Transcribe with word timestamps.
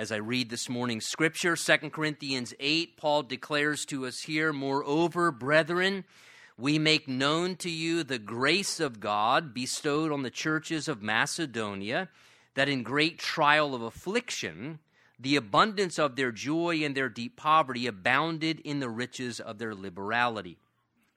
As 0.00 0.10
I 0.10 0.16
read 0.16 0.48
this 0.48 0.70
morning's 0.70 1.04
scripture, 1.04 1.56
2 1.56 1.90
Corinthians 1.90 2.54
8, 2.58 2.96
Paul 2.96 3.22
declares 3.22 3.84
to 3.84 4.06
us 4.06 4.20
here, 4.20 4.50
Moreover, 4.50 5.30
brethren, 5.30 6.04
we 6.56 6.78
make 6.78 7.06
known 7.06 7.54
to 7.56 7.68
you 7.68 8.02
the 8.02 8.18
grace 8.18 8.80
of 8.80 8.98
God 8.98 9.52
bestowed 9.52 10.10
on 10.10 10.22
the 10.22 10.30
churches 10.30 10.88
of 10.88 11.02
Macedonia, 11.02 12.08
that 12.54 12.66
in 12.66 12.82
great 12.82 13.18
trial 13.18 13.74
of 13.74 13.82
affliction, 13.82 14.78
the 15.18 15.36
abundance 15.36 15.98
of 15.98 16.16
their 16.16 16.32
joy 16.32 16.82
and 16.82 16.94
their 16.94 17.10
deep 17.10 17.36
poverty 17.36 17.86
abounded 17.86 18.60
in 18.60 18.80
the 18.80 18.88
riches 18.88 19.38
of 19.38 19.58
their 19.58 19.74
liberality. 19.74 20.56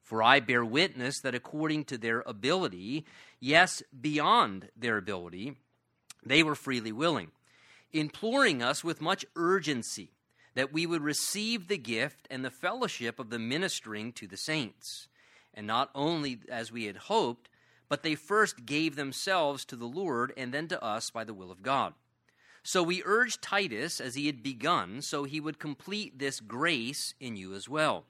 For 0.02 0.21
I 0.21 0.41
bear 0.41 0.65
witness 0.65 1.21
that 1.21 1.34
according 1.34 1.86
to 1.86 1.97
their 1.97 2.20
ability, 2.25 3.05
yes, 3.39 3.81
beyond 4.02 4.68
their 4.75 4.97
ability, 4.97 5.55
they 6.25 6.43
were 6.43 6.54
freely 6.54 6.91
willing, 6.91 7.31
imploring 7.93 8.61
us 8.61 8.83
with 8.83 9.01
much 9.01 9.25
urgency 9.35 10.11
that 10.55 10.73
we 10.73 10.85
would 10.85 11.01
receive 11.01 11.67
the 11.67 11.77
gift 11.77 12.27
and 12.29 12.43
the 12.43 12.51
fellowship 12.51 13.20
of 13.20 13.29
the 13.29 13.39
ministering 13.39 14.11
to 14.13 14.27
the 14.27 14.38
saints. 14.38 15.07
And 15.53 15.65
not 15.65 15.89
only 15.95 16.39
as 16.49 16.71
we 16.71 16.85
had 16.85 16.98
hoped, 16.98 17.49
but 17.89 18.03
they 18.03 18.15
first 18.15 18.65
gave 18.65 18.95
themselves 18.95 19.65
to 19.65 19.75
the 19.75 19.85
Lord 19.85 20.34
and 20.35 20.53
then 20.53 20.67
to 20.67 20.84
us 20.84 21.09
by 21.09 21.23
the 21.23 21.34
will 21.34 21.51
of 21.51 21.61
God. 21.61 21.93
So 22.63 22.81
we 22.81 23.03
urged 23.03 23.41
Titus, 23.41 23.99
as 23.99 24.15
he 24.15 24.27
had 24.27 24.41
begun, 24.41 25.01
so 25.01 25.25
he 25.25 25.41
would 25.41 25.59
complete 25.59 26.17
this 26.17 26.39
grace 26.39 27.13
in 27.20 27.35
you 27.35 27.53
as 27.53 27.67
well. 27.67 28.05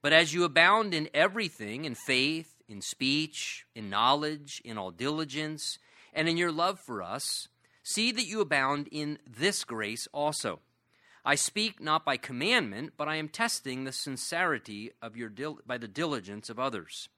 But 0.00 0.14
as 0.14 0.32
you 0.32 0.44
abound 0.44 0.94
in 0.94 1.08
everything, 1.12 1.84
in 1.84 1.94
faith, 1.94 2.54
in 2.66 2.80
speech, 2.80 3.66
in 3.74 3.90
knowledge, 3.90 4.62
in 4.64 4.78
all 4.78 4.90
diligence, 4.90 5.78
and 6.14 6.28
in 6.28 6.36
your 6.36 6.50
love 6.50 6.80
for 6.80 7.02
us, 7.02 7.48
see 7.84 8.10
that 8.10 8.26
you 8.26 8.40
abound 8.40 8.88
in 8.90 9.20
this 9.24 9.62
grace 9.62 10.08
also. 10.12 10.58
I 11.24 11.36
speak 11.36 11.80
not 11.80 12.04
by 12.04 12.16
commandment, 12.16 12.94
but 12.96 13.08
I 13.08 13.16
am 13.16 13.28
testing 13.28 13.84
the 13.84 13.92
sincerity 13.92 14.90
of 15.00 15.16
your 15.16 15.28
dil- 15.28 15.60
by 15.64 15.78
the 15.78 15.86
diligence 15.86 16.50
of 16.50 16.58
others. 16.58 17.08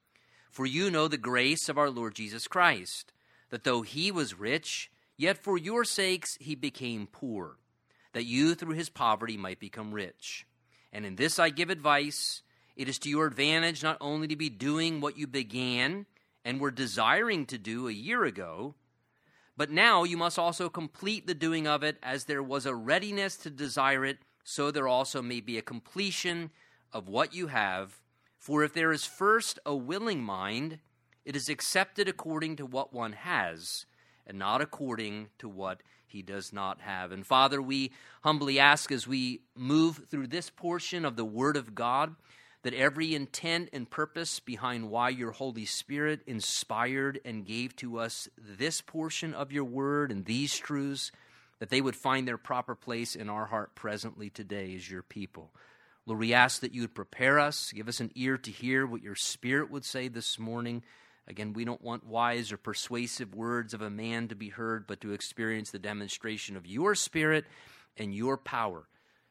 For 0.51 0.67
you 0.67 0.91
know 0.91 1.07
the 1.07 1.17
grace 1.17 1.67
of 1.67 1.79
our 1.79 1.89
Lord 1.89 2.13
Jesus 2.13 2.47
Christ, 2.47 3.11
that 3.49 3.63
though 3.63 3.81
he 3.81 4.11
was 4.11 4.37
rich, 4.37 4.91
Yet 5.17 5.39
for 5.39 5.57
your 5.57 5.83
sakes 5.83 6.37
he 6.39 6.53
became 6.53 7.07
poor, 7.07 7.57
that 8.13 8.25
you 8.25 8.53
through 8.53 8.75
his 8.75 8.89
poverty 8.89 9.35
might 9.35 9.59
become 9.59 9.91
rich. 9.93 10.45
And 10.93 11.05
in 11.05 11.15
this 11.15 11.39
I 11.39 11.49
give 11.49 11.71
advice 11.71 12.43
it 12.75 12.87
is 12.87 12.99
to 12.99 13.09
your 13.09 13.25
advantage 13.25 13.81
not 13.81 13.97
only 13.99 14.27
to 14.27 14.35
be 14.35 14.49
doing 14.49 15.01
what 15.01 15.17
you 15.17 15.25
began 15.25 16.05
and 16.45 16.59
were 16.59 16.69
desiring 16.69 17.47
to 17.47 17.57
do 17.57 17.87
a 17.87 17.91
year 17.91 18.23
ago, 18.23 18.75
but 19.57 19.71
now 19.71 20.03
you 20.03 20.15
must 20.15 20.37
also 20.37 20.69
complete 20.69 21.25
the 21.25 21.33
doing 21.33 21.67
of 21.67 21.83
it 21.83 21.97
as 22.03 22.25
there 22.25 22.43
was 22.43 22.65
a 22.65 22.75
readiness 22.75 23.35
to 23.37 23.49
desire 23.49 24.05
it, 24.05 24.19
so 24.43 24.69
there 24.69 24.87
also 24.87 25.21
may 25.21 25.41
be 25.41 25.57
a 25.57 25.63
completion 25.63 26.51
of 26.93 27.09
what 27.09 27.33
you 27.33 27.47
have. 27.47 27.99
For 28.37 28.63
if 28.63 28.73
there 28.73 28.91
is 28.91 29.03
first 29.03 29.59
a 29.65 29.75
willing 29.75 30.23
mind, 30.23 30.79
it 31.25 31.35
is 31.35 31.49
accepted 31.49 32.07
according 32.07 32.55
to 32.57 32.65
what 32.65 32.93
one 32.93 33.13
has 33.13 33.85
and 34.25 34.37
not 34.37 34.61
according 34.61 35.29
to 35.39 35.49
what 35.49 35.81
he 36.05 36.21
does 36.21 36.53
not 36.53 36.79
have. 36.81 37.11
And 37.11 37.25
Father, 37.25 37.61
we 37.61 37.91
humbly 38.23 38.59
ask 38.59 38.91
as 38.91 39.07
we 39.07 39.41
move 39.55 40.03
through 40.09 40.27
this 40.27 40.49
portion 40.49 41.03
of 41.03 41.15
the 41.15 41.25
Word 41.25 41.57
of 41.57 41.75
God 41.75 42.15
that 42.63 42.73
every 42.73 43.15
intent 43.15 43.69
and 43.71 43.89
purpose 43.89 44.39
behind 44.39 44.89
why 44.89 45.09
your 45.09 45.31
Holy 45.31 45.65
Spirit 45.65 46.21
inspired 46.27 47.19
and 47.23 47.45
gave 47.45 47.75
to 47.77 47.99
us 47.99 48.27
this 48.37 48.81
portion 48.81 49.33
of 49.33 49.51
your 49.51 49.63
Word 49.63 50.11
and 50.11 50.25
these 50.25 50.57
truths, 50.57 51.11
that 51.59 51.69
they 51.69 51.81
would 51.81 51.95
find 51.95 52.27
their 52.27 52.37
proper 52.37 52.75
place 52.75 53.15
in 53.15 53.29
our 53.29 53.45
heart 53.45 53.73
presently 53.75 54.29
today 54.29 54.75
as 54.75 54.89
your 54.89 55.03
people. 55.03 55.51
Lord, 56.05 56.19
we 56.19 56.33
ask 56.33 56.61
that 56.61 56.73
you 56.73 56.81
would 56.81 56.95
prepare 56.95 57.39
us, 57.39 57.71
give 57.73 57.87
us 57.87 57.99
an 57.99 58.11
ear 58.15 58.37
to 58.37 58.51
hear 58.51 58.85
what 58.85 59.03
your 59.03 59.15
Spirit 59.15 59.69
would 59.71 59.85
say 59.85 60.07
this 60.07 60.39
morning. 60.39 60.83
Again, 61.27 61.51
we 61.51 61.65
don't 61.65 61.81
want 61.81 62.05
wise 62.05 62.53
or 62.53 62.57
persuasive 62.57 63.35
words 63.35 63.73
of 63.73 63.81
a 63.81 63.89
man 63.89 64.29
to 64.29 64.35
be 64.35 64.49
heard, 64.49 64.87
but 64.87 65.01
to 65.01 65.11
experience 65.11 65.71
the 65.71 65.79
demonstration 65.79 66.55
of 66.55 66.65
your 66.65 66.95
spirit 66.95 67.45
and 67.97 68.15
your 68.15 68.37
power, 68.37 68.87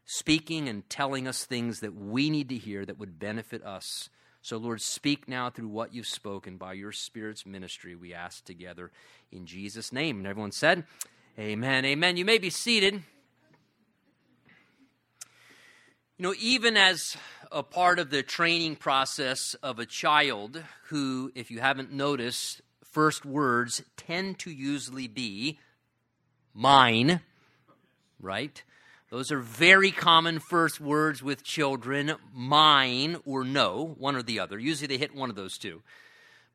speaking 0.07 0.69
and 0.69 0.89
telling 0.89 1.29
us 1.29 1.45
things 1.45 1.81
that 1.81 1.95
we 1.95 2.31
need 2.31 2.49
to 2.49 2.57
hear 2.57 2.87
that 2.87 2.99
would 2.99 3.19
benefit 3.19 3.65
us. 3.65 4.09
So, 4.41 4.57
Lord, 4.57 4.81
speak 4.81 5.29
now 5.29 5.51
through 5.51 5.69
what 5.69 5.93
you've 5.93 6.07
spoken 6.07 6.57
by 6.57 6.75
your 6.75 6.93
Spirit's 6.93 7.45
ministry, 7.45 7.97
we 7.97 8.15
ask 8.15 8.45
together 8.45 8.93
in 9.33 9.45
Jesus' 9.45 9.93
name. 9.93 10.19
And 10.19 10.27
everyone 10.27 10.53
said, 10.53 10.85
Amen, 11.39 11.85
amen. 11.85 12.17
You 12.17 12.25
may 12.25 12.39
be 12.39 12.49
seated. 12.49 12.95
You 12.95 13.03
know, 16.23 16.35
even 16.41 16.77
as 16.77 17.17
a 17.53 17.63
part 17.63 17.99
of 17.99 18.09
the 18.09 18.23
training 18.23 18.77
process 18.77 19.55
of 19.63 19.79
a 19.79 19.85
child 19.85 20.63
who, 20.85 21.31
if 21.35 21.51
you 21.51 21.61
haven't 21.61 21.93
noticed, 21.93 22.63
first 22.85 23.27
words 23.27 23.83
tend 23.97 24.39
to 24.39 24.51
usually 24.51 25.09
be 25.09 25.59
mine, 26.55 27.21
right? 28.19 28.63
Those 29.11 29.31
are 29.31 29.39
very 29.39 29.93
common 29.93 30.41
first 30.41 30.81
words 30.81 31.23
with 31.23 31.45
children 31.45 32.17
mine 32.35 33.19
or 33.25 33.45
no, 33.45 33.95
one 33.99 34.17
or 34.17 34.23
the 34.23 34.41
other. 34.41 34.59
Usually 34.59 34.89
they 34.89 34.99
hit 34.99 35.15
one 35.15 35.31
of 35.31 35.37
those 35.37 35.59
two. 35.59 35.83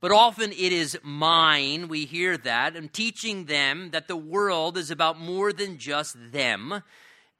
But 0.02 0.12
often 0.12 0.52
it 0.52 0.74
is 0.74 1.00
mine. 1.02 1.88
We 1.88 2.06
hear 2.06 2.36
that. 2.38 2.76
and 2.76 2.92
teaching 2.92 3.46
them 3.46 3.92
that 3.92 4.10
the 4.10 4.18
world 4.18 4.78
is 4.78 4.92
about 4.92 5.18
more 5.18 5.54
than 5.54 5.78
just 5.78 6.18
them 6.32 6.84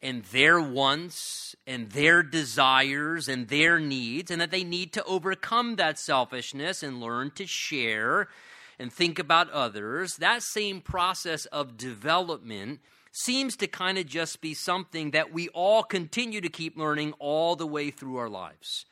and 0.02 0.24
their 0.26 0.62
wants 0.62 1.56
and 1.68 1.90
their 1.90 2.24
desires 2.24 3.28
and 3.28 3.50
their 3.50 3.80
needs, 3.80 4.32
and 4.32 4.42
that 4.42 4.50
they 4.50 4.64
need 4.64 4.94
to 4.94 5.04
overcome 5.04 5.76
that 5.76 6.00
selfishness 6.00 6.82
and 6.82 7.02
learn 7.02 7.32
to 7.32 7.46
share 7.46 8.28
and 8.80 8.92
think 8.92 9.20
about 9.20 9.50
others. 9.52 10.16
That 10.16 10.42
same 10.42 10.82
process 10.82 11.46
of 11.48 11.78
development 11.78 12.80
seems 13.12 13.56
to 13.58 13.68
kind 13.68 13.98
of 13.98 14.06
just 14.06 14.42
be 14.42 14.54
something 14.54 15.12
that 15.12 15.34
we 15.34 15.50
all 15.50 15.84
continue 15.84 16.42
to 16.42 16.50
keep 16.50 16.78
learning 16.78 17.14
all 17.20 17.56
the 17.56 17.68
way 17.68 17.92
through 17.92 18.18
our 18.18 18.30
lives. 18.30 18.86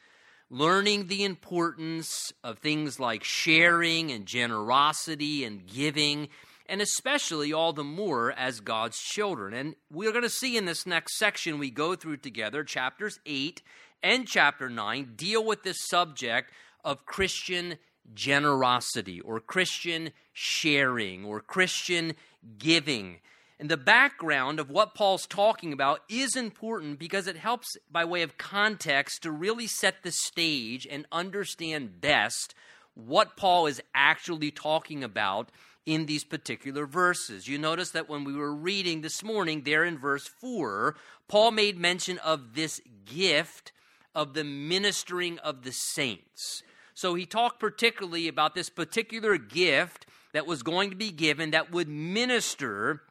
Learning 0.50 1.07
the 1.07 1.24
importance 1.24 2.34
of 2.44 2.57
things 2.57 3.00
like 3.00 3.24
sharing 3.24 4.12
and 4.12 4.25
generosity 4.25 5.44
and 5.44 5.66
giving 5.68 6.28
and 6.69 6.81
especially 6.81 7.52
all 7.52 7.74
the 7.74 7.84
more 7.84 8.31
as 8.31 8.59
God's 8.59 9.00
children. 9.00 9.53
And 9.53 9.75
we're 9.91 10.12
going 10.12 10.24
to 10.24 10.30
see 10.30 10.56
in 10.56 10.66
this 10.66 10.86
next 10.86 11.18
section 11.18 11.57
we 11.57 11.72
go 11.72 11.96
through 11.96 12.18
together, 12.18 12.63
chapters 12.63 13.19
8 13.25 13.62
and 14.03 14.28
chapter 14.28 14.69
9, 14.69 15.13
deal 15.16 15.44
with 15.44 15.63
this 15.63 15.88
subject 15.88 16.51
of 16.86 17.06
Christian 17.06 17.80
generosity 18.13 19.19
or 19.19 19.40
Christian 19.40 20.12
sharing 20.31 21.25
or 21.25 21.41
Christian 21.41 22.13
giving. 22.57 23.19
And 23.59 23.69
the 23.69 23.77
background 23.77 24.59
of 24.59 24.69
what 24.69 24.95
Paul's 24.95 25.27
talking 25.27 25.73
about 25.73 26.01
is 26.07 26.37
important 26.37 26.97
because 26.97 27.27
it 27.27 27.35
helps, 27.35 27.75
by 27.91 28.05
way 28.05 28.21
of 28.21 28.37
context, 28.37 29.23
to 29.23 29.31
really 29.31 29.67
set 29.67 30.01
the 30.01 30.11
stage 30.11 30.87
and 30.89 31.05
understand 31.11 31.99
best 31.99 32.55
what 32.95 33.35
Paul 33.35 33.65
is 33.65 33.81
actually 33.93 34.51
talking 34.51 35.03
about 35.03 35.49
in 35.85 36.05
these 36.05 36.23
particular 36.23 36.85
verses. 36.85 37.47
You 37.47 37.57
notice 37.57 37.91
that 37.91 38.07
when 38.07 38.23
we 38.23 38.33
were 38.33 38.53
reading 38.53 39.01
this 39.01 39.23
morning, 39.23 39.63
there 39.63 39.83
in 39.83 39.97
verse 39.97 40.27
4, 40.39 40.95
Paul 41.27 41.51
made 41.51 41.77
mention 41.77 42.17
of 42.19 42.53
this 42.55 42.79
gift 43.05 43.73
of 44.15 44.33
the 44.33 44.43
ministering 44.43 45.37
of 45.39 45.63
the 45.63 45.71
saints. 45.71 46.63
So 46.93 47.15
he 47.15 47.25
talked 47.25 47.59
particularly 47.59 48.27
about 48.27 48.55
this 48.55 48.69
particular 48.69 49.37
gift 49.37 50.05
that 50.33 50.47
was 50.47 50.63
going 50.63 50.91
to 50.91 50.95
be 50.95 51.11
given 51.11 51.51
that 51.51 51.71
would 51.71 51.87
minister 51.87 53.01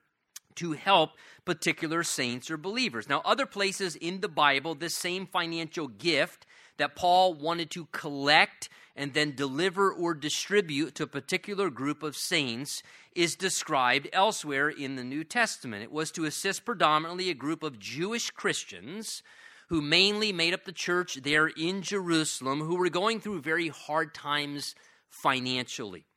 to 0.58 0.72
help 0.72 1.12
particular 1.44 2.02
saints 2.02 2.50
or 2.50 2.56
believers. 2.56 3.08
Now, 3.08 3.22
other 3.24 3.46
places 3.46 3.96
in 3.96 4.20
the 4.20 4.28
Bible, 4.28 4.74
this 4.74 4.94
same 4.94 5.26
financial 5.26 5.88
gift 5.88 6.46
that 6.76 6.96
Paul 6.96 7.34
wanted 7.34 7.70
to 7.72 7.86
collect 7.86 8.68
and 8.96 9.14
then 9.14 9.34
deliver 9.36 9.92
or 9.92 10.12
distribute 10.12 10.94
to 10.96 11.04
a 11.04 11.08
particular 11.08 11.70
group 11.70 12.02
of 12.02 12.16
saints 12.16 12.82
is 13.14 13.36
described 13.36 14.08
elsewhere 14.12 14.68
in 14.68 14.96
the 14.96 15.04
New 15.04 15.24
Testament. 15.24 15.84
It 15.84 15.92
was 15.92 16.10
to 16.12 16.24
assist 16.24 16.64
predominantly 16.64 17.30
a 17.30 17.34
group 17.34 17.62
of 17.62 17.78
Jewish 17.78 18.30
Christians 18.30 19.22
who 19.68 19.80
mainly 19.80 20.32
made 20.32 20.54
up 20.54 20.64
the 20.64 20.72
church 20.72 21.20
there 21.22 21.46
in 21.46 21.82
Jerusalem 21.82 22.60
who 22.60 22.76
were 22.76 22.88
going 22.88 23.20
through 23.20 23.42
very 23.42 23.68
hard 23.68 24.14
times 24.14 24.74
financially. 25.08 26.07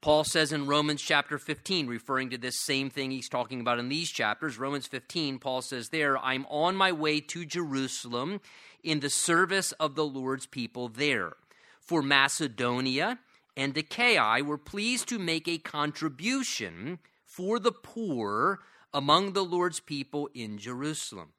Paul 0.00 0.24
says 0.24 0.52
in 0.52 0.66
Romans 0.66 1.02
chapter 1.02 1.38
15, 1.38 1.86
referring 1.86 2.30
to 2.30 2.38
this 2.38 2.60
same 2.60 2.90
thing 2.90 3.10
he's 3.10 3.28
talking 3.28 3.60
about 3.60 3.78
in 3.78 3.88
these 3.88 4.10
chapters, 4.10 4.58
Romans 4.58 4.86
15, 4.86 5.38
Paul 5.38 5.62
says 5.62 5.88
there, 5.88 6.18
I'm 6.18 6.46
on 6.46 6.76
my 6.76 6.92
way 6.92 7.20
to 7.20 7.44
Jerusalem 7.44 8.40
in 8.84 9.00
the 9.00 9.10
service 9.10 9.72
of 9.72 9.94
the 9.94 10.06
Lord's 10.06 10.46
people 10.46 10.88
there 10.88 11.32
for 11.80 12.02
Macedonia 12.02 13.18
and 13.56 13.76
Achaia 13.76 14.44
were 14.44 14.58
pleased 14.58 15.08
to 15.08 15.18
make 15.18 15.48
a 15.48 15.58
contribution 15.58 16.98
for 17.24 17.58
the 17.58 17.72
poor 17.72 18.60
among 18.92 19.32
the 19.32 19.44
Lord's 19.44 19.80
people 19.80 20.28
in 20.34 20.58
Jerusalem. 20.58 21.32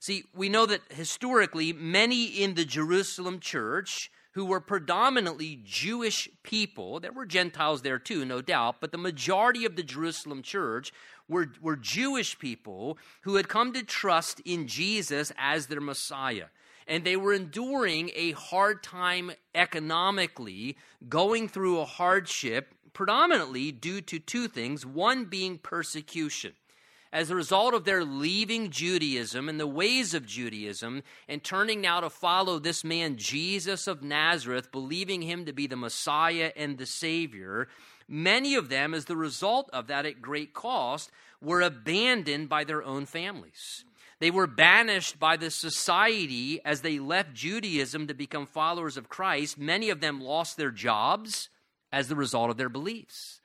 See, 0.00 0.24
we 0.34 0.48
know 0.48 0.66
that 0.66 0.82
historically, 0.90 1.72
many 1.72 2.24
in 2.26 2.54
the 2.54 2.64
Jerusalem 2.64 3.40
church 3.40 4.10
who 4.38 4.44
were 4.44 4.60
predominantly 4.60 5.58
Jewish 5.64 6.28
people, 6.44 7.00
there 7.00 7.10
were 7.10 7.26
Gentiles 7.26 7.82
there 7.82 7.98
too, 7.98 8.24
no 8.24 8.40
doubt, 8.40 8.76
but 8.80 8.92
the 8.92 8.96
majority 8.96 9.64
of 9.64 9.74
the 9.74 9.82
Jerusalem 9.82 10.42
church 10.42 10.92
were, 11.28 11.48
were 11.60 11.74
Jewish 11.74 12.38
people 12.38 12.98
who 13.22 13.34
had 13.34 13.48
come 13.48 13.72
to 13.72 13.82
trust 13.82 14.38
in 14.44 14.68
Jesus 14.68 15.32
as 15.36 15.66
their 15.66 15.80
Messiah. 15.80 16.44
And 16.86 17.02
they 17.02 17.16
were 17.16 17.32
enduring 17.32 18.12
a 18.14 18.30
hard 18.30 18.84
time 18.84 19.32
economically, 19.56 20.76
going 21.08 21.48
through 21.48 21.80
a 21.80 21.84
hardship, 21.84 22.76
predominantly 22.92 23.72
due 23.72 24.00
to 24.02 24.20
two 24.20 24.46
things 24.46 24.86
one 24.86 25.24
being 25.24 25.58
persecution 25.58 26.52
as 27.12 27.30
a 27.30 27.34
result 27.36 27.74
of 27.74 27.84
their 27.84 28.04
leaving 28.04 28.70
Judaism 28.70 29.48
and 29.48 29.58
the 29.58 29.66
ways 29.66 30.14
of 30.14 30.26
Judaism 30.26 31.02
and 31.28 31.42
turning 31.42 31.80
now 31.80 32.00
to 32.00 32.10
follow 32.10 32.58
this 32.58 32.84
man, 32.84 33.16
Jesus 33.16 33.86
of 33.86 34.02
Nazareth, 34.02 34.70
believing 34.70 35.22
him 35.22 35.44
to 35.46 35.52
be 35.52 35.66
the 35.66 35.76
Messiah 35.76 36.52
and 36.56 36.76
the 36.76 36.86
Savior, 36.86 37.68
many 38.06 38.54
of 38.54 38.68
them, 38.68 38.94
as 38.94 39.06
the 39.06 39.16
result 39.16 39.70
of 39.72 39.86
that 39.86 40.06
at 40.06 40.20
great 40.20 40.52
cost, 40.52 41.10
were 41.40 41.60
abandoned 41.60 42.48
by 42.48 42.64
their 42.64 42.82
own 42.82 43.06
families. 43.06 43.84
They 44.20 44.30
were 44.30 44.48
banished 44.48 45.20
by 45.20 45.36
the 45.36 45.50
society 45.50 46.60
as 46.64 46.80
they 46.80 46.98
left 46.98 47.34
Judaism 47.34 48.08
to 48.08 48.14
become 48.14 48.46
followers 48.46 48.96
of 48.96 49.08
Christ. 49.08 49.58
Many 49.58 49.90
of 49.90 50.00
them 50.00 50.20
lost 50.20 50.56
their 50.56 50.72
jobs 50.72 51.48
as 51.92 52.08
the 52.08 52.16
result 52.16 52.50
of 52.50 52.56
their 52.56 52.68
beliefs. 52.68 53.37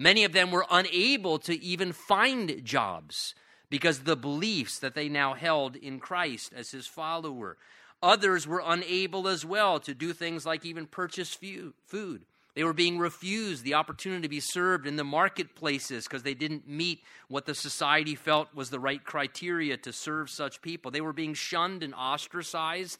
Many 0.00 0.22
of 0.22 0.32
them 0.32 0.52
were 0.52 0.64
unable 0.70 1.40
to 1.40 1.60
even 1.60 1.92
find 1.92 2.64
jobs 2.64 3.34
because 3.68 4.00
the 4.00 4.16
beliefs 4.16 4.78
that 4.78 4.94
they 4.94 5.08
now 5.08 5.34
held 5.34 5.74
in 5.74 5.98
Christ 5.98 6.52
as 6.54 6.70
his 6.70 6.86
follower. 6.86 7.56
Others 8.00 8.46
were 8.46 8.62
unable 8.64 9.26
as 9.26 9.44
well 9.44 9.80
to 9.80 9.94
do 9.94 10.12
things 10.12 10.46
like 10.46 10.64
even 10.64 10.86
purchase 10.86 11.34
food. 11.34 12.22
They 12.54 12.62
were 12.62 12.72
being 12.72 12.98
refused 12.98 13.64
the 13.64 13.74
opportunity 13.74 14.22
to 14.22 14.28
be 14.28 14.40
served 14.40 14.86
in 14.86 14.94
the 14.94 15.04
marketplaces 15.04 16.04
because 16.04 16.22
they 16.22 16.34
didn't 16.34 16.68
meet 16.68 17.02
what 17.26 17.44
the 17.44 17.54
society 17.54 18.14
felt 18.14 18.54
was 18.54 18.70
the 18.70 18.80
right 18.80 19.02
criteria 19.04 19.76
to 19.78 19.92
serve 19.92 20.30
such 20.30 20.62
people. 20.62 20.92
They 20.92 21.00
were 21.00 21.12
being 21.12 21.34
shunned 21.34 21.82
and 21.82 21.94
ostracized 21.94 22.98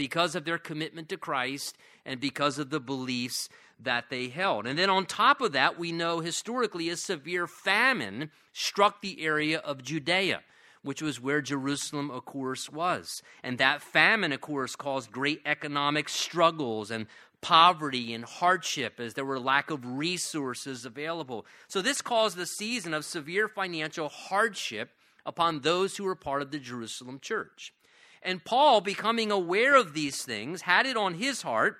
because 0.00 0.34
of 0.34 0.46
their 0.46 0.56
commitment 0.56 1.10
to 1.10 1.18
Christ 1.18 1.76
and 2.06 2.18
because 2.18 2.58
of 2.58 2.70
the 2.70 2.80
beliefs 2.80 3.50
that 3.78 4.08
they 4.08 4.28
held. 4.28 4.66
And 4.66 4.78
then 4.78 4.88
on 4.88 5.04
top 5.04 5.42
of 5.42 5.52
that, 5.52 5.78
we 5.78 5.92
know 5.92 6.20
historically 6.20 6.88
a 6.88 6.96
severe 6.96 7.46
famine 7.46 8.30
struck 8.54 9.02
the 9.02 9.22
area 9.22 9.58
of 9.58 9.82
Judea, 9.82 10.40
which 10.80 11.02
was 11.02 11.20
where 11.20 11.42
Jerusalem, 11.42 12.10
of 12.10 12.24
course, 12.24 12.70
was. 12.70 13.22
And 13.42 13.58
that 13.58 13.82
famine, 13.82 14.32
of 14.32 14.40
course, 14.40 14.74
caused 14.74 15.12
great 15.12 15.42
economic 15.44 16.08
struggles 16.08 16.90
and 16.90 17.06
poverty 17.42 18.14
and 18.14 18.24
hardship 18.24 19.00
as 19.00 19.12
there 19.12 19.26
were 19.26 19.38
lack 19.38 19.70
of 19.70 19.84
resources 19.84 20.86
available. 20.86 21.44
So 21.68 21.82
this 21.82 22.00
caused 22.00 22.38
a 22.38 22.46
season 22.46 22.94
of 22.94 23.04
severe 23.04 23.48
financial 23.48 24.08
hardship 24.08 24.92
upon 25.26 25.60
those 25.60 25.98
who 25.98 26.04
were 26.04 26.16
part 26.16 26.40
of 26.40 26.52
the 26.52 26.58
Jerusalem 26.58 27.18
church. 27.20 27.74
And 28.22 28.44
Paul, 28.44 28.80
becoming 28.80 29.30
aware 29.30 29.76
of 29.76 29.94
these 29.94 30.22
things, 30.22 30.62
had 30.62 30.86
it 30.86 30.96
on 30.96 31.14
his 31.14 31.42
heart 31.42 31.78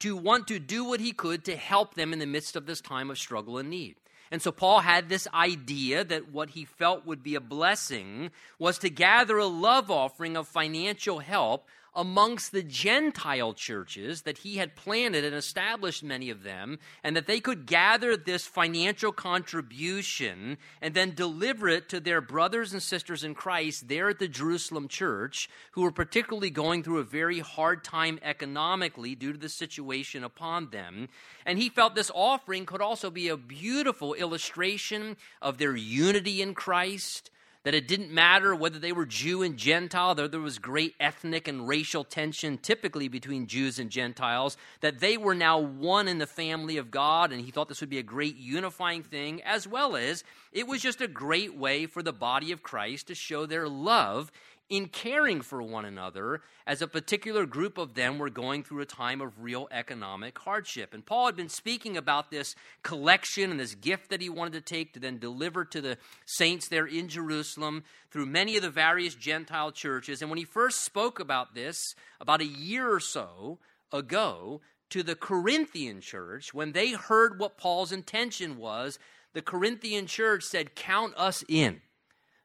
to 0.00 0.16
want 0.16 0.46
to 0.48 0.58
do 0.58 0.84
what 0.84 1.00
he 1.00 1.12
could 1.12 1.44
to 1.44 1.56
help 1.56 1.94
them 1.94 2.12
in 2.12 2.18
the 2.18 2.26
midst 2.26 2.56
of 2.56 2.66
this 2.66 2.80
time 2.80 3.10
of 3.10 3.18
struggle 3.18 3.58
and 3.58 3.68
need. 3.68 3.96
And 4.30 4.42
so 4.42 4.52
Paul 4.52 4.80
had 4.80 5.08
this 5.08 5.26
idea 5.32 6.04
that 6.04 6.30
what 6.30 6.50
he 6.50 6.64
felt 6.64 7.06
would 7.06 7.22
be 7.22 7.34
a 7.34 7.40
blessing 7.40 8.30
was 8.58 8.78
to 8.78 8.90
gather 8.90 9.38
a 9.38 9.46
love 9.46 9.90
offering 9.90 10.36
of 10.36 10.46
financial 10.46 11.18
help 11.20 11.66
amongst 11.94 12.52
the 12.52 12.62
Gentile 12.62 13.52
churches 13.52 14.22
that 14.22 14.38
he 14.38 14.56
had 14.56 14.76
planted 14.76 15.24
and 15.24 15.34
established 15.34 16.02
many 16.02 16.30
of 16.30 16.42
them, 16.42 16.78
and 17.02 17.16
that 17.16 17.26
they 17.26 17.40
could 17.40 17.66
gather 17.66 18.16
this 18.16 18.46
financial 18.46 19.12
contribution 19.12 20.58
and 20.80 20.94
then 20.94 21.14
deliver 21.14 21.68
it 21.68 21.88
to 21.88 22.00
their 22.00 22.20
brothers 22.20 22.72
and 22.72 22.82
sisters 22.82 23.24
in 23.24 23.34
Christ 23.34 23.88
there 23.88 24.08
at 24.08 24.18
the 24.18 24.28
Jerusalem 24.28 24.88
church, 24.88 25.48
who 25.72 25.82
were 25.82 25.90
particularly 25.90 26.50
going 26.50 26.82
through 26.82 26.98
a 26.98 27.04
very 27.04 27.40
hard 27.40 27.84
time 27.84 28.18
economically 28.22 29.14
due 29.14 29.32
to 29.32 29.38
the 29.38 29.48
situation 29.48 30.24
upon 30.24 30.70
them. 30.70 31.08
And 31.46 31.58
he 31.58 31.68
felt 31.68 31.94
this 31.94 32.10
offering 32.14 32.66
could 32.66 32.80
also 32.80 33.10
be 33.10 33.28
a 33.28 33.36
beautiful 33.36 34.14
illustration 34.14 35.16
of 35.40 35.58
their 35.58 35.74
unity 35.74 36.42
in 36.42 36.54
Christ 36.54 37.30
that 37.64 37.74
it 37.74 37.88
didn't 37.88 38.10
matter 38.10 38.54
whether 38.54 38.78
they 38.78 38.92
were 38.92 39.06
Jew 39.06 39.42
and 39.42 39.56
Gentile, 39.56 40.14
though 40.14 40.28
there 40.28 40.40
was 40.40 40.58
great 40.58 40.94
ethnic 41.00 41.48
and 41.48 41.66
racial 41.66 42.04
tension 42.04 42.58
typically 42.58 43.08
between 43.08 43.46
Jews 43.46 43.78
and 43.78 43.90
Gentiles, 43.90 44.56
that 44.80 45.00
they 45.00 45.16
were 45.16 45.34
now 45.34 45.58
one 45.58 46.08
in 46.08 46.18
the 46.18 46.26
family 46.26 46.76
of 46.76 46.90
God, 46.90 47.32
and 47.32 47.40
he 47.40 47.50
thought 47.50 47.68
this 47.68 47.80
would 47.80 47.90
be 47.90 47.98
a 47.98 48.02
great 48.02 48.36
unifying 48.36 49.02
thing, 49.02 49.42
as 49.42 49.66
well 49.66 49.96
as 49.96 50.24
it 50.52 50.66
was 50.66 50.80
just 50.80 51.00
a 51.00 51.08
great 51.08 51.56
way 51.56 51.86
for 51.86 52.02
the 52.02 52.12
body 52.12 52.52
of 52.52 52.62
Christ 52.62 53.08
to 53.08 53.14
show 53.14 53.44
their 53.44 53.68
love 53.68 54.30
in 54.68 54.88
caring 54.88 55.40
for 55.40 55.62
one 55.62 55.84
another 55.84 56.42
as 56.66 56.82
a 56.82 56.86
particular 56.86 57.46
group 57.46 57.78
of 57.78 57.94
them 57.94 58.18
were 58.18 58.28
going 58.28 58.62
through 58.62 58.82
a 58.82 58.86
time 58.86 59.20
of 59.20 59.42
real 59.42 59.66
economic 59.70 60.38
hardship. 60.38 60.92
And 60.92 61.04
Paul 61.04 61.26
had 61.26 61.36
been 61.36 61.48
speaking 61.48 61.96
about 61.96 62.30
this 62.30 62.54
collection 62.82 63.50
and 63.50 63.58
this 63.58 63.74
gift 63.74 64.10
that 64.10 64.20
he 64.20 64.28
wanted 64.28 64.52
to 64.52 64.60
take 64.60 64.92
to 64.92 65.00
then 65.00 65.18
deliver 65.18 65.64
to 65.64 65.80
the 65.80 65.96
saints 66.26 66.68
there 66.68 66.86
in 66.86 67.08
Jerusalem 67.08 67.84
through 68.10 68.26
many 68.26 68.56
of 68.56 68.62
the 68.62 68.70
various 68.70 69.14
Gentile 69.14 69.72
churches. 69.72 70.20
And 70.20 70.30
when 70.30 70.38
he 70.38 70.44
first 70.44 70.84
spoke 70.84 71.18
about 71.18 71.54
this 71.54 71.94
about 72.20 72.42
a 72.42 72.46
year 72.46 72.92
or 72.92 73.00
so 73.00 73.58
ago 73.90 74.60
to 74.90 75.02
the 75.02 75.14
Corinthian 75.14 76.02
church, 76.02 76.52
when 76.52 76.72
they 76.72 76.92
heard 76.92 77.38
what 77.38 77.56
Paul's 77.56 77.92
intention 77.92 78.58
was, 78.58 78.98
the 79.32 79.42
Corinthian 79.42 80.06
church 80.06 80.44
said, 80.44 80.74
Count 80.74 81.14
us 81.16 81.44
in. 81.48 81.80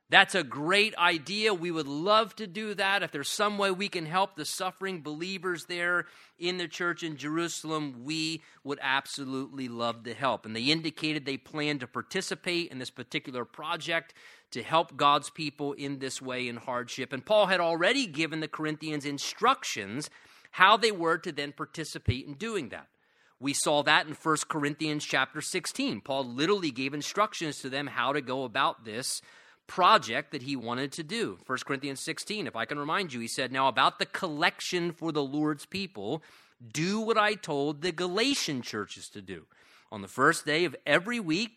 That's 0.09 0.35
a 0.35 0.43
great 0.43 0.95
idea. 0.95 1.53
We 1.53 1.71
would 1.71 1.87
love 1.87 2.35
to 2.35 2.45
do 2.45 2.75
that. 2.75 3.01
If 3.01 3.11
there's 3.11 3.29
some 3.29 3.57
way 3.57 3.71
we 3.71 3.89
can 3.89 4.05
help 4.05 4.35
the 4.35 4.45
suffering 4.45 5.01
believers 5.01 5.65
there 5.65 6.05
in 6.37 6.57
the 6.57 6.67
church 6.67 7.01
in 7.01 7.17
Jerusalem, 7.17 8.03
we 8.03 8.43
would 8.63 8.79
absolutely 8.81 9.67
love 9.67 10.03
to 10.03 10.13
help. 10.13 10.45
And 10.45 10.55
they 10.55 10.63
indicated 10.65 11.25
they 11.25 11.37
plan 11.37 11.79
to 11.79 11.87
participate 11.87 12.71
in 12.71 12.79
this 12.79 12.91
particular 12.91 13.43
project 13.45 14.13
to 14.51 14.61
help 14.61 14.95
God's 14.95 15.31
people 15.31 15.73
in 15.73 15.97
this 15.97 16.21
way 16.21 16.47
in 16.47 16.57
hardship. 16.57 17.11
And 17.11 17.25
Paul 17.25 17.47
had 17.47 17.59
already 17.59 18.05
given 18.05 18.39
the 18.39 18.47
Corinthians 18.47 19.05
instructions 19.05 20.11
how 20.51 20.77
they 20.77 20.91
were 20.91 21.17
to 21.17 21.31
then 21.31 21.53
participate 21.53 22.27
in 22.27 22.35
doing 22.35 22.69
that. 22.69 22.87
We 23.39 23.53
saw 23.53 23.81
that 23.83 24.05
in 24.05 24.13
1 24.13 24.37
Corinthians 24.47 25.03
chapter 25.03 25.41
16. 25.41 26.01
Paul 26.01 26.25
literally 26.25 26.71
gave 26.71 26.93
instructions 26.93 27.59
to 27.59 27.69
them 27.69 27.87
how 27.87 28.13
to 28.13 28.21
go 28.21 28.43
about 28.43 28.85
this 28.85 29.21
project 29.67 30.31
that 30.31 30.43
he 30.43 30.55
wanted 30.55 30.91
to 30.93 31.03
do. 31.03 31.37
1 31.45 31.57
Corinthians 31.65 32.01
16, 32.01 32.47
if 32.47 32.55
I 32.55 32.65
can 32.65 32.79
remind 32.79 33.13
you, 33.13 33.19
he 33.19 33.27
said, 33.27 33.51
Now 33.51 33.67
about 33.67 33.99
the 33.99 34.05
collection 34.05 34.91
for 34.91 35.11
the 35.11 35.23
Lord's 35.23 35.65
people, 35.65 36.21
do 36.71 36.99
what 36.99 37.17
I 37.17 37.33
told 37.33 37.81
the 37.81 37.91
Galatian 37.91 38.61
churches 38.61 39.09
to 39.09 39.21
do. 39.21 39.45
On 39.91 40.01
the 40.01 40.07
first 40.07 40.45
day 40.45 40.65
of 40.65 40.75
every 40.85 41.19
week, 41.19 41.51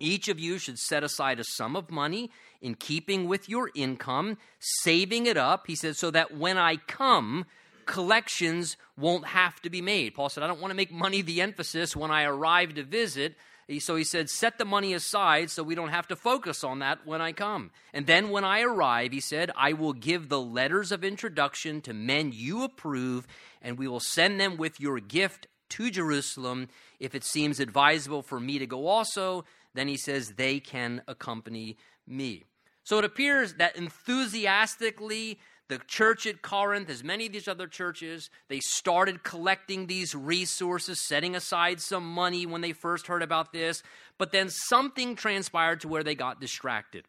each 0.00 0.28
of 0.28 0.40
you 0.40 0.58
should 0.58 0.78
set 0.78 1.04
aside 1.04 1.38
a 1.38 1.44
sum 1.44 1.76
of 1.76 1.90
money 1.90 2.30
in 2.60 2.74
keeping 2.74 3.28
with 3.28 3.48
your 3.48 3.70
income, 3.74 4.38
saving 4.58 5.26
it 5.26 5.36
up, 5.36 5.66
he 5.66 5.74
said, 5.74 5.96
so 5.96 6.10
that 6.10 6.36
when 6.36 6.58
I 6.58 6.76
come, 6.76 7.44
collections 7.86 8.76
won't 8.96 9.26
have 9.26 9.60
to 9.62 9.70
be 9.70 9.80
made. 9.80 10.14
Paul 10.14 10.28
said, 10.28 10.42
I 10.42 10.46
don't 10.46 10.60
want 10.60 10.70
to 10.70 10.76
make 10.76 10.92
money 10.92 11.22
the 11.22 11.40
emphasis 11.40 11.94
when 11.94 12.10
I 12.10 12.24
arrive 12.24 12.74
to 12.74 12.82
visit. 12.82 13.36
So 13.78 13.96
he 13.96 14.04
said, 14.04 14.28
Set 14.28 14.58
the 14.58 14.64
money 14.64 14.92
aside 14.92 15.50
so 15.50 15.62
we 15.62 15.74
don't 15.74 15.88
have 15.88 16.08
to 16.08 16.16
focus 16.16 16.62
on 16.62 16.80
that 16.80 17.06
when 17.06 17.20
I 17.20 17.32
come. 17.32 17.70
And 17.92 18.06
then 18.06 18.30
when 18.30 18.44
I 18.44 18.62
arrive, 18.62 19.12
he 19.12 19.20
said, 19.20 19.50
I 19.56 19.72
will 19.72 19.92
give 19.92 20.28
the 20.28 20.40
letters 20.40 20.92
of 20.92 21.04
introduction 21.04 21.80
to 21.82 21.94
men 21.94 22.32
you 22.34 22.62
approve, 22.62 23.26
and 23.62 23.78
we 23.78 23.88
will 23.88 24.00
send 24.00 24.38
them 24.38 24.56
with 24.56 24.80
your 24.80 25.00
gift 25.00 25.46
to 25.70 25.90
Jerusalem. 25.90 26.68
If 27.00 27.14
it 27.14 27.24
seems 27.24 27.58
advisable 27.58 28.22
for 28.22 28.38
me 28.38 28.58
to 28.58 28.66
go 28.66 28.86
also, 28.86 29.44
then 29.74 29.88
he 29.88 29.96
says, 29.96 30.34
They 30.36 30.60
can 30.60 31.02
accompany 31.08 31.76
me. 32.06 32.44
So 32.84 32.98
it 32.98 33.04
appears 33.04 33.54
that 33.54 33.76
enthusiastically, 33.76 35.38
the 35.68 35.78
church 35.86 36.26
at 36.26 36.42
Corinth, 36.42 36.90
as 36.90 37.02
many 37.02 37.26
of 37.26 37.32
these 37.32 37.48
other 37.48 37.66
churches, 37.66 38.28
they 38.48 38.60
started 38.60 39.22
collecting 39.22 39.86
these 39.86 40.14
resources, 40.14 41.00
setting 41.00 41.34
aside 41.34 41.80
some 41.80 42.06
money 42.06 42.44
when 42.44 42.60
they 42.60 42.72
first 42.72 43.06
heard 43.06 43.22
about 43.22 43.52
this, 43.52 43.82
but 44.18 44.30
then 44.30 44.50
something 44.50 45.16
transpired 45.16 45.80
to 45.80 45.88
where 45.88 46.02
they 46.02 46.14
got 46.14 46.40
distracted. 46.40 47.04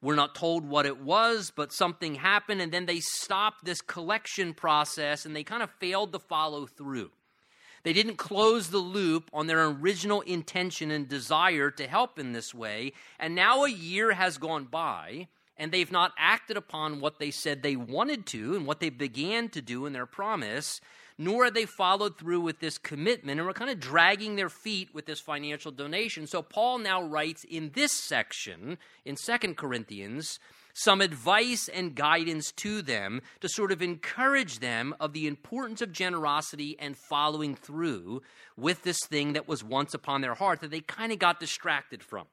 We're 0.00 0.16
not 0.16 0.34
told 0.34 0.68
what 0.68 0.84
it 0.84 1.00
was, 1.00 1.52
but 1.54 1.72
something 1.72 2.16
happened, 2.16 2.60
and 2.60 2.72
then 2.72 2.86
they 2.86 2.98
stopped 2.98 3.64
this 3.64 3.80
collection 3.80 4.52
process 4.52 5.24
and 5.24 5.36
they 5.36 5.44
kind 5.44 5.62
of 5.62 5.70
failed 5.78 6.12
to 6.12 6.18
follow 6.18 6.66
through. 6.66 7.12
They 7.84 7.92
didn't 7.92 8.16
close 8.16 8.70
the 8.70 8.78
loop 8.78 9.30
on 9.32 9.46
their 9.46 9.64
original 9.64 10.20
intention 10.22 10.90
and 10.90 11.08
desire 11.08 11.70
to 11.72 11.86
help 11.86 12.18
in 12.18 12.32
this 12.32 12.52
way. 12.54 12.92
And 13.18 13.34
now 13.34 13.64
a 13.64 13.70
year 13.70 14.12
has 14.12 14.38
gone 14.38 14.64
by, 14.64 15.28
and 15.62 15.70
they've 15.70 15.92
not 15.92 16.10
acted 16.18 16.56
upon 16.56 16.98
what 16.98 17.20
they 17.20 17.30
said 17.30 17.62
they 17.62 17.76
wanted 17.76 18.26
to 18.26 18.56
and 18.56 18.66
what 18.66 18.80
they 18.80 18.90
began 18.90 19.48
to 19.50 19.62
do 19.62 19.86
in 19.86 19.92
their 19.92 20.06
promise, 20.06 20.80
nor 21.16 21.44
have 21.44 21.54
they 21.54 21.66
followed 21.66 22.18
through 22.18 22.40
with 22.40 22.58
this 22.58 22.78
commitment. 22.78 23.38
And 23.38 23.46
we're 23.46 23.52
kind 23.52 23.70
of 23.70 23.78
dragging 23.78 24.34
their 24.34 24.48
feet 24.48 24.92
with 24.92 25.06
this 25.06 25.20
financial 25.20 25.70
donation. 25.70 26.26
So 26.26 26.42
Paul 26.42 26.78
now 26.78 27.00
writes 27.00 27.44
in 27.44 27.70
this 27.74 27.92
section 27.92 28.76
in 29.04 29.16
Second 29.16 29.56
Corinthians 29.56 30.40
some 30.74 31.00
advice 31.00 31.68
and 31.68 31.94
guidance 31.94 32.50
to 32.52 32.82
them 32.82 33.22
to 33.40 33.48
sort 33.48 33.70
of 33.70 33.82
encourage 33.82 34.58
them 34.58 34.96
of 34.98 35.12
the 35.12 35.28
importance 35.28 35.80
of 35.80 35.92
generosity 35.92 36.76
and 36.80 36.96
following 36.96 37.54
through 37.54 38.20
with 38.56 38.82
this 38.82 38.98
thing 39.06 39.34
that 39.34 39.46
was 39.46 39.62
once 39.62 39.94
upon 39.94 40.22
their 40.22 40.34
heart 40.34 40.60
that 40.60 40.72
they 40.72 40.80
kind 40.80 41.12
of 41.12 41.20
got 41.20 41.38
distracted 41.38 42.02
from. 42.02 42.26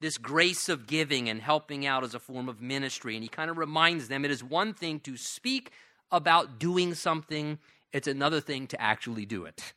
This 0.00 0.16
grace 0.16 0.68
of 0.68 0.86
giving 0.86 1.28
and 1.28 1.40
helping 1.42 1.86
out 1.86 2.04
as 2.04 2.14
a 2.14 2.18
form 2.18 2.48
of 2.48 2.60
ministry. 2.60 3.14
And 3.14 3.22
he 3.22 3.28
kind 3.28 3.50
of 3.50 3.58
reminds 3.58 4.08
them 4.08 4.24
it 4.24 4.30
is 4.30 4.42
one 4.42 4.72
thing 4.72 5.00
to 5.00 5.16
speak 5.16 5.72
about 6.10 6.58
doing 6.58 6.94
something, 6.94 7.58
it's 7.92 8.08
another 8.08 8.40
thing 8.40 8.66
to 8.68 8.80
actually 8.80 9.26
do 9.26 9.44
it. 9.44 9.72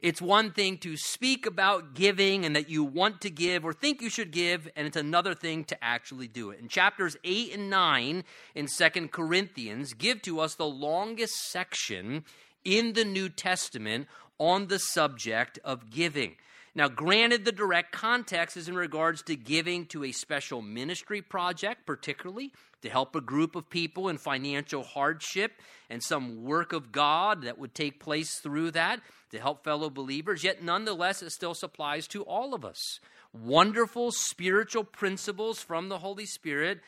It's 0.00 0.22
one 0.22 0.52
thing 0.52 0.78
to 0.78 0.96
speak 0.96 1.44
about 1.44 1.94
giving 1.94 2.44
and 2.44 2.54
that 2.54 2.70
you 2.70 2.84
want 2.84 3.20
to 3.22 3.30
give 3.30 3.64
or 3.64 3.72
think 3.72 4.00
you 4.00 4.08
should 4.08 4.30
give, 4.30 4.68
and 4.76 4.86
it's 4.86 4.96
another 4.96 5.34
thing 5.34 5.64
to 5.64 5.84
actually 5.84 6.28
do 6.28 6.50
it. 6.50 6.60
In 6.60 6.68
chapters 6.68 7.16
8 7.24 7.54
and 7.54 7.68
9 7.68 8.22
in 8.54 8.68
Second 8.68 9.10
Corinthians, 9.10 9.94
give 9.94 10.22
to 10.22 10.38
us 10.38 10.54
the 10.54 10.68
longest 10.68 11.50
section 11.50 12.24
in 12.64 12.92
the 12.92 13.04
New 13.04 13.28
Testament 13.28 14.06
on 14.38 14.68
the 14.68 14.78
subject 14.78 15.58
of 15.64 15.90
giving. 15.90 16.36
Now, 16.78 16.86
granted, 16.86 17.44
the 17.44 17.50
direct 17.50 17.90
context 17.90 18.56
is 18.56 18.68
in 18.68 18.76
regards 18.76 19.22
to 19.22 19.34
giving 19.34 19.86
to 19.86 20.04
a 20.04 20.12
special 20.12 20.62
ministry 20.62 21.20
project, 21.20 21.86
particularly 21.86 22.52
to 22.82 22.88
help 22.88 23.16
a 23.16 23.20
group 23.20 23.56
of 23.56 23.68
people 23.68 24.08
in 24.08 24.16
financial 24.16 24.84
hardship 24.84 25.60
and 25.90 26.00
some 26.00 26.44
work 26.44 26.72
of 26.72 26.92
God 26.92 27.42
that 27.42 27.58
would 27.58 27.74
take 27.74 27.98
place 27.98 28.38
through 28.38 28.70
that 28.70 29.00
to 29.32 29.40
help 29.40 29.64
fellow 29.64 29.90
believers. 29.90 30.44
Yet, 30.44 30.62
nonetheless, 30.62 31.20
it 31.20 31.30
still 31.30 31.56
applies 31.60 32.06
to 32.06 32.22
all 32.22 32.54
of 32.54 32.64
us. 32.64 33.00
Wonderful 33.32 34.12
spiritual 34.12 34.84
principles 34.84 35.60
from 35.60 35.88
the 35.88 35.98
Holy 35.98 36.26
Spirit 36.26 36.78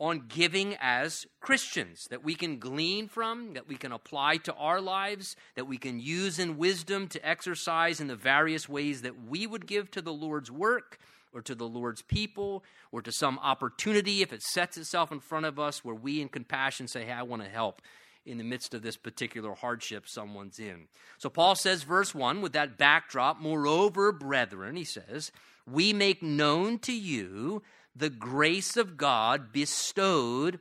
on 0.00 0.24
giving 0.28 0.76
as 0.80 1.26
Christians 1.40 2.06
that 2.10 2.22
we 2.22 2.34
can 2.34 2.58
glean 2.58 3.08
from, 3.08 3.54
that 3.54 3.66
we 3.66 3.76
can 3.76 3.90
apply 3.90 4.36
to 4.38 4.54
our 4.54 4.80
lives, 4.80 5.34
that 5.56 5.66
we 5.66 5.76
can 5.76 5.98
use 5.98 6.38
in 6.38 6.56
wisdom 6.56 7.08
to 7.08 7.28
exercise 7.28 8.00
in 8.00 8.06
the 8.06 8.16
various 8.16 8.68
ways 8.68 9.02
that 9.02 9.26
we 9.28 9.46
would 9.46 9.66
give 9.66 9.90
to 9.90 10.00
the 10.00 10.12
Lord's 10.12 10.50
work 10.50 10.98
or 11.32 11.42
to 11.42 11.54
the 11.54 11.68
Lord's 11.68 12.02
people 12.02 12.62
or 12.92 13.02
to 13.02 13.12
some 13.12 13.38
opportunity 13.40 14.22
if 14.22 14.32
it 14.32 14.42
sets 14.42 14.76
itself 14.76 15.10
in 15.10 15.20
front 15.20 15.46
of 15.46 15.58
us 15.58 15.84
where 15.84 15.94
we 15.94 16.20
in 16.20 16.28
compassion 16.28 16.86
say, 16.86 17.04
Hey, 17.04 17.12
I 17.12 17.22
want 17.22 17.42
to 17.42 17.48
help 17.48 17.82
in 18.24 18.38
the 18.38 18.44
midst 18.44 18.74
of 18.74 18.82
this 18.82 18.96
particular 18.96 19.54
hardship 19.54 20.04
someone's 20.06 20.58
in. 20.58 20.86
So 21.18 21.28
Paul 21.28 21.54
says, 21.54 21.82
verse 21.82 22.14
1, 22.14 22.40
with 22.40 22.52
that 22.52 22.76
backdrop, 22.76 23.40
moreover, 23.40 24.12
brethren, 24.12 24.76
he 24.76 24.84
says, 24.84 25.32
we 25.66 25.92
make 25.92 26.22
known 26.22 26.78
to 26.80 26.92
you 26.92 27.62
the 27.98 28.10
grace 28.10 28.76
of 28.76 28.96
God 28.96 29.52
bestowed 29.52 30.60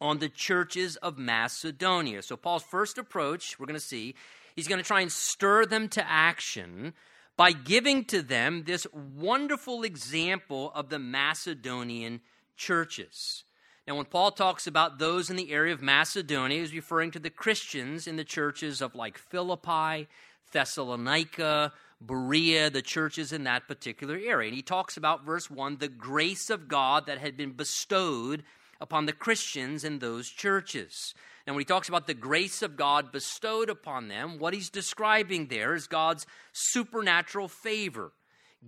on 0.00 0.18
the 0.18 0.28
churches 0.28 0.96
of 0.96 1.18
Macedonia. 1.18 2.22
So, 2.22 2.36
Paul's 2.36 2.62
first 2.62 2.98
approach, 2.98 3.58
we're 3.58 3.66
going 3.66 3.78
to 3.78 3.84
see, 3.84 4.14
he's 4.56 4.68
going 4.68 4.80
to 4.80 4.86
try 4.86 5.00
and 5.00 5.12
stir 5.12 5.66
them 5.66 5.88
to 5.90 6.10
action 6.10 6.94
by 7.36 7.52
giving 7.52 8.04
to 8.06 8.22
them 8.22 8.64
this 8.64 8.86
wonderful 8.92 9.82
example 9.82 10.72
of 10.74 10.88
the 10.88 10.98
Macedonian 10.98 12.20
churches. 12.56 13.44
Now, 13.86 13.96
when 13.96 14.04
Paul 14.04 14.30
talks 14.30 14.66
about 14.66 14.98
those 14.98 15.30
in 15.30 15.36
the 15.36 15.50
area 15.50 15.72
of 15.72 15.82
Macedonia, 15.82 16.60
he's 16.60 16.74
referring 16.74 17.10
to 17.12 17.18
the 17.18 17.30
Christians 17.30 18.06
in 18.06 18.16
the 18.16 18.24
churches 18.24 18.80
of 18.80 18.94
like 18.94 19.18
Philippi, 19.18 20.06
Thessalonica, 20.52 21.72
Berea, 22.00 22.70
the 22.70 22.82
churches 22.82 23.32
in 23.32 23.44
that 23.44 23.68
particular 23.68 24.16
area. 24.16 24.48
And 24.48 24.56
he 24.56 24.62
talks 24.62 24.96
about, 24.96 25.24
verse 25.24 25.50
1, 25.50 25.76
the 25.76 25.88
grace 25.88 26.48
of 26.50 26.68
God 26.68 27.06
that 27.06 27.18
had 27.18 27.36
been 27.36 27.52
bestowed 27.52 28.42
upon 28.80 29.06
the 29.06 29.12
Christians 29.12 29.84
in 29.84 29.98
those 29.98 30.28
churches. 30.28 31.14
And 31.46 31.54
when 31.54 31.60
he 31.60 31.66
talks 31.66 31.88
about 31.88 32.06
the 32.06 32.14
grace 32.14 32.62
of 32.62 32.76
God 32.76 33.12
bestowed 33.12 33.68
upon 33.68 34.08
them, 34.08 34.38
what 34.38 34.54
he's 34.54 34.70
describing 34.70 35.46
there 35.46 35.74
is 35.74 35.86
God's 35.86 36.26
supernatural 36.52 37.48
favor 37.48 38.12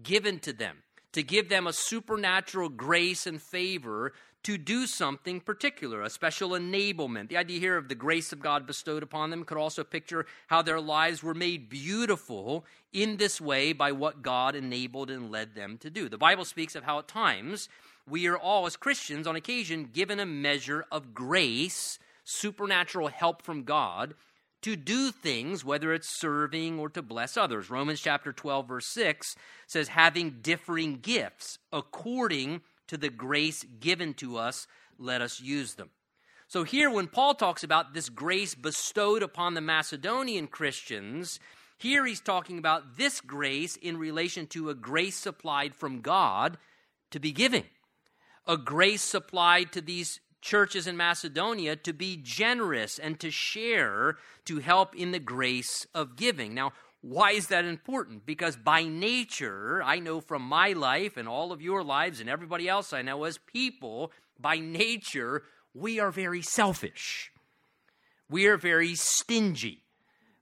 given 0.03 0.39
to 0.41 0.53
them, 0.53 0.79
to 1.13 1.23
give 1.23 1.49
them 1.49 1.67
a 1.67 1.73
supernatural 1.73 2.69
grace 2.69 3.27
and 3.27 3.41
favor 3.41 4.13
to 4.43 4.59
do 4.59 4.87
something 4.87 5.41
particular, 5.41 6.03
a 6.03 6.11
special 6.11 6.51
enablement. 6.51 7.29
The 7.29 7.37
idea 7.37 7.61
here 7.61 7.77
of 7.77 7.89
the 7.89 7.95
grace 7.95 8.33
of 8.33 8.41
God 8.41 8.67
bestowed 8.67 9.03
upon 9.03 9.31
them 9.31 9.45
could 9.45 9.59
also 9.59 9.85
picture 9.85 10.27
how 10.49 10.63
their 10.63 10.81
lives 10.81 11.23
were 11.23 11.35
made 11.35 11.69
beautiful 11.69 12.65
in 12.93 13.17
this 13.19 13.41
way 13.41 13.73
by 13.73 13.93
what 13.93 14.23
God 14.23 14.55
enabled 14.57 15.11
and 15.11 15.31
led 15.31 15.55
them 15.55 15.79
to 15.79 15.91
do. 15.91 16.09
The 16.09 16.19
Bible 16.19 16.45
speaks 16.45 16.75
of 16.75 16.85
how 16.85 16.99
at 16.99 17.09
times 17.09 17.69
we 18.09 18.27
are 18.27 18.37
all, 18.37 18.67
as 18.67 18.77
Christians, 18.77 19.29
on 19.29 19.37
occasion, 19.37 19.91
given 19.93 20.19
a 20.19 20.27
measure 20.27 20.85
of 20.91 21.15
grace, 21.15 22.01
supernatural 22.25 23.09
help 23.09 23.43
from 23.43 23.63
God. 23.63 24.15
To 24.63 24.77
do 24.77 25.11
things, 25.11 25.65
whether 25.65 25.93
it's 25.93 26.09
serving 26.09 26.79
or 26.79 26.89
to 26.91 27.03
bless 27.03 27.37
others. 27.37 27.69
Romans 27.69 28.01
chapter 28.01 28.33
12, 28.33 28.69
verse 28.69 28.87
6 28.87 29.35
says, 29.67 29.89
having 29.89 30.39
differing 30.41 31.01
gifts 31.01 31.59
according 31.73 32.61
to 32.89 32.97
the 32.97 33.11
grace 33.11 33.65
given 33.81 34.15
to 34.15 34.37
us, 34.37 34.67
let 34.99 35.21
us 35.21 35.41
use 35.41 35.75
them. 35.75 35.91
So, 36.49 36.65
here, 36.65 36.91
when 36.91 37.07
Paul 37.07 37.35
talks 37.35 37.65
about 37.65 37.95
this 37.95 38.11
grace 38.11 38.55
bestowed 38.55 39.23
upon 39.23 39.55
the 39.55 39.63
Macedonian 39.63 40.49
Christians, 40.49 41.41
here 41.79 42.05
he's 42.05 42.21
talking 42.21 42.59
about 42.59 42.97
this 42.97 43.21
grace 43.21 43.77
in 43.77 43.97
relation 43.97 44.47
to 44.49 44.69
a 44.69 44.75
grace 44.75 45.17
supplied 45.17 45.75
from 45.75 46.01
God 46.01 46.59
to 47.11 47.19
be 47.19 47.33
giving, 47.33 47.65
a 48.47 48.57
grace 48.57 49.03
supplied 49.03 49.73
to 49.73 49.81
these 49.81 50.21
churches 50.43 50.87
in 50.87 50.97
Macedonia 50.97 51.77
to 51.77 51.93
be 51.93 52.17
generous 52.17 52.99
and 52.99 53.19
to 53.21 53.31
share 53.31 54.19
to 54.45 54.59
help 54.59 54.95
in 54.95 55.13
the 55.13 55.19
grace 55.19 55.87
of 55.95 56.17
giving. 56.17 56.53
Now, 56.53 56.73
why 57.03 57.33
is 57.33 57.49
that 57.49 57.65
important? 57.65 58.25
Because 58.25 58.57
by 58.57 58.85
nature, 58.85 59.83
I 59.85 59.99
know 59.99 60.21
from 60.21 60.43
my 60.43 60.73
life 60.73 61.17
and 61.17 61.29
all 61.29 61.51
of 61.51 61.61
your 61.61 61.83
lives 61.83 62.21
and 62.21 62.31
everybody 62.31 62.69
else 62.69 62.93
I 62.93 63.03
know 63.03 63.25
as 63.25 63.39
people, 63.39 64.13
by 64.39 64.59
nature, 64.59 65.43
we 65.75 65.99
are 65.99 66.13
very 66.13 66.43
selfish. 66.43 67.33
We 68.31 68.47
are 68.47 68.57
very 68.57 68.95
stingy. 68.95 69.83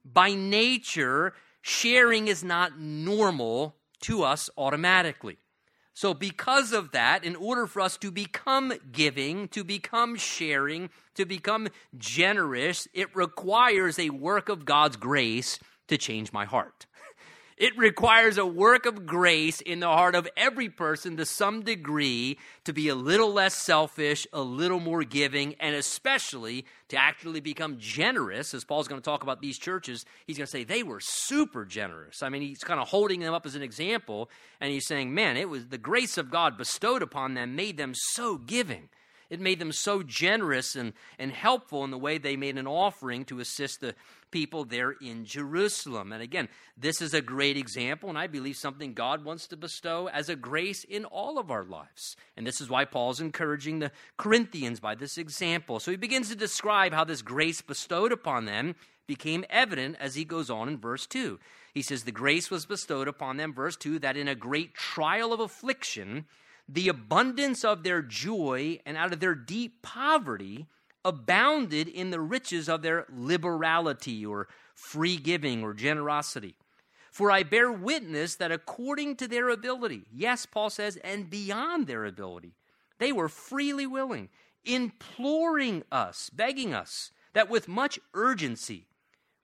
By 0.05 0.35
nature, 0.35 1.33
sharing 1.61 2.27
is 2.27 2.43
not 2.43 2.79
normal 2.79 3.75
to 4.01 4.23
us 4.23 4.49
automatically. 4.55 5.37
So, 5.93 6.13
because 6.13 6.71
of 6.73 6.91
that, 6.91 7.23
in 7.25 7.35
order 7.35 7.67
for 7.67 7.81
us 7.81 7.97
to 7.97 8.11
become 8.11 8.73
giving, 8.91 9.49
to 9.49 9.63
become 9.63 10.15
sharing, 10.15 10.89
to 11.15 11.25
become 11.25 11.67
generous, 11.97 12.87
it 12.93 13.13
requires 13.15 13.99
a 13.99 14.09
work 14.09 14.47
of 14.47 14.63
God's 14.63 14.95
grace 14.95 15.59
to 15.91 15.97
change 15.97 16.33
my 16.33 16.45
heart. 16.45 16.87
It 17.57 17.77
requires 17.77 18.39
a 18.39 18.45
work 18.45 18.87
of 18.87 19.05
grace 19.05 19.61
in 19.61 19.81
the 19.81 19.87
heart 19.87 20.15
of 20.15 20.27
every 20.35 20.67
person 20.67 21.17
to 21.17 21.27
some 21.27 21.61
degree 21.61 22.39
to 22.63 22.73
be 22.73 22.87
a 22.87 22.95
little 22.95 23.31
less 23.31 23.53
selfish, 23.53 24.25
a 24.33 24.41
little 24.41 24.79
more 24.79 25.03
giving, 25.03 25.53
and 25.59 25.75
especially 25.75 26.65
to 26.87 26.97
actually 26.97 27.39
become 27.39 27.77
generous. 27.77 28.55
As 28.55 28.63
Paul's 28.63 28.87
going 28.87 28.99
to 28.99 29.05
talk 29.05 29.21
about 29.21 29.43
these 29.43 29.59
churches, 29.59 30.05
he's 30.25 30.37
going 30.37 30.47
to 30.47 30.51
say 30.51 30.63
they 30.63 30.81
were 30.81 30.99
super 30.99 31.63
generous. 31.63 32.23
I 32.23 32.29
mean, 32.29 32.41
he's 32.41 32.63
kind 32.63 32.79
of 32.79 32.87
holding 32.87 33.19
them 33.19 33.35
up 33.35 33.45
as 33.45 33.53
an 33.53 33.61
example, 33.61 34.31
and 34.59 34.71
he's 34.71 34.87
saying, 34.87 35.13
man, 35.13 35.37
it 35.37 35.47
was 35.47 35.67
the 35.67 35.77
grace 35.77 36.17
of 36.17 36.31
God 36.31 36.57
bestowed 36.57 37.03
upon 37.03 37.35
them 37.35 37.55
made 37.55 37.77
them 37.77 37.93
so 37.93 38.39
giving. 38.39 38.89
It 39.31 39.39
made 39.39 39.59
them 39.59 39.71
so 39.71 40.03
generous 40.03 40.75
and, 40.75 40.91
and 41.17 41.31
helpful 41.31 41.85
in 41.85 41.91
the 41.91 41.97
way 41.97 42.17
they 42.17 42.35
made 42.35 42.57
an 42.57 42.67
offering 42.67 43.23
to 43.25 43.39
assist 43.39 43.79
the 43.79 43.95
people 44.31 44.65
there 44.65 44.91
in 44.91 45.25
Jerusalem. 45.25 46.11
And 46.11 46.21
again, 46.21 46.49
this 46.77 47.01
is 47.01 47.13
a 47.13 47.21
great 47.21 47.57
example, 47.57 48.09
and 48.09 48.17
I 48.17 48.27
believe 48.27 48.55
something 48.55 48.93
God 48.93 49.23
wants 49.23 49.47
to 49.47 49.57
bestow 49.57 50.07
as 50.07 50.29
a 50.29 50.35
grace 50.35 50.83
in 50.83 51.05
all 51.05 51.37
of 51.37 51.51
our 51.51 51.63
lives. 51.63 52.15
And 52.35 52.47
this 52.47 52.61
is 52.61 52.69
why 52.69 52.85
Paul's 52.85 53.21
encouraging 53.21 53.79
the 53.79 53.91
Corinthians 54.17 54.79
by 54.79 54.95
this 54.95 55.17
example. 55.17 55.79
So 55.79 55.91
he 55.91 55.97
begins 55.97 56.29
to 56.29 56.35
describe 56.35 56.93
how 56.93 57.03
this 57.03 57.21
grace 57.21 57.61
bestowed 57.61 58.11
upon 58.11 58.45
them 58.45 58.75
became 59.07 59.43
evident 59.49 59.97
as 59.99 60.15
he 60.15 60.23
goes 60.23 60.49
on 60.49 60.69
in 60.69 60.77
verse 60.77 61.05
2. 61.05 61.37
He 61.73 61.81
says, 61.81 62.03
The 62.03 62.13
grace 62.13 62.49
was 62.49 62.65
bestowed 62.65 63.09
upon 63.09 63.37
them, 63.37 63.53
verse 63.53 63.75
2, 63.75 63.99
that 63.99 64.15
in 64.15 64.29
a 64.29 64.35
great 64.35 64.73
trial 64.73 65.33
of 65.33 65.41
affliction, 65.41 66.25
the 66.69 66.87
abundance 66.87 67.65
of 67.65 67.83
their 67.83 68.01
joy 68.01 68.79
and 68.85 68.95
out 68.95 69.11
of 69.11 69.19
their 69.19 69.35
deep 69.35 69.81
poverty 69.81 70.67
abounded 71.03 71.87
in 71.87 72.11
the 72.11 72.19
riches 72.19 72.69
of 72.69 72.81
their 72.81 73.05
liberality 73.09 74.25
or 74.25 74.47
free 74.73 75.17
giving 75.17 75.63
or 75.63 75.73
generosity. 75.73 76.55
For 77.11 77.29
I 77.29 77.43
bear 77.43 77.71
witness 77.71 78.35
that 78.35 78.51
according 78.51 79.17
to 79.17 79.27
their 79.27 79.49
ability, 79.49 80.03
yes, 80.13 80.45
Paul 80.45 80.69
says, 80.69 80.97
and 80.97 81.29
beyond 81.29 81.87
their 81.87 82.05
ability, 82.05 82.53
they 82.99 83.11
were 83.11 83.29
freely 83.29 83.85
willing, 83.85 84.29
imploring 84.63 85.83
us, 85.91 86.29
begging 86.29 86.73
us 86.73 87.11
that 87.33 87.49
with 87.49 87.67
much 87.67 87.99
urgency 88.13 88.85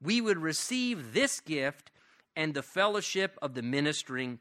we 0.01 0.21
would 0.21 0.37
receive 0.37 1.13
this 1.13 1.39
gift 1.39 1.91
and 2.35 2.53
the 2.53 2.61
fellowship 2.61 3.37
of 3.41 3.53
the 3.53 3.63
ministering 3.63 4.39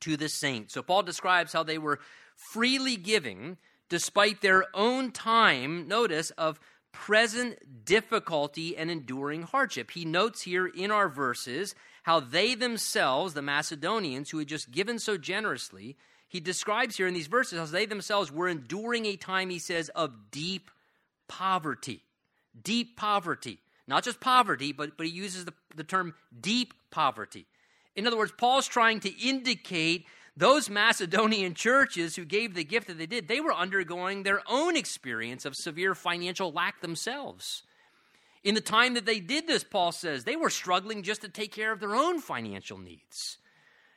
to 0.00 0.16
the 0.16 0.28
saints. 0.28 0.74
So 0.74 0.82
Paul 0.82 1.02
describes 1.02 1.52
how 1.52 1.62
they 1.62 1.78
were 1.78 2.00
freely 2.36 2.96
giving 2.96 3.56
despite 3.92 4.40
their 4.40 4.64
own 4.72 5.10
time, 5.10 5.86
notice, 5.86 6.30
of 6.30 6.58
present 6.92 7.84
difficulty 7.84 8.74
and 8.74 8.90
enduring 8.90 9.42
hardship. 9.42 9.90
He 9.90 10.06
notes 10.06 10.40
here 10.40 10.66
in 10.66 10.90
our 10.90 11.10
verses 11.10 11.74
how 12.04 12.18
they 12.18 12.54
themselves, 12.54 13.34
the 13.34 13.42
Macedonians 13.42 14.30
who 14.30 14.38
had 14.38 14.48
just 14.48 14.70
given 14.70 14.98
so 14.98 15.18
generously, 15.18 15.98
he 16.26 16.40
describes 16.40 16.96
here 16.96 17.06
in 17.06 17.12
these 17.12 17.26
verses 17.26 17.58
how 17.58 17.66
they 17.66 17.84
themselves 17.84 18.32
were 18.32 18.48
enduring 18.48 19.04
a 19.04 19.16
time, 19.16 19.50
he 19.50 19.58
says, 19.58 19.90
of 19.90 20.30
deep 20.30 20.70
poverty. 21.28 22.02
Deep 22.62 22.96
poverty. 22.96 23.58
Not 23.86 24.04
just 24.04 24.20
poverty, 24.20 24.72
but, 24.72 24.96
but 24.96 25.04
he 25.04 25.12
uses 25.12 25.44
the, 25.44 25.52
the 25.76 25.84
term 25.84 26.14
deep 26.40 26.72
poverty. 26.90 27.44
In 27.94 28.06
other 28.06 28.16
words, 28.16 28.32
Paul's 28.38 28.66
trying 28.66 29.00
to 29.00 29.10
indicate 29.22 30.06
those 30.36 30.70
Macedonian 30.70 31.54
churches 31.54 32.16
who 32.16 32.24
gave 32.24 32.54
the 32.54 32.64
gift 32.64 32.86
that 32.86 32.98
they 32.98 33.06
did, 33.06 33.28
they 33.28 33.40
were 33.40 33.54
undergoing 33.54 34.22
their 34.22 34.42
own 34.48 34.76
experience 34.76 35.44
of 35.44 35.54
severe 35.54 35.94
financial 35.94 36.52
lack 36.52 36.80
themselves. 36.80 37.62
In 38.42 38.54
the 38.54 38.60
time 38.60 38.94
that 38.94 39.06
they 39.06 39.20
did 39.20 39.46
this, 39.46 39.62
Paul 39.62 39.92
says, 39.92 40.24
they 40.24 40.36
were 40.36 40.50
struggling 40.50 41.02
just 41.02 41.20
to 41.20 41.28
take 41.28 41.52
care 41.52 41.70
of 41.70 41.80
their 41.80 41.94
own 41.94 42.20
financial 42.20 42.78
needs. 42.78 43.38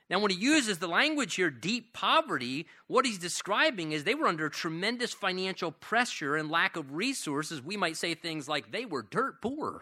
Now, 0.07 0.19
when 0.19 0.29
he 0.29 0.37
uses 0.37 0.77
the 0.77 0.87
language 0.87 1.33
here, 1.33 1.49
deep 1.49 1.93
poverty, 1.93 2.67
what 2.85 3.07
he's 3.07 3.17
describing 3.17 3.91
is 3.91 4.03
they 4.03 4.13
were 4.13 4.27
under 4.27 4.49
tremendous 4.49 5.13
financial 5.13 5.71
pressure 5.71 6.35
and 6.35 6.51
lack 6.51 6.75
of 6.75 6.93
resources. 6.93 7.63
We 7.63 7.75
might 7.75 7.97
say 7.97 8.13
things 8.13 8.47
like 8.47 8.71
they 8.71 8.85
were 8.85 9.01
dirt 9.01 9.41
poor, 9.41 9.81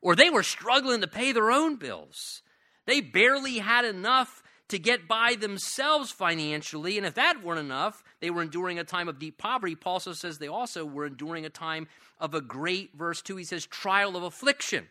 or 0.00 0.14
they 0.14 0.30
were 0.30 0.44
struggling 0.44 1.00
to 1.00 1.08
pay 1.08 1.32
their 1.32 1.50
own 1.50 1.76
bills. 1.76 2.42
They 2.86 3.00
barely 3.00 3.58
had 3.58 3.84
enough 3.84 4.43
to 4.68 4.78
get 4.78 5.06
by 5.06 5.34
themselves 5.34 6.10
financially. 6.10 6.96
And 6.96 7.06
if 7.06 7.14
that 7.14 7.42
weren't 7.42 7.60
enough, 7.60 8.02
they 8.20 8.30
were 8.30 8.42
enduring 8.42 8.78
a 8.78 8.84
time 8.84 9.08
of 9.08 9.18
deep 9.18 9.38
poverty. 9.38 9.74
Paul 9.74 9.94
also 9.94 10.12
says 10.12 10.38
they 10.38 10.48
also 10.48 10.84
were 10.84 11.06
enduring 11.06 11.44
a 11.44 11.50
time 11.50 11.86
of 12.18 12.34
a 12.34 12.40
great, 12.40 12.96
verse 12.96 13.20
2, 13.22 13.36
he 13.36 13.44
says, 13.44 13.66
trial 13.66 14.16
of 14.16 14.22
affliction. 14.22 14.88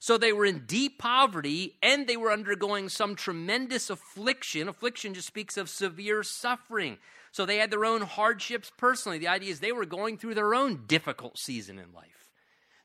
So 0.00 0.18
they 0.18 0.32
were 0.32 0.44
in 0.44 0.66
deep 0.66 0.98
poverty 0.98 1.78
and 1.82 2.06
they 2.06 2.16
were 2.16 2.30
undergoing 2.30 2.88
some 2.88 3.14
tremendous 3.14 3.88
affliction. 3.88 4.68
Affliction 4.68 5.14
just 5.14 5.28
speaks 5.28 5.56
of 5.56 5.70
severe 5.70 6.22
suffering. 6.22 6.98
So 7.32 7.46
they 7.46 7.56
had 7.56 7.70
their 7.70 7.84
own 7.84 8.02
hardships 8.02 8.70
personally. 8.76 9.18
The 9.18 9.28
idea 9.28 9.50
is 9.50 9.60
they 9.60 9.72
were 9.72 9.86
going 9.86 10.18
through 10.18 10.34
their 10.34 10.54
own 10.54 10.84
difficult 10.86 11.38
season 11.38 11.78
in 11.78 11.92
life. 11.92 12.23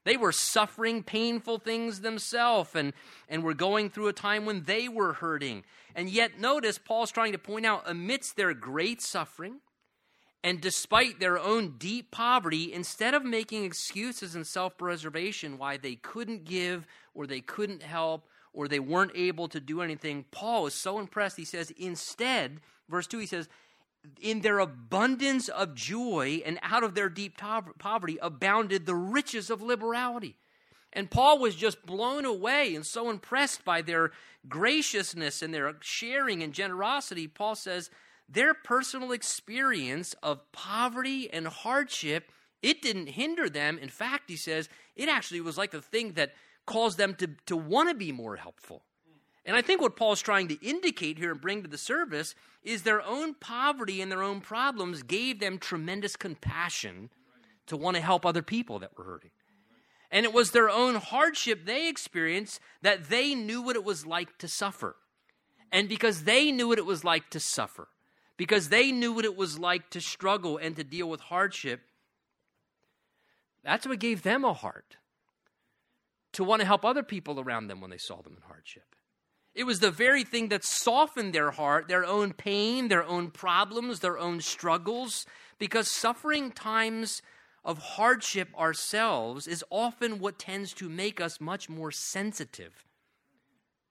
They 0.06 0.18
were 0.18 0.32
suffering 0.32 1.04
painful 1.04 1.60
things 1.60 2.02
themselves 2.02 2.72
and, 2.74 2.94
and 3.28 3.44
were 3.44 3.54
going 3.54 3.90
through 3.90 4.08
a 4.08 4.14
time 4.14 4.46
when 4.46 4.64
they 4.64 4.88
were 4.88 5.14
hurting. 5.14 5.64
And 5.96 6.10
yet, 6.10 6.40
notice 6.40 6.78
Paul's 6.78 7.12
trying 7.12 7.34
to 7.34 7.38
point 7.38 7.66
out 7.66 7.84
amidst 7.86 8.36
their 8.38 8.54
great 8.54 9.02
suffering 9.02 9.60
and 10.44 10.62
despite 10.62 11.20
their 11.20 11.38
own 11.38 11.76
deep 11.78 12.12
poverty, 12.12 12.72
instead 12.72 13.14
of 13.14 13.26
making 13.26 13.66
excuses 13.66 14.36
and 14.36 14.48
self 14.48 14.78
preservation 14.78 15.58
why 15.58 15.78
they 15.78 15.96
couldn't 15.96 16.46
give 16.46 16.88
or 17.14 17.28
they 17.28 17.42
couldn't 17.42 17.84
help 17.84 18.26
or 18.54 18.68
they 18.68 18.80
weren't 18.80 19.12
able 19.16 19.50
to 19.50 19.60
do 19.60 19.82
anything, 19.82 20.26
Paul 20.32 20.68
is 20.68 20.74
so 20.74 21.00
impressed. 21.00 21.36
He 21.36 21.46
says, 21.46 21.72
instead, 21.78 22.62
verse 22.88 23.06
2, 23.06 23.20
he 23.20 23.26
says, 23.26 23.50
in 24.22 24.42
their 24.42 24.60
abundance 24.60 25.50
of 25.50 25.76
joy 25.76 26.42
and 26.46 26.60
out 26.62 26.84
of 26.84 26.96
their 26.96 27.10
deep 27.10 27.38
poverty 27.38 28.18
abounded 28.22 28.86
the 28.86 28.96
riches 28.96 29.50
of 29.50 29.62
liberality. 29.62 30.36
And 30.92 31.12
Paul 31.12 31.40
was 31.40 31.56
just 31.56 31.86
blown 31.86 32.26
away 32.26 32.74
and 32.74 32.86
so 32.86 33.10
impressed 33.10 33.64
by 33.64 33.82
their 33.82 34.12
graciousness 34.48 35.42
and 35.42 35.54
their 35.54 35.76
sharing 35.82 36.42
and 36.42 36.54
generosity. 36.54 37.28
Paul 37.28 37.56
says 37.56 37.90
their 38.28 38.54
personal 38.54 39.12
experience 39.12 40.16
of 40.24 40.52
poverty 40.52 41.32
and 41.32 41.48
hardship 41.48 42.32
it 42.62 42.82
didn't 42.82 43.08
hinder 43.08 43.50
them. 43.50 43.78
In 43.78 43.90
fact, 43.90 44.30
he 44.30 44.36
says 44.36 44.70
it 44.96 45.10
actually 45.10 45.42
was 45.42 45.58
like 45.58 45.72
the 45.72 45.82
thing 45.82 46.14
that 46.14 46.34
caused 46.66 46.98
them 46.98 47.16
to, 47.16 47.30
to 47.46 47.56
want 47.56 47.90
to 47.90 47.96
be 47.96 48.12
more 48.12 48.36
helpful. 48.36 48.84
And 49.50 49.58
I 49.58 49.64
think 49.64 49.82
what 49.82 49.96
Paul's 49.96 50.22
trying 50.22 50.48
to 50.50 50.64
indicate 50.64 51.18
here 51.18 51.32
and 51.32 51.42
bring 51.42 51.64
to 51.64 51.68
the 51.68 51.76
service 51.76 52.36
is 52.62 52.84
their 52.84 53.02
own 53.02 53.34
poverty 53.34 54.00
and 54.00 54.12
their 54.12 54.22
own 54.22 54.42
problems 54.42 55.02
gave 55.02 55.40
them 55.40 55.58
tremendous 55.58 56.16
compassion 56.16 57.10
to 57.66 57.76
want 57.76 57.98
to 57.98 58.04
help 58.04 58.28
other 58.28 58.44
people 58.44 58.78
that 58.78 58.96
were 58.96 59.06
hurting. 59.06 59.32
And 60.12 60.24
it 60.24 60.34
was 60.34 60.52
their 60.52 60.70
own 60.70 60.98
hardship 60.98 61.66
they 61.66 61.90
experienced 61.90 62.60
that 62.84 63.10
they 63.10 63.34
knew 63.34 63.64
what 63.64 63.76
it 63.76 63.84
was 63.84 64.06
like 64.06 64.38
to 64.38 64.48
suffer. 64.48 64.96
And 65.72 65.90
because 65.90 66.26
they 66.26 66.52
knew 66.52 66.68
what 66.68 66.78
it 66.78 66.86
was 66.86 67.04
like 67.04 67.32
to 67.32 67.40
suffer, 67.40 67.88
because 68.38 68.70
they 68.70 68.92
knew 68.92 69.12
what 69.14 69.26
it 69.26 69.36
was 69.36 69.58
like 69.58 69.90
to 69.90 70.00
struggle 70.00 70.58
and 70.58 70.76
to 70.76 70.84
deal 70.84 71.10
with 71.10 71.22
hardship, 71.22 71.82
that's 73.64 73.88
what 73.88 73.98
gave 73.98 74.22
them 74.22 74.46
a 74.46 74.54
heart 74.54 74.98
to 76.34 76.44
want 76.44 76.60
to 76.60 76.68
help 76.68 76.86
other 76.86 77.02
people 77.02 77.40
around 77.40 77.66
them 77.66 77.82
when 77.82 77.90
they 77.90 77.98
saw 77.98 78.22
them 78.22 78.34
in 78.36 78.44
hardship. 78.44 78.84
It 79.56 79.64
was 79.66 79.80
the 79.80 79.92
very 79.92 80.24
thing 80.24 80.50
that 80.50 80.64
softened 80.64 81.34
their 81.34 81.52
heart, 81.52 81.88
their 81.88 82.06
own 82.06 82.34
pain, 82.34 82.88
their 82.88 83.04
own 83.04 83.32
problems, 83.32 84.00
their 84.00 84.18
own 84.18 84.42
struggles, 84.42 85.26
because 85.58 85.90
suffering 85.90 86.52
times 86.52 87.22
of 87.66 87.78
hardship 87.78 88.50
ourselves 88.58 89.48
is 89.48 89.64
often 89.70 90.20
what 90.20 90.40
tends 90.40 90.74
to 90.74 90.88
make 90.88 91.20
us 91.20 91.42
much 91.42 91.68
more 91.70 91.92
sensitive 91.92 92.86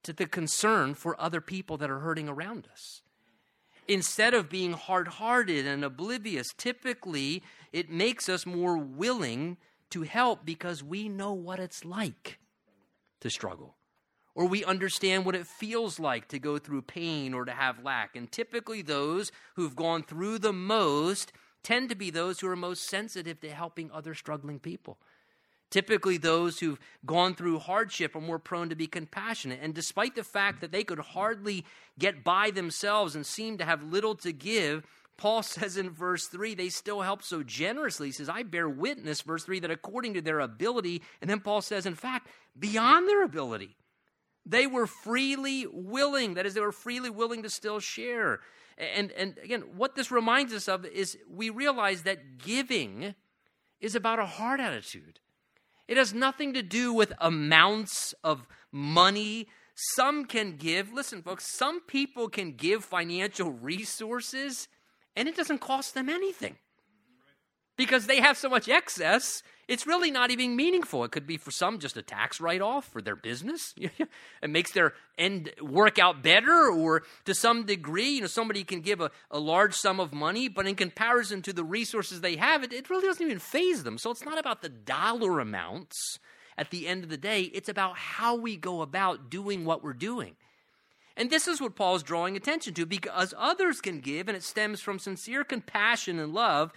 to 0.02 0.12
the 0.12 0.26
concern 0.26 0.94
for 0.94 1.20
other 1.20 1.40
people 1.40 1.76
that 1.76 1.90
are 1.90 1.98
hurting 1.98 2.28
around 2.28 2.66
us. 2.72 3.02
Instead 3.86 4.34
of 4.34 4.48
being 4.48 4.72
hard 4.72 5.08
hearted 5.08 5.66
and 5.66 5.84
oblivious, 5.84 6.46
typically 6.56 7.42
it 7.72 7.90
makes 7.90 8.28
us 8.28 8.46
more 8.46 8.78
willing 8.78 9.56
to 9.90 10.02
help 10.02 10.44
because 10.44 10.82
we 10.82 11.08
know 11.08 11.32
what 11.32 11.58
it's 11.58 11.84
like 11.84 12.38
to 13.20 13.30
struggle 13.30 13.77
or 14.38 14.46
we 14.46 14.64
understand 14.64 15.24
what 15.24 15.34
it 15.34 15.48
feels 15.48 15.98
like 15.98 16.28
to 16.28 16.38
go 16.38 16.58
through 16.58 16.80
pain 16.80 17.34
or 17.34 17.44
to 17.44 17.50
have 17.50 17.82
lack. 17.82 18.14
And 18.14 18.30
typically, 18.30 18.82
those 18.82 19.32
who've 19.56 19.74
gone 19.74 20.04
through 20.04 20.38
the 20.38 20.52
most 20.52 21.32
tend 21.64 21.88
to 21.88 21.96
be 21.96 22.10
those 22.10 22.38
who 22.38 22.46
are 22.46 22.54
most 22.54 22.88
sensitive 22.88 23.40
to 23.40 23.50
helping 23.50 23.90
other 23.90 24.14
struggling 24.14 24.60
people. 24.60 24.96
Typically, 25.70 26.18
those 26.18 26.60
who've 26.60 26.78
gone 27.04 27.34
through 27.34 27.58
hardship 27.58 28.14
are 28.14 28.20
more 28.20 28.38
prone 28.38 28.68
to 28.68 28.76
be 28.76 28.86
compassionate. 28.86 29.58
And 29.60 29.74
despite 29.74 30.14
the 30.14 30.22
fact 30.22 30.60
that 30.60 30.70
they 30.70 30.84
could 30.84 31.00
hardly 31.00 31.64
get 31.98 32.22
by 32.22 32.52
themselves 32.52 33.16
and 33.16 33.26
seem 33.26 33.58
to 33.58 33.64
have 33.64 33.82
little 33.82 34.14
to 34.14 34.32
give, 34.32 34.86
Paul 35.16 35.42
says 35.42 35.76
in 35.76 35.90
verse 35.90 36.28
3, 36.28 36.54
they 36.54 36.68
still 36.68 37.00
help 37.00 37.24
so 37.24 37.42
generously. 37.42 38.06
He 38.06 38.12
says, 38.12 38.28
I 38.28 38.44
bear 38.44 38.68
witness, 38.68 39.20
verse 39.20 39.42
3, 39.42 39.58
that 39.58 39.72
according 39.72 40.14
to 40.14 40.22
their 40.22 40.38
ability, 40.38 41.02
and 41.20 41.28
then 41.28 41.40
Paul 41.40 41.60
says, 41.60 41.86
in 41.86 41.96
fact, 41.96 42.28
beyond 42.56 43.08
their 43.08 43.24
ability. 43.24 43.74
They 44.48 44.66
were 44.66 44.86
freely 44.86 45.66
willing. 45.70 46.34
That 46.34 46.46
is, 46.46 46.54
they 46.54 46.62
were 46.62 46.72
freely 46.72 47.10
willing 47.10 47.42
to 47.42 47.50
still 47.50 47.80
share. 47.80 48.40
And, 48.78 49.12
and 49.12 49.36
again, 49.44 49.62
what 49.76 49.94
this 49.94 50.10
reminds 50.10 50.54
us 50.54 50.68
of 50.68 50.86
is 50.86 51.18
we 51.30 51.50
realize 51.50 52.02
that 52.02 52.38
giving 52.38 53.14
is 53.80 53.94
about 53.94 54.18
a 54.18 54.24
heart 54.24 54.58
attitude. 54.58 55.20
It 55.86 55.98
has 55.98 56.14
nothing 56.14 56.54
to 56.54 56.62
do 56.62 56.94
with 56.94 57.12
amounts 57.20 58.14
of 58.24 58.46
money. 58.72 59.48
Some 59.74 60.24
can 60.24 60.56
give, 60.56 60.92
listen, 60.92 61.22
folks, 61.22 61.54
some 61.56 61.82
people 61.82 62.28
can 62.28 62.52
give 62.52 62.84
financial 62.84 63.50
resources 63.50 64.66
and 65.14 65.28
it 65.28 65.36
doesn't 65.36 65.58
cost 65.58 65.94
them 65.94 66.08
anything 66.08 66.56
because 67.76 68.06
they 68.06 68.20
have 68.20 68.38
so 68.38 68.48
much 68.48 68.68
excess 68.68 69.42
it's 69.68 69.86
really 69.86 70.10
not 70.10 70.30
even 70.30 70.56
meaningful. 70.56 71.04
It 71.04 71.12
could 71.12 71.26
be 71.26 71.36
for 71.36 71.50
some 71.50 71.78
just 71.78 71.98
a 71.98 72.02
tax 72.02 72.40
write 72.40 72.62
off 72.62 72.86
for 72.86 73.02
their 73.02 73.14
business. 73.14 73.74
it 73.76 74.50
makes 74.50 74.72
their 74.72 74.94
end 75.18 75.52
work 75.60 75.98
out 75.98 76.22
better, 76.22 76.70
or 76.70 77.02
to 77.26 77.34
some 77.34 77.66
degree, 77.66 78.08
you 78.08 78.22
know, 78.22 78.26
somebody 78.26 78.64
can 78.64 78.80
give 78.80 79.02
a, 79.02 79.10
a 79.30 79.38
large 79.38 79.74
sum 79.74 80.00
of 80.00 80.12
money, 80.12 80.48
but 80.48 80.66
in 80.66 80.74
comparison 80.74 81.42
to 81.42 81.52
the 81.52 81.64
resources 81.64 82.22
they 82.22 82.36
have, 82.36 82.64
it, 82.64 82.72
it 82.72 82.88
really 82.88 83.06
doesn't 83.06 83.24
even 83.24 83.38
faze 83.38 83.84
them. 83.84 83.98
So 83.98 84.10
it's 84.10 84.24
not 84.24 84.38
about 84.38 84.62
the 84.62 84.70
dollar 84.70 85.38
amounts 85.38 86.18
at 86.56 86.70
the 86.70 86.88
end 86.88 87.04
of 87.04 87.10
the 87.10 87.16
day, 87.16 87.42
it's 87.42 87.68
about 87.68 87.96
how 87.96 88.34
we 88.34 88.56
go 88.56 88.82
about 88.82 89.30
doing 89.30 89.64
what 89.64 89.84
we're 89.84 89.92
doing. 89.92 90.34
And 91.16 91.30
this 91.30 91.46
is 91.46 91.60
what 91.60 91.76
Paul 91.76 91.94
is 91.94 92.02
drawing 92.02 92.36
attention 92.36 92.74
to 92.74 92.86
because 92.86 93.32
others 93.36 93.80
can 93.80 94.00
give, 94.00 94.28
and 94.28 94.36
it 94.36 94.42
stems 94.42 94.80
from 94.80 94.98
sincere 94.98 95.44
compassion 95.44 96.18
and 96.18 96.34
love 96.34 96.72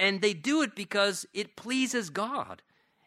and 0.00 0.22
they 0.22 0.32
do 0.32 0.62
it 0.62 0.74
because 0.74 1.26
it 1.34 1.54
pleases 1.54 2.10
God. 2.10 2.62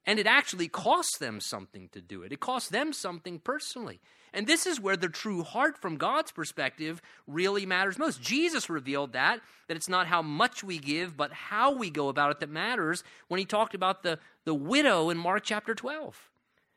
And 0.06 0.19
it 0.19 0.27
actually 0.27 0.67
costs 0.67 1.17
them 1.17 1.39
something 1.41 1.89
to 1.93 2.01
do 2.01 2.23
it. 2.23 2.32
It 2.32 2.39
costs 2.39 2.69
them 2.69 2.93
something 2.93 3.39
personally. 3.39 3.99
And 4.34 4.47
this 4.47 4.65
is 4.65 4.79
where 4.79 4.97
the 4.97 5.10
true 5.10 5.43
heart 5.43 5.77
from 5.77 5.95
God's 5.97 6.32
perspective 6.32 7.01
really 7.25 7.65
matters 7.65 7.97
most. 7.97 8.21
Jesus 8.21 8.69
revealed 8.69 9.13
that, 9.13 9.39
that 9.67 9.77
it's 9.77 9.89
not 9.89 10.08
how 10.08 10.21
much 10.21 10.63
we 10.63 10.77
give, 10.77 11.15
but 11.15 11.32
how 11.32 11.71
we 11.75 11.89
go 11.89 12.10
about 12.10 12.32
it 12.32 12.39
that 12.41 12.49
matters 12.49 13.03
when 13.27 13.39
he 13.39 13.45
talked 13.45 13.75
about 13.75 14.03
the, 14.03 14.19
the 14.43 14.53
widow 14.53 15.10
in 15.10 15.17
Mark 15.17 15.43
chapter 15.43 15.73
12. 15.73 16.29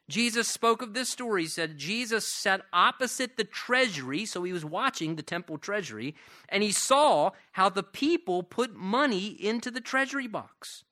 Jesus 0.08 0.46
spoke 0.46 0.82
of 0.82 0.94
this 0.94 1.08
story. 1.08 1.42
He 1.42 1.48
said, 1.48 1.78
Jesus 1.78 2.26
sat 2.26 2.62
opposite 2.72 3.36
the 3.36 3.44
treasury, 3.44 4.24
so 4.24 4.44
he 4.44 4.52
was 4.52 4.64
watching 4.64 5.16
the 5.16 5.22
temple 5.22 5.58
treasury, 5.58 6.14
and 6.48 6.62
he 6.62 6.70
saw 6.70 7.30
how 7.52 7.68
the 7.68 7.82
people 7.82 8.42
put 8.44 8.76
money 8.76 9.28
into 9.28 9.70
the 9.70 9.80
treasury 9.80 10.28
box. 10.28 10.84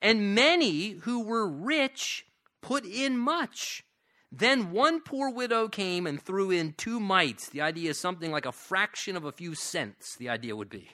And 0.00 0.34
many 0.34 0.90
who 0.90 1.24
were 1.24 1.48
rich 1.48 2.26
put 2.60 2.84
in 2.84 3.18
much. 3.18 3.82
Then 4.30 4.70
one 4.70 5.00
poor 5.00 5.30
widow 5.30 5.68
came 5.68 6.06
and 6.06 6.20
threw 6.20 6.50
in 6.50 6.74
two 6.74 7.00
mites. 7.00 7.48
The 7.48 7.62
idea 7.62 7.90
is 7.90 7.98
something 7.98 8.30
like 8.30 8.46
a 8.46 8.52
fraction 8.52 9.16
of 9.16 9.24
a 9.24 9.32
few 9.32 9.54
cents, 9.54 10.16
the 10.16 10.28
idea 10.28 10.54
would 10.54 10.68
be. 10.68 10.90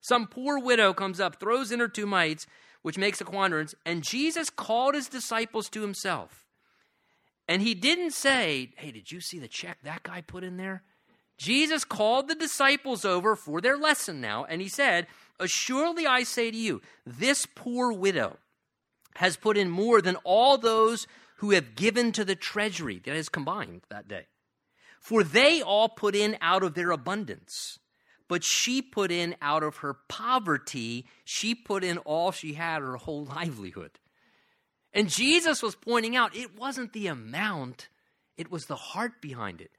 Some 0.00 0.26
poor 0.26 0.58
widow 0.58 0.94
comes 0.94 1.20
up, 1.20 1.40
throws 1.40 1.72
in 1.72 1.80
her 1.80 1.88
two 1.88 2.06
mites, 2.06 2.46
which 2.82 2.96
makes 2.96 3.20
a 3.20 3.24
quadrans, 3.24 3.74
and 3.84 4.02
Jesus 4.02 4.48
called 4.48 4.94
his 4.94 5.08
disciples 5.08 5.68
to 5.70 5.82
himself. 5.82 6.47
And 7.48 7.62
he 7.62 7.74
didn't 7.74 8.12
say, 8.12 8.72
Hey, 8.76 8.92
did 8.92 9.10
you 9.10 9.20
see 9.20 9.38
the 9.38 9.48
check 9.48 9.78
that 9.82 10.02
guy 10.02 10.20
put 10.20 10.44
in 10.44 10.58
there? 10.58 10.82
Jesus 11.38 11.84
called 11.84 12.28
the 12.28 12.34
disciples 12.34 13.04
over 13.04 13.34
for 13.34 13.60
their 13.60 13.76
lesson 13.76 14.20
now, 14.20 14.44
and 14.44 14.60
he 14.60 14.68
said, 14.68 15.06
Assuredly 15.40 16.06
I 16.06 16.24
say 16.24 16.50
to 16.50 16.56
you, 16.56 16.82
this 17.06 17.46
poor 17.46 17.92
widow 17.92 18.38
has 19.16 19.36
put 19.36 19.56
in 19.56 19.70
more 19.70 20.02
than 20.02 20.16
all 20.24 20.58
those 20.58 21.06
who 21.36 21.52
have 21.52 21.76
given 21.76 22.10
to 22.12 22.24
the 22.24 22.34
treasury 22.34 23.00
that 23.04 23.14
is 23.14 23.28
combined 23.28 23.82
that 23.88 24.08
day. 24.08 24.26
For 25.00 25.22
they 25.22 25.62
all 25.62 25.88
put 25.88 26.16
in 26.16 26.36
out 26.40 26.64
of 26.64 26.74
their 26.74 26.90
abundance, 26.90 27.78
but 28.28 28.42
she 28.42 28.82
put 28.82 29.12
in 29.12 29.36
out 29.40 29.62
of 29.62 29.78
her 29.78 29.94
poverty. 30.08 31.06
She 31.24 31.54
put 31.54 31.84
in 31.84 31.98
all 31.98 32.32
she 32.32 32.54
had, 32.54 32.82
her 32.82 32.96
whole 32.96 33.24
livelihood. 33.24 33.92
And 34.92 35.08
Jesus 35.08 35.62
was 35.62 35.74
pointing 35.74 36.16
out 36.16 36.36
it 36.36 36.56
wasn't 36.56 36.92
the 36.92 37.06
amount, 37.06 37.88
it 38.36 38.50
was 38.50 38.66
the 38.66 38.76
heart 38.76 39.20
behind 39.20 39.60
it. 39.60 39.70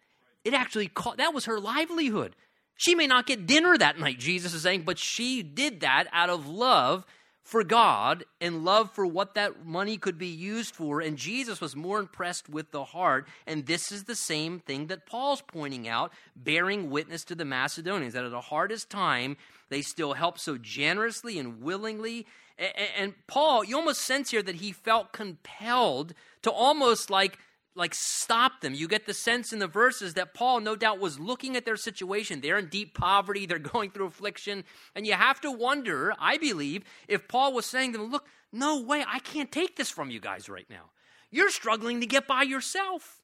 It 0.44 0.54
actually 0.54 0.88
caught, 0.88 1.18
that 1.18 1.34
was 1.34 1.46
her 1.46 1.60
livelihood. 1.60 2.36
She 2.76 2.96
may 2.96 3.08
not 3.08 3.26
get 3.26 3.46
dinner 3.46 3.78
that 3.78 4.00
night, 4.00 4.20
Jesus 4.20 4.54
is 4.54 4.62
saying, 4.62 4.84
but 4.84 4.98
she 4.98 5.44
did 5.44 5.82
that 5.82 6.06
out 6.14 6.30
of 6.30 6.48
love 6.48 7.06
for 7.50 7.64
God 7.64 8.26
and 8.40 8.64
love 8.64 8.92
for 8.92 9.08
what 9.08 9.34
that 9.34 9.66
money 9.66 9.98
could 9.98 10.20
be 10.20 10.28
used 10.28 10.76
for. 10.76 11.02
And 11.02 11.18
Jesus 11.18 11.60
was 11.60 11.76
more 11.76 12.00
impressed 12.00 12.48
with 12.48 12.70
the 12.72 12.84
heart. 12.84 13.28
And 13.48 13.66
this 13.66 13.92
is 13.92 14.04
the 14.04 14.16
same 14.16 14.60
thing 14.60 14.88
that 14.88 15.08
Paul's 15.08 15.42
pointing 15.42 15.88
out, 15.88 16.14
bearing 16.36 16.92
witness 16.92 17.24
to 17.26 17.36
the 17.36 17.46
Macedonians, 17.46 18.14
that 18.14 18.24
at 18.24 18.30
the 18.30 18.40
hardest 18.40 18.92
time, 18.92 19.36
they 19.70 19.82
still 19.82 20.14
help 20.14 20.38
so 20.38 20.60
generously 20.60 21.40
and 21.40 21.64
willingly. 21.64 22.28
And 22.98 23.14
Paul, 23.28 23.64
you 23.64 23.78
almost 23.78 24.02
sense 24.02 24.32
here 24.32 24.44
that 24.44 24.56
he 24.56 24.72
felt 24.72 25.14
compelled 25.14 26.14
to 26.42 26.52
almost 26.52 27.10
like 27.10 27.38
like 27.76 27.96
stop 27.96 28.60
them. 28.62 28.74
You 28.74 28.88
get 28.88 29.06
the 29.06 29.14
sense 29.14 29.54
in 29.54 29.60
the 29.60 29.68
verses 29.68 30.16
that 30.16 30.34
Paul, 30.34 30.60
no 30.60 30.76
doubt, 30.76 31.00
was 31.00 31.20
looking 31.20 31.56
at 31.56 31.64
their 31.64 31.78
situation. 31.78 32.42
They're 32.42 32.58
in 32.58 32.68
deep 32.68 32.94
poverty, 32.94 33.46
they're 33.48 33.60
going 33.60 33.92
through 33.92 34.08
affliction. 34.08 34.66
And 34.96 35.08
you 35.08 35.14
have 35.14 35.40
to 35.42 35.52
wonder, 35.52 36.14
I 36.20 36.38
believe, 36.38 36.84
if 37.08 37.28
Paul 37.28 37.54
was 37.54 37.66
saying 37.66 37.94
to 37.94 38.00
them, 38.00 38.12
Look, 38.12 38.26
no 38.52 38.82
way, 38.82 39.06
I 39.08 39.20
can't 39.20 39.52
take 39.52 39.76
this 39.76 39.90
from 39.90 40.10
you 40.10 40.20
guys 40.20 40.50
right 40.50 40.70
now. 40.70 40.92
You're 41.32 41.52
struggling 41.52 42.02
to 42.02 42.08
get 42.08 42.28
by 42.28 42.44
yourself. 42.44 43.22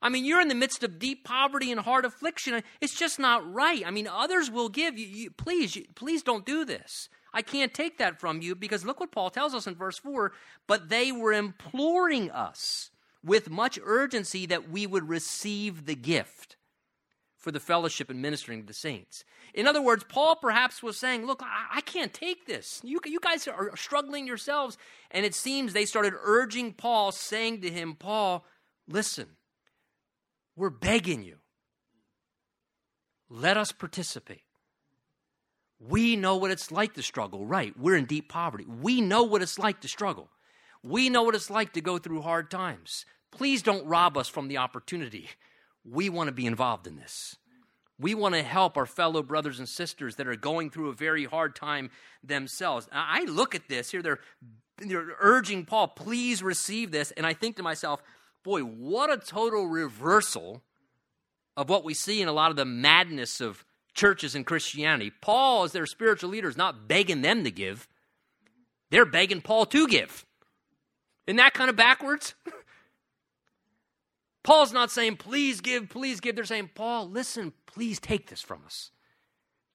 I 0.00 0.10
mean, 0.10 0.24
you're 0.24 0.40
in 0.40 0.48
the 0.48 0.54
midst 0.54 0.84
of 0.84 0.98
deep 0.98 1.24
poverty 1.24 1.72
and 1.72 1.80
hard 1.80 2.04
affliction. 2.04 2.62
It's 2.80 2.94
just 2.94 3.18
not 3.18 3.52
right. 3.52 3.84
I 3.84 3.90
mean, 3.90 4.06
others 4.06 4.50
will 4.50 4.68
give 4.68 4.96
you, 4.96 5.06
you 5.06 5.30
please, 5.30 5.74
you, 5.74 5.86
please 5.94 6.22
don't 6.22 6.46
do 6.46 6.64
this. 6.64 7.08
I 7.32 7.42
can't 7.42 7.74
take 7.74 7.98
that 7.98 8.20
from 8.20 8.40
you 8.42 8.54
because 8.54 8.84
look 8.84 9.00
what 9.00 9.12
Paul 9.12 9.30
tells 9.30 9.54
us 9.54 9.66
in 9.66 9.74
verse 9.74 9.98
4 9.98 10.32
but 10.66 10.88
they 10.88 11.12
were 11.12 11.32
imploring 11.32 12.30
us 12.30 12.90
with 13.24 13.50
much 13.50 13.78
urgency 13.84 14.46
that 14.46 14.70
we 14.70 14.86
would 14.86 15.08
receive 15.08 15.86
the 15.86 15.94
gift 15.94 16.56
for 17.36 17.52
the 17.52 17.60
fellowship 17.60 18.10
and 18.10 18.20
ministering 18.20 18.60
to 18.60 18.66
the 18.66 18.74
saints. 18.74 19.24
In 19.54 19.66
other 19.66 19.80
words, 19.80 20.04
Paul 20.08 20.36
perhaps 20.36 20.82
was 20.82 20.96
saying, 20.96 21.24
Look, 21.24 21.42
I, 21.42 21.78
I, 21.78 21.80
can't 21.80 22.12
take 22.12 22.46
this. 22.46 22.80
You, 22.84 23.00
you 23.04 23.20
guys 23.20 23.46
are 23.48 23.76
struggling 23.76 24.26
yourselves. 24.26 24.76
And 25.10 25.24
it 25.24 25.34
seems 25.34 25.72
they 25.72 25.86
started 25.86 26.14
urging 26.20 26.74
Paul, 26.74 27.12
saying 27.12 27.62
to 27.62 27.70
him, 27.70 27.94
Paul, 27.94 28.44
listen, 28.88 29.28
we're 30.56 30.70
begging 30.70 31.22
you. 31.22 31.36
Let 33.30 33.56
us 33.56 33.72
participate. 33.72 34.42
We 35.80 36.16
know 36.16 36.36
what 36.36 36.50
it's 36.50 36.72
like 36.72 36.94
to 36.94 37.02
struggle, 37.02 37.46
right? 37.46 37.78
We're 37.78 37.96
in 37.96 38.06
deep 38.06 38.28
poverty. 38.28 38.64
We 38.66 39.00
know 39.00 39.22
what 39.22 39.42
it's 39.42 39.58
like 39.58 39.80
to 39.82 39.88
struggle. 39.88 40.28
We 40.82 41.08
know 41.08 41.22
what 41.22 41.34
it's 41.34 41.50
like 41.50 41.72
to 41.74 41.80
go 41.80 41.98
through 41.98 42.22
hard 42.22 42.50
times. 42.50 43.04
Please 43.30 43.62
don't 43.62 43.86
rob 43.86 44.16
us 44.16 44.28
from 44.28 44.48
the 44.48 44.58
opportunity. 44.58 45.28
We 45.84 46.08
want 46.08 46.28
to 46.28 46.32
be 46.32 46.46
involved 46.46 46.86
in 46.86 46.96
this. 46.96 47.36
We 48.00 48.14
want 48.14 48.34
to 48.34 48.42
help 48.42 48.76
our 48.76 48.86
fellow 48.86 49.22
brothers 49.22 49.58
and 49.58 49.68
sisters 49.68 50.16
that 50.16 50.28
are 50.28 50.36
going 50.36 50.70
through 50.70 50.88
a 50.88 50.94
very 50.94 51.24
hard 51.24 51.56
time 51.56 51.90
themselves. 52.22 52.88
I 52.92 53.24
look 53.24 53.54
at 53.54 53.68
this 53.68 53.90
here, 53.90 54.02
they're, 54.02 54.20
they're 54.78 55.16
urging 55.18 55.64
Paul, 55.64 55.88
please 55.88 56.42
receive 56.42 56.92
this. 56.92 57.10
And 57.12 57.26
I 57.26 57.34
think 57.34 57.56
to 57.56 57.62
myself, 57.62 58.00
boy, 58.44 58.60
what 58.62 59.10
a 59.10 59.16
total 59.16 59.66
reversal 59.66 60.62
of 61.56 61.68
what 61.68 61.84
we 61.84 61.92
see 61.92 62.22
in 62.22 62.28
a 62.28 62.32
lot 62.32 62.50
of 62.50 62.56
the 62.56 62.64
madness 62.64 63.40
of 63.40 63.64
churches 63.98 64.34
in 64.34 64.44
Christianity. 64.44 65.12
Paul, 65.20 65.64
as 65.64 65.72
their 65.72 65.84
spiritual 65.84 66.30
leader, 66.30 66.48
is 66.48 66.56
not 66.56 66.88
begging 66.88 67.20
them 67.20 67.44
to 67.44 67.50
give, 67.50 67.88
they're 68.90 69.04
begging 69.04 69.42
Paul 69.42 69.66
to 69.66 69.86
give. 69.86 70.24
Isn't 71.26 71.36
that 71.36 71.52
kind 71.52 71.68
of 71.68 71.76
backwards? 71.76 72.34
Paul's 74.42 74.72
not 74.72 74.90
saying, 74.90 75.16
please 75.16 75.60
give, 75.60 75.90
please 75.90 76.20
give. 76.20 76.36
They're 76.36 76.46
saying, 76.46 76.70
Paul, 76.74 77.10
listen, 77.10 77.52
please 77.66 78.00
take 78.00 78.30
this 78.30 78.40
from 78.40 78.62
us. 78.64 78.92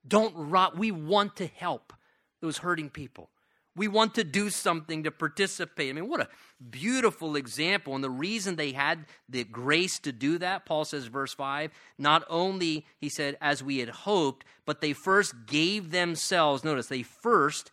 Don't 0.08 0.34
rot. 0.36 0.78
We 0.78 0.90
want 0.90 1.36
to 1.36 1.46
help 1.46 1.94
those 2.42 2.58
hurting 2.58 2.90
people. 2.90 3.30
We 3.76 3.88
want 3.88 4.16
to 4.16 4.24
do 4.24 4.50
something 4.50 5.04
to 5.04 5.12
participate. 5.12 5.90
I 5.90 5.94
mean, 5.94 6.08
what 6.08 6.22
a 6.22 6.30
beautiful 6.70 7.36
example. 7.36 7.96
And 7.96 8.04
the 8.04 8.10
reason 8.10 8.56
they 8.56 8.72
had 8.72 9.06
the 9.28 9.44
grace 9.44 9.98
to 10.00 10.12
do 10.12 10.38
that, 10.38 10.66
Paul 10.66 10.86
says, 10.86 11.08
verse 11.08 11.34
5, 11.34 11.72
not 11.98 12.24
only, 12.30 12.86
he 13.00 13.10
said, 13.10 13.38
as 13.42 13.64
we 13.64 13.80
had 13.80 13.90
hoped, 13.90 14.46
but 14.66 14.82
they 14.82 14.94
first 14.94 15.48
gave 15.48 15.92
themselves, 15.92 16.64
notice, 16.64 16.88
they 16.88 17.04
first 17.04 17.72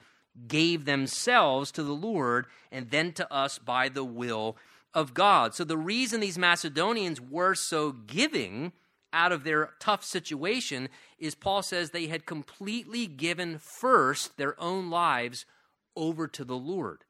gave 0.49 0.85
themselves 0.85 1.71
to 1.73 1.83
the 1.83 1.93
Lord 1.93 2.47
and 2.73 2.91
then 2.91 3.13
to 3.13 3.33
us 3.33 3.59
by 3.59 3.89
the 3.89 4.05
will 4.05 4.57
of 4.95 5.13
God. 5.13 5.55
So 5.55 5.65
the 5.65 5.77
reason 5.77 6.21
these 6.21 6.39
Macedonians 6.39 7.21
were 7.21 7.55
so 7.55 7.93
giving 7.93 8.73
out 9.13 9.33
of 9.33 9.45
their 9.45 9.71
tough 9.81 10.05
situation 10.05 10.89
is 11.19 11.35
Paul 11.35 11.63
says 11.63 11.91
they 11.91 12.07
had 12.07 12.27
completely 12.27 13.07
given 13.07 13.59
first 13.59 14.37
their 14.37 14.61
own 14.61 14.89
lives 14.89 15.45
over 15.96 16.26
to 16.29 16.44
the 16.44 16.57
Lord. 16.57 17.05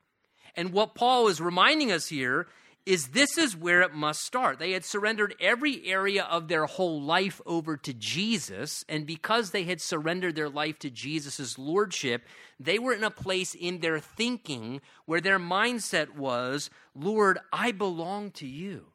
And 0.56 0.72
what 0.72 0.94
Paul 0.94 1.28
is 1.28 1.40
reminding 1.40 1.92
us 1.92 2.08
here 2.08 2.46
is 2.86 3.08
this 3.08 3.36
is 3.36 3.56
where 3.56 3.82
it 3.82 3.94
must 3.94 4.22
start. 4.22 4.58
They 4.58 4.72
had 4.72 4.84
surrendered 4.84 5.34
every 5.40 5.86
area 5.86 6.24
of 6.24 6.48
their 6.48 6.66
whole 6.66 7.00
life 7.00 7.40
over 7.44 7.76
to 7.76 7.92
Jesus, 7.92 8.84
and 8.88 9.06
because 9.06 9.50
they 9.50 9.64
had 9.64 9.80
surrendered 9.80 10.34
their 10.34 10.48
life 10.48 10.78
to 10.80 10.90
Jesus' 10.90 11.58
lordship, 11.58 12.24
they 12.58 12.78
were 12.78 12.94
in 12.94 13.04
a 13.04 13.10
place 13.10 13.54
in 13.54 13.80
their 13.80 14.00
thinking 14.00 14.80
where 15.04 15.20
their 15.20 15.38
mindset 15.38 16.16
was, 16.16 16.70
Lord, 16.94 17.38
I 17.52 17.72
belong 17.72 18.30
to 18.32 18.46
you. 18.46 18.86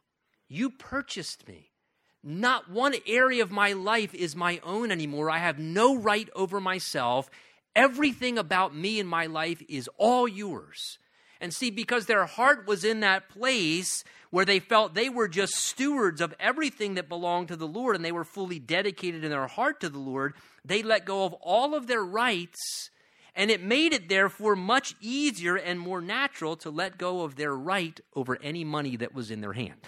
You 0.48 0.71
purchased 0.71 1.48
me. 1.48 1.71
Not 2.24 2.71
one 2.71 2.95
area 3.06 3.43
of 3.43 3.52
my 3.52 3.74
life 3.74 4.15
is 4.15 4.36
my 4.36 4.60
own 4.63 4.91
anymore. 4.91 5.30
I 5.30 5.38
have 5.38 5.60
no 5.60 5.95
right 5.95 6.28
over 6.36 6.60
myself. 6.60 7.30
Everything 7.76 8.38
about 8.38 8.76
me 8.76 9.00
and 9.00 9.10
my 9.10 9.26
life 9.26 9.62
is 9.68 9.90
all 9.98 10.28
yours. 10.28 10.98
And 11.42 11.54
see, 11.54 11.70
because 11.70 12.06
their 12.06 12.26
heart 12.26 12.66
was 12.66 12.86
in 12.86 13.02
that 13.02 13.30
place 13.30 14.04
where 14.30 14.46
they 14.46 14.60
felt 14.60 14.94
they 14.94 15.10
were 15.10 15.28
just 15.28 15.56
stewards 15.56 16.22
of 16.22 16.34
everything 16.40 16.96
that 16.96 17.10
belonged 17.10 17.50
to 17.50 17.56
the 17.56 17.68
Lord 17.68 17.96
and 17.96 18.04
they 18.04 18.12
were 18.12 18.24
fully 18.24 18.60
dedicated 18.60 19.24
in 19.24 19.30
their 19.30 19.48
heart 19.48 19.80
to 19.82 19.90
the 19.90 20.00
Lord, 20.00 20.34
they 20.64 20.82
let 20.82 21.06
go 21.06 21.26
of 21.26 21.34
all 21.34 21.76
of 21.76 21.88
their 21.88 22.04
rights. 22.04 22.90
And 23.36 23.52
it 23.52 23.62
made 23.62 23.92
it, 23.92 24.08
therefore, 24.08 24.56
much 24.56 24.96
easier 25.02 25.58
and 25.58 25.80
more 25.80 26.00
natural 26.00 26.56
to 26.58 26.70
let 26.70 26.98
go 26.98 27.24
of 27.24 27.36
their 27.36 27.54
right 27.54 28.00
over 28.16 28.38
any 28.42 28.64
money 28.64 28.96
that 28.96 29.14
was 29.14 29.30
in 29.30 29.42
their 29.42 29.54
hand. 29.54 29.82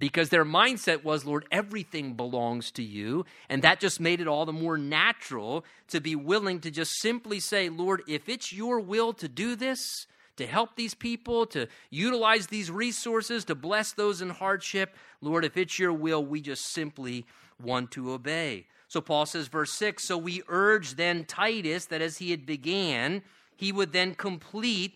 Because 0.00 0.30
their 0.30 0.46
mindset 0.46 1.04
was, 1.04 1.24
Lord, 1.24 1.46
everything 1.52 2.14
belongs 2.14 2.72
to 2.72 2.82
you. 2.82 3.26
And 3.48 3.62
that 3.62 3.78
just 3.78 4.00
made 4.00 4.20
it 4.20 4.26
all 4.26 4.46
the 4.46 4.52
more 4.52 4.76
natural 4.76 5.64
to 5.88 6.00
be 6.00 6.16
willing 6.16 6.58
to 6.60 6.70
just 6.70 7.00
simply 7.00 7.38
say, 7.38 7.68
Lord, 7.68 8.02
if 8.08 8.28
it's 8.28 8.52
your 8.52 8.80
will 8.80 9.12
to 9.12 9.28
do 9.28 9.54
this, 9.54 10.06
to 10.36 10.46
help 10.46 10.74
these 10.74 10.94
people, 10.94 11.44
to 11.46 11.68
utilize 11.90 12.46
these 12.46 12.70
resources, 12.70 13.44
to 13.44 13.54
bless 13.54 13.92
those 13.92 14.22
in 14.22 14.30
hardship. 14.30 14.96
Lord, 15.20 15.44
if 15.44 15.58
it's 15.58 15.78
your 15.78 15.92
will, 15.92 16.24
we 16.24 16.40
just 16.40 16.64
simply 16.72 17.26
want 17.62 17.90
to 17.92 18.10
obey. 18.10 18.66
So 18.88 19.02
Paul 19.02 19.26
says, 19.26 19.48
verse 19.48 19.72
6 19.74 20.02
So 20.02 20.16
we 20.16 20.42
urge 20.48 20.94
then 20.94 21.26
Titus 21.26 21.84
that 21.86 22.00
as 22.00 22.18
he 22.18 22.30
had 22.30 22.46
began, 22.46 23.22
he 23.54 23.70
would 23.70 23.92
then 23.92 24.14
complete 24.14 24.94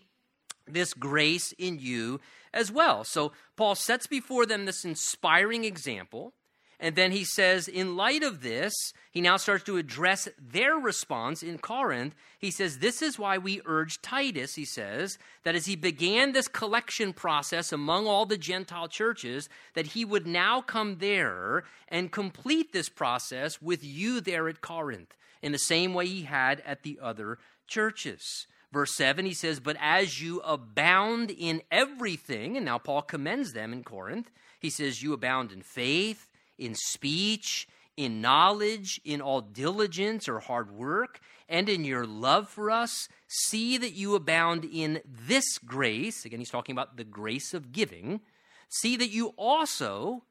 this 0.67 0.93
grace 0.93 1.53
in 1.57 1.79
you 1.79 2.19
as 2.53 2.71
well. 2.71 3.03
So 3.03 3.33
Paul 3.55 3.75
sets 3.75 4.07
before 4.07 4.45
them 4.45 4.65
this 4.65 4.85
inspiring 4.85 5.63
example. 5.63 6.33
And 6.77 6.95
then 6.95 7.11
he 7.11 7.23
says, 7.23 7.67
in 7.69 7.95
light 7.95 8.21
of 8.21 8.41
this, 8.41 8.73
he 9.09 9.21
now 9.21 9.37
starts 9.37 9.63
to 9.63 9.77
address 9.77 10.27
their 10.37 10.75
response 10.75 11.41
in 11.41 11.57
Corinth. 11.57 12.13
He 12.37 12.51
says, 12.51 12.79
This 12.79 13.01
is 13.01 13.17
why 13.17 13.37
we 13.37 13.61
urge 13.65 14.01
Titus, 14.01 14.55
he 14.55 14.65
says, 14.65 15.17
that 15.43 15.55
as 15.55 15.67
he 15.67 15.77
began 15.77 16.33
this 16.33 16.49
collection 16.49 17.13
process 17.13 17.71
among 17.71 18.07
all 18.07 18.25
the 18.25 18.37
Gentile 18.37 18.89
churches, 18.89 19.47
that 19.73 19.87
he 19.87 20.03
would 20.03 20.27
now 20.27 20.59
come 20.59 20.97
there 20.97 21.63
and 21.87 22.11
complete 22.11 22.73
this 22.73 22.89
process 22.89 23.61
with 23.61 23.81
you 23.81 24.19
there 24.19 24.49
at 24.49 24.59
Corinth 24.59 25.15
in 25.41 25.53
the 25.53 25.57
same 25.57 25.93
way 25.93 26.07
he 26.07 26.23
had 26.23 26.61
at 26.65 26.83
the 26.83 26.99
other 27.01 27.37
churches. 27.67 28.47
Verse 28.75 28.93
7, 28.95 29.25
he 29.25 29.33
says, 29.33 29.61
But 29.61 29.77
as 29.79 30.21
you 30.21 30.41
abound 30.41 31.31
in 31.31 31.61
everything, 31.71 32.57
and 32.57 32.65
now 32.65 32.77
Paul 32.77 33.03
commends 33.03 33.53
them 33.53 33.71
in 33.71 33.85
Corinth, 33.85 34.29
he 34.59 34.69
says, 34.69 35.01
You 35.01 35.13
abound 35.13 35.53
in 35.53 35.61
faith, 35.61 36.27
in 36.57 36.75
speech, 36.75 37.69
in 37.95 38.19
knowledge, 38.19 38.99
in 39.05 39.21
all 39.21 39.39
diligence 39.39 40.27
or 40.27 40.41
hard 40.41 40.71
work, 40.71 41.21
and 41.47 41.69
in 41.69 41.85
your 41.85 42.05
love 42.05 42.49
for 42.49 42.69
us. 42.69 43.07
See 43.29 43.77
that 43.77 43.93
you 43.93 44.13
abound 44.13 44.65
in 44.65 44.99
this 45.05 45.57
grace. 45.57 46.25
Again, 46.25 46.39
he's 46.39 46.49
talking 46.49 46.75
about 46.75 46.97
the 46.97 47.05
grace 47.05 47.53
of 47.53 47.71
giving. 47.71 48.19
See 48.67 48.97
that 48.97 49.09
you 49.09 49.29
also 49.37 50.23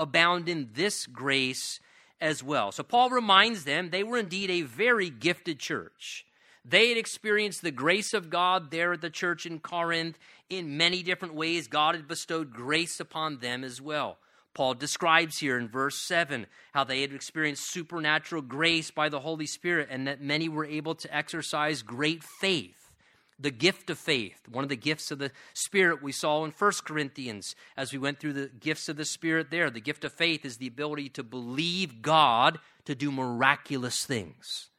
abound 0.00 0.48
in 0.48 0.70
this 0.72 1.06
grace 1.06 1.78
as 2.20 2.42
well. 2.42 2.72
So 2.72 2.82
Paul 2.82 3.10
reminds 3.10 3.62
them 3.62 3.90
they 3.90 4.02
were 4.02 4.18
indeed 4.18 4.50
a 4.50 4.62
very 4.62 5.10
gifted 5.10 5.60
church. 5.60 6.26
They 6.64 6.88
had 6.88 6.98
experienced 6.98 7.62
the 7.62 7.70
grace 7.70 8.14
of 8.14 8.30
God 8.30 8.70
there 8.70 8.94
at 8.94 9.02
the 9.02 9.10
church 9.10 9.44
in 9.44 9.60
Corinth 9.60 10.18
in 10.48 10.76
many 10.76 11.02
different 11.02 11.34
ways. 11.34 11.68
God 11.68 11.94
had 11.94 12.08
bestowed 12.08 12.52
grace 12.52 13.00
upon 13.00 13.38
them 13.38 13.64
as 13.64 13.82
well. 13.82 14.18
Paul 14.54 14.74
describes 14.74 15.38
here 15.38 15.58
in 15.58 15.68
verse 15.68 15.98
7 15.98 16.46
how 16.72 16.84
they 16.84 17.02
had 17.02 17.12
experienced 17.12 17.70
supernatural 17.70 18.40
grace 18.40 18.90
by 18.90 19.08
the 19.08 19.20
Holy 19.20 19.46
Spirit 19.46 19.88
and 19.90 20.06
that 20.06 20.22
many 20.22 20.48
were 20.48 20.64
able 20.64 20.94
to 20.94 21.14
exercise 21.14 21.82
great 21.82 22.22
faith. 22.22 22.92
The 23.38 23.50
gift 23.50 23.90
of 23.90 23.98
faith, 23.98 24.40
one 24.48 24.62
of 24.62 24.70
the 24.70 24.76
gifts 24.76 25.10
of 25.10 25.18
the 25.18 25.32
Spirit 25.54 26.02
we 26.02 26.12
saw 26.12 26.44
in 26.44 26.52
1 26.52 26.72
Corinthians 26.84 27.56
as 27.76 27.92
we 27.92 27.98
went 27.98 28.20
through 28.20 28.34
the 28.34 28.50
gifts 28.60 28.88
of 28.88 28.96
the 28.96 29.04
Spirit 29.04 29.50
there. 29.50 29.70
The 29.70 29.80
gift 29.80 30.04
of 30.04 30.12
faith 30.12 30.44
is 30.44 30.58
the 30.58 30.68
ability 30.68 31.08
to 31.10 31.24
believe 31.24 32.00
God 32.00 32.60
to 32.84 32.94
do 32.94 33.10
miraculous 33.10 34.06
things. 34.06 34.70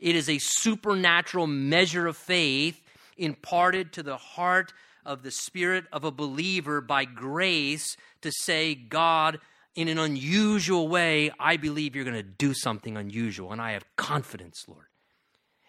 It 0.00 0.16
is 0.16 0.28
a 0.28 0.38
supernatural 0.38 1.46
measure 1.46 2.06
of 2.06 2.16
faith 2.16 2.80
imparted 3.16 3.92
to 3.94 4.02
the 4.02 4.16
heart 4.16 4.72
of 5.04 5.22
the 5.22 5.30
spirit 5.30 5.84
of 5.92 6.04
a 6.04 6.10
believer 6.10 6.80
by 6.80 7.04
grace 7.04 7.96
to 8.22 8.32
say, 8.32 8.74
God, 8.74 9.38
in 9.74 9.88
an 9.88 9.98
unusual 9.98 10.88
way, 10.88 11.30
I 11.38 11.56
believe 11.56 11.94
you're 11.94 12.04
going 12.04 12.16
to 12.16 12.22
do 12.22 12.54
something 12.54 12.96
unusual, 12.96 13.52
and 13.52 13.60
I 13.60 13.72
have 13.72 13.84
confidence, 13.96 14.64
Lord. 14.66 14.86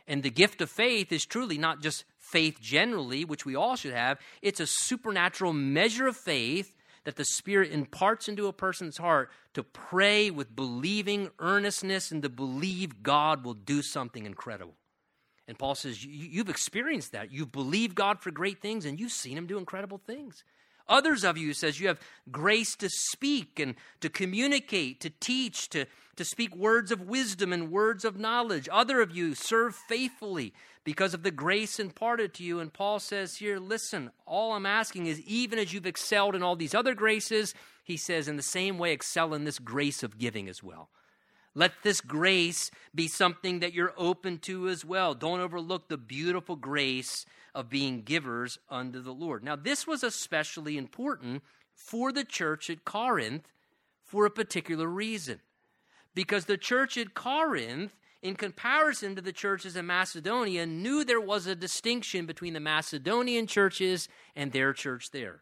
And 0.08 0.24
the 0.24 0.30
gift 0.30 0.62
of 0.62 0.70
faith 0.70 1.12
is 1.12 1.26
truly 1.26 1.58
not 1.58 1.82
just 1.82 2.06
faith 2.18 2.60
generally, 2.62 3.26
which 3.26 3.46
we 3.46 3.56
all 3.56 3.76
should 3.76 3.94
have, 3.94 4.18
it's 4.42 4.60
a 4.60 4.68
supernatural 4.68 5.54
measure 5.54 6.08
of 6.08 6.16
faith 6.16 6.74
that 7.08 7.15
the 7.15 7.24
Spirit 7.24 7.72
imparts 7.72 8.28
into 8.28 8.48
a 8.48 8.52
person's 8.52 8.98
heart 8.98 9.32
to 9.54 9.63
pray 9.63 10.30
with 10.30 10.54
believing 10.54 11.30
earnestness 11.39 12.12
and 12.12 12.22
to 12.22 12.28
believe 12.28 13.02
God 13.02 13.46
will 13.46 13.54
do 13.54 13.82
something 13.82 14.26
incredible. 14.26 14.76
And 15.48 15.58
Paul 15.58 15.74
says, 15.74 16.04
You've 16.04 16.50
experienced 16.50 17.13
that. 17.13 17.32
You've 17.32 17.54
believed 17.54 17.96
God 17.96 18.20
for 18.20 18.30
great 18.30 18.62
things 18.62 18.84
and 18.84 19.00
you've 19.00 19.13
seen 19.13 19.38
Him 19.38 19.48
do 19.48 19.58
incredible 19.58 20.02
things. 20.06 20.43
Others 20.89 21.23
of 21.23 21.38
you, 21.38 21.54
says, 21.54 21.80
you 21.80 21.88
have 21.88 22.00
grace 22.32 22.76
to 22.78 22.89
speak 22.89 23.60
and 23.60 23.76
to 24.02 24.10
communicate, 24.10 25.02
to 25.02 25.10
teach, 25.10 25.69
to, 25.69 25.86
to 26.15 26.23
speak 26.23 26.56
words 26.56 26.91
of 26.91 27.02
wisdom 27.02 27.52
and 27.52 27.71
words 27.71 28.06
of 28.06 28.17
knowledge. 28.17 28.69
Other 28.71 29.02
of 29.02 29.15
you 29.15 29.36
serve 29.36 29.76
faithfully 29.76 30.54
because 30.84 31.13
of 31.13 31.23
the 31.23 31.32
grace 31.32 31.80
imparted 31.80 32.34
to 32.36 32.43
you. 32.43 32.60
And 32.60 32.71
Paul 32.71 33.00
says 33.00 33.36
here, 33.36 33.60
listen, 33.60 34.12
all 34.26 34.54
I'm 34.54 34.65
asking 34.65 35.08
is 35.08 35.19
even 35.21 35.60
as 35.60 35.73
you've 35.73 35.86
excelled 35.86 36.36
in 36.36 36.43
all 36.43 36.56
these 36.56 36.76
other 36.76 36.93
graces, 36.93 37.54
he 37.84 37.97
says, 37.97 38.28
in 38.28 38.38
the 38.38 38.43
same 38.43 38.78
way, 38.78 38.93
excel 38.93 39.34
in 39.34 39.43
this 39.43 39.60
grace 39.60 40.04
of 40.04 40.17
giving 40.17 40.47
as 40.47 40.63
well. 40.63 40.89
Let 41.58 41.82
this 41.82 42.02
grace 42.02 42.70
be 42.93 43.08
something 43.08 43.62
that 43.62 43.74
you're 43.74 43.96
open 43.98 44.38
to 44.41 44.70
as 44.70 44.86
well. 44.86 45.15
Don't 45.15 45.39
overlook 45.39 45.88
the 45.88 45.98
beautiful 45.98 46.56
grace 46.56 47.26
of 47.56 47.67
being 47.67 48.04
givers 48.04 48.60
unto 48.70 49.02
the 49.02 49.12
Lord. 49.12 49.43
Now, 49.43 49.56
this 49.56 49.88
was 49.88 50.04
especially 50.04 50.78
important 50.78 51.41
for 51.74 52.12
the 52.12 52.24
church 52.24 52.70
at 52.70 52.86
Corinth 52.86 53.48
for 54.04 54.28
a 54.28 54.30
particular 54.30 54.86
reason. 54.86 55.39
Because 56.13 56.46
the 56.46 56.60
church 56.60 56.96
at 56.96 57.15
Corinth, 57.15 57.96
in 58.22 58.36
comparison 58.36 59.15
to 59.15 59.22
the 59.24 59.34
churches 59.34 59.76
in 59.76 59.88
Macedonia, 59.88 60.67
knew 60.67 61.04
there 61.04 61.20
was 61.20 61.48
a 61.48 61.56
distinction 61.56 62.28
between 62.28 62.54
the 62.54 62.60
Macedonian 62.60 63.48
churches 63.48 64.08
and 64.36 64.52
their 64.52 64.74
church 64.74 65.10
there. 65.10 65.41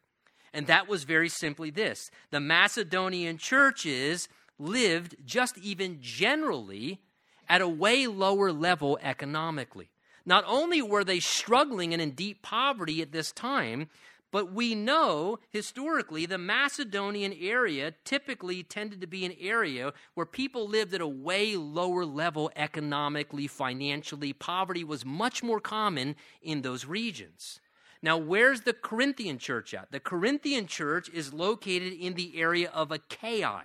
And 0.54 0.68
that 0.68 0.88
was 0.88 1.04
very 1.04 1.28
simply 1.28 1.72
this 1.72 2.10
the 2.32 2.40
Macedonian 2.40 3.38
churches 3.38 4.30
lived 4.58 5.16
just 5.26 5.58
even 5.58 6.00
generally 6.02 7.02
at 7.48 7.62
a 7.62 7.68
way 7.68 8.08
lower 8.08 8.52
level 8.52 8.98
economically. 9.02 9.90
Not 10.26 10.44
only 10.48 10.82
were 10.82 11.04
they 11.04 11.20
struggling 11.20 11.94
and 11.94 12.02
in 12.02 12.12
deep 12.12 12.42
poverty 12.42 13.02
at 13.02 13.12
this 13.12 13.32
time, 13.32 13.88
but 14.32 14.52
we 14.52 14.76
know 14.76 15.40
historically 15.52 16.26
the 16.26 16.38
Macedonian 16.38 17.34
area 17.40 17.94
typically 18.04 18.64
tended 18.64 19.00
to 19.02 19.08
be 19.08 19.24
an 19.24 19.36
area 19.40 19.94
where 20.14 20.26
people 20.26 20.68
lived 20.68 20.94
at 20.94 21.00
a 21.00 21.08
way 21.08 21.56
lower 21.56 22.06
level 22.06 22.52
economically, 22.56 23.48
financially. 23.48 24.34
Poverty 24.34 24.84
was 24.84 25.06
much 25.06 25.44
more 25.44 25.62
common 25.62 26.16
in 26.42 26.64
those 26.64 26.86
regions. 26.86 27.62
Now, 28.02 28.18
where's 28.18 28.62
the 28.62 28.74
Corinthian 28.74 29.38
church 29.38 29.74
at? 29.74 29.92
The 29.92 30.00
Corinthian 30.00 30.68
church 30.68 31.08
is 31.10 31.34
located 31.34 31.94
in 31.94 32.16
the 32.16 32.38
area 32.38 32.70
of 32.72 32.92
Achaia 32.92 33.64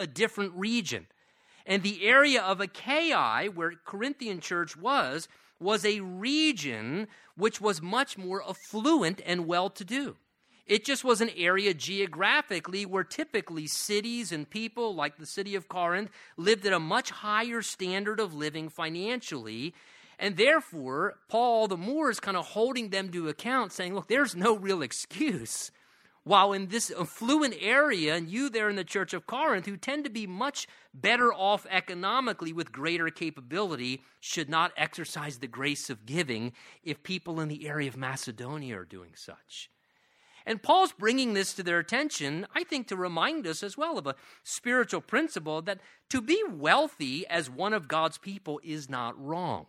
a 0.00 0.06
different 0.06 0.52
region. 0.54 1.06
And 1.66 1.82
the 1.82 2.04
area 2.04 2.42
of 2.42 2.60
Achaia, 2.60 3.50
where 3.54 3.74
Corinthian 3.84 4.40
church 4.40 4.76
was, 4.76 5.28
was 5.60 5.84
a 5.84 6.00
region 6.00 7.06
which 7.36 7.60
was 7.60 7.82
much 7.82 8.18
more 8.18 8.42
affluent 8.48 9.20
and 9.24 9.46
well 9.46 9.70
to 9.70 9.84
do. 9.84 10.16
It 10.66 10.84
just 10.84 11.04
was 11.04 11.20
an 11.20 11.30
area 11.36 11.74
geographically 11.74 12.86
where 12.86 13.04
typically 13.04 13.66
cities 13.66 14.32
and 14.32 14.48
people, 14.48 14.94
like 14.94 15.18
the 15.18 15.26
city 15.26 15.54
of 15.54 15.68
Corinth, 15.68 16.10
lived 16.36 16.64
at 16.64 16.72
a 16.72 16.78
much 16.78 17.10
higher 17.10 17.60
standard 17.60 18.20
of 18.20 18.34
living 18.34 18.68
financially. 18.68 19.74
And 20.18 20.36
therefore, 20.36 21.16
Paul 21.28 21.66
the 21.66 21.76
more 21.76 22.10
is 22.10 22.20
kind 22.20 22.36
of 22.36 22.46
holding 22.46 22.90
them 22.90 23.10
to 23.10 23.28
account, 23.28 23.72
saying, 23.72 23.94
look, 23.94 24.08
there's 24.08 24.36
no 24.36 24.56
real 24.56 24.80
excuse 24.80 25.72
while 26.30 26.52
in 26.52 26.68
this 26.68 26.92
affluent 26.92 27.56
area, 27.60 28.14
and 28.14 28.30
you 28.30 28.48
there 28.48 28.70
in 28.70 28.76
the 28.76 28.84
church 28.84 29.12
of 29.12 29.26
Corinth, 29.26 29.66
who 29.66 29.76
tend 29.76 30.04
to 30.04 30.10
be 30.10 30.28
much 30.28 30.68
better 30.94 31.32
off 31.32 31.66
economically 31.68 32.52
with 32.52 32.70
greater 32.70 33.10
capability, 33.10 34.00
should 34.20 34.48
not 34.48 34.70
exercise 34.76 35.38
the 35.38 35.48
grace 35.48 35.90
of 35.90 36.06
giving 36.06 36.52
if 36.84 37.02
people 37.02 37.40
in 37.40 37.48
the 37.48 37.66
area 37.66 37.88
of 37.88 37.96
Macedonia 37.96 38.78
are 38.78 38.84
doing 38.84 39.10
such. 39.16 39.72
And 40.46 40.62
Paul's 40.62 40.92
bringing 40.92 41.34
this 41.34 41.52
to 41.54 41.64
their 41.64 41.80
attention, 41.80 42.46
I 42.54 42.62
think, 42.62 42.86
to 42.86 42.96
remind 42.96 43.44
us 43.44 43.64
as 43.64 43.76
well 43.76 43.98
of 43.98 44.06
a 44.06 44.14
spiritual 44.44 45.00
principle 45.00 45.62
that 45.62 45.80
to 46.10 46.22
be 46.22 46.40
wealthy 46.48 47.26
as 47.26 47.50
one 47.50 47.72
of 47.72 47.88
God's 47.88 48.18
people 48.18 48.60
is 48.62 48.88
not 48.88 49.20
wrong. 49.20 49.66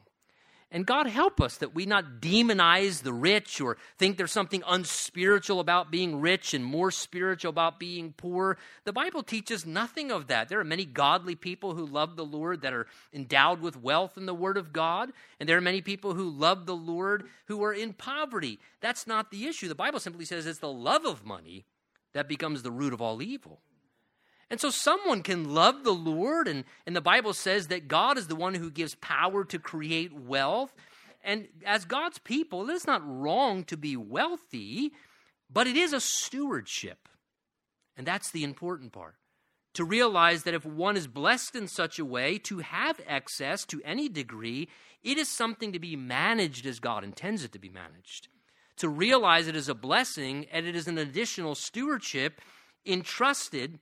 And 0.73 0.85
God 0.85 1.05
help 1.07 1.41
us 1.41 1.57
that 1.57 1.75
we 1.75 1.85
not 1.85 2.21
demonize 2.21 3.03
the 3.03 3.11
rich 3.11 3.59
or 3.59 3.75
think 3.97 4.15
there's 4.15 4.31
something 4.31 4.63
unspiritual 4.65 5.59
about 5.59 5.91
being 5.91 6.21
rich 6.21 6.53
and 6.53 6.63
more 6.63 6.91
spiritual 6.91 7.49
about 7.49 7.77
being 7.77 8.13
poor. 8.15 8.57
The 8.85 8.93
Bible 8.93 9.21
teaches 9.21 9.65
nothing 9.65 10.11
of 10.11 10.27
that. 10.27 10.47
There 10.47 10.61
are 10.61 10.63
many 10.63 10.85
godly 10.85 11.35
people 11.35 11.75
who 11.75 11.85
love 11.85 12.15
the 12.15 12.23
Lord 12.23 12.61
that 12.61 12.73
are 12.73 12.87
endowed 13.13 13.59
with 13.59 13.75
wealth 13.75 14.17
in 14.17 14.25
the 14.25 14.33
Word 14.33 14.55
of 14.55 14.71
God, 14.71 15.11
and 15.41 15.49
there 15.49 15.57
are 15.57 15.61
many 15.61 15.81
people 15.81 16.13
who 16.13 16.29
love 16.29 16.65
the 16.65 16.75
Lord 16.75 17.25
who 17.47 17.61
are 17.63 17.73
in 17.73 17.91
poverty. 17.91 18.57
That's 18.79 19.05
not 19.05 19.29
the 19.29 19.47
issue. 19.47 19.67
The 19.67 19.75
Bible 19.75 19.99
simply 19.99 20.23
says 20.23 20.45
it's 20.45 20.59
the 20.59 20.71
love 20.71 21.05
of 21.05 21.25
money 21.25 21.65
that 22.13 22.29
becomes 22.29 22.63
the 22.63 22.71
root 22.71 22.93
of 22.93 23.01
all 23.01 23.21
evil. 23.21 23.59
And 24.51 24.59
so 24.59 24.69
someone 24.69 25.23
can 25.23 25.53
love 25.53 25.85
the 25.85 25.93
Lord, 25.93 26.45
and, 26.45 26.65
and 26.85 26.93
the 26.93 26.99
Bible 26.99 27.33
says 27.33 27.67
that 27.67 27.87
God 27.87 28.17
is 28.17 28.27
the 28.27 28.35
one 28.35 28.53
who 28.53 28.69
gives 28.69 28.95
power 28.95 29.45
to 29.45 29.57
create 29.57 30.13
wealth. 30.13 30.73
And 31.23 31.47
as 31.65 31.85
God's 31.85 32.19
people, 32.19 32.69
it 32.69 32.73
is 32.73 32.85
not 32.85 33.01
wrong 33.05 33.63
to 33.63 33.77
be 33.77 33.95
wealthy, 33.95 34.91
but 35.49 35.67
it 35.67 35.77
is 35.77 35.93
a 35.93 36.01
stewardship. 36.01 37.07
And 37.95 38.05
that's 38.05 38.29
the 38.29 38.43
important 38.43 38.91
part. 38.91 39.15
To 39.75 39.85
realize 39.85 40.43
that 40.43 40.53
if 40.53 40.65
one 40.65 40.97
is 40.97 41.07
blessed 41.07 41.55
in 41.55 41.69
such 41.69 41.97
a 41.97 42.03
way 42.03 42.37
to 42.39 42.59
have 42.59 42.99
excess 43.07 43.63
to 43.67 43.81
any 43.85 44.09
degree, 44.09 44.67
it 45.01 45.17
is 45.17 45.29
something 45.29 45.71
to 45.71 45.79
be 45.79 45.95
managed 45.95 46.65
as 46.65 46.81
God 46.81 47.05
intends 47.05 47.45
it 47.45 47.53
to 47.53 47.59
be 47.59 47.69
managed. 47.69 48.27
To 48.77 48.89
realize 48.89 49.47
it 49.47 49.55
is 49.55 49.69
a 49.69 49.75
blessing 49.75 50.45
and 50.51 50.67
it 50.67 50.75
is 50.75 50.89
an 50.89 50.97
additional 50.97 51.55
stewardship 51.55 52.41
entrusted 52.85 53.79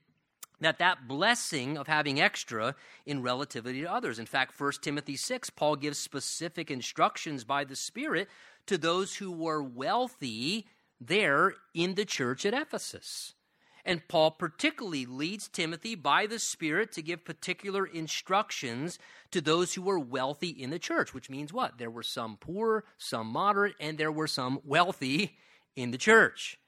that 0.60 0.78
that 0.78 1.08
blessing 1.08 1.76
of 1.76 1.86
having 1.86 2.20
extra 2.20 2.74
in 3.06 3.22
relativity 3.22 3.80
to 3.82 3.92
others. 3.92 4.18
In 4.18 4.26
fact, 4.26 4.58
1 4.58 4.72
Timothy 4.82 5.16
6, 5.16 5.50
Paul 5.50 5.76
gives 5.76 5.98
specific 5.98 6.70
instructions 6.70 7.44
by 7.44 7.64
the 7.64 7.76
Spirit 7.76 8.28
to 8.66 8.76
those 8.78 9.16
who 9.16 9.32
were 9.32 9.62
wealthy 9.62 10.66
there 11.00 11.54
in 11.74 11.94
the 11.94 12.04
church 12.04 12.44
at 12.44 12.54
Ephesus. 12.54 13.34
And 13.84 14.06
Paul 14.08 14.32
particularly 14.32 15.06
leads 15.06 15.48
Timothy 15.48 15.94
by 15.94 16.26
the 16.26 16.38
Spirit 16.38 16.92
to 16.92 17.02
give 17.02 17.24
particular 17.24 17.86
instructions 17.86 18.98
to 19.30 19.40
those 19.40 19.72
who 19.72 19.82
were 19.82 19.98
wealthy 19.98 20.48
in 20.48 20.68
the 20.68 20.78
church, 20.78 21.14
which 21.14 21.30
means 21.30 21.52
what? 21.52 21.78
There 21.78 21.90
were 21.90 22.02
some 22.02 22.36
poor, 22.36 22.84
some 22.98 23.28
moderate, 23.28 23.76
and 23.80 23.96
there 23.96 24.12
were 24.12 24.26
some 24.26 24.60
wealthy 24.64 25.38
in 25.76 25.92
the 25.92 25.98
church. 25.98 26.58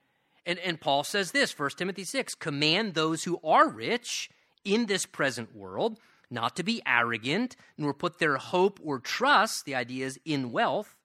And, 0.44 0.58
and 0.58 0.80
Paul 0.80 1.04
says 1.04 1.30
this, 1.30 1.56
1 1.58 1.70
Timothy 1.76 2.04
6 2.04 2.34
command 2.34 2.94
those 2.94 3.24
who 3.24 3.38
are 3.44 3.68
rich 3.68 4.30
in 4.64 4.86
this 4.86 5.06
present 5.06 5.54
world 5.54 5.98
not 6.32 6.56
to 6.56 6.62
be 6.62 6.82
arrogant, 6.86 7.56
nor 7.76 7.92
put 7.92 8.18
their 8.18 8.38
hope 8.38 8.80
or 8.82 8.98
trust, 8.98 9.66
the 9.66 9.74
idea 9.74 10.06
is 10.06 10.18
in 10.24 10.50
wealth, 10.50 10.96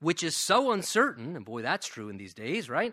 which 0.00 0.22
is 0.22 0.36
so 0.36 0.72
uncertain, 0.72 1.36
and 1.36 1.44
boy, 1.44 1.62
that's 1.62 1.86
true 1.86 2.08
in 2.08 2.16
these 2.16 2.34
days, 2.34 2.68
right? 2.68 2.92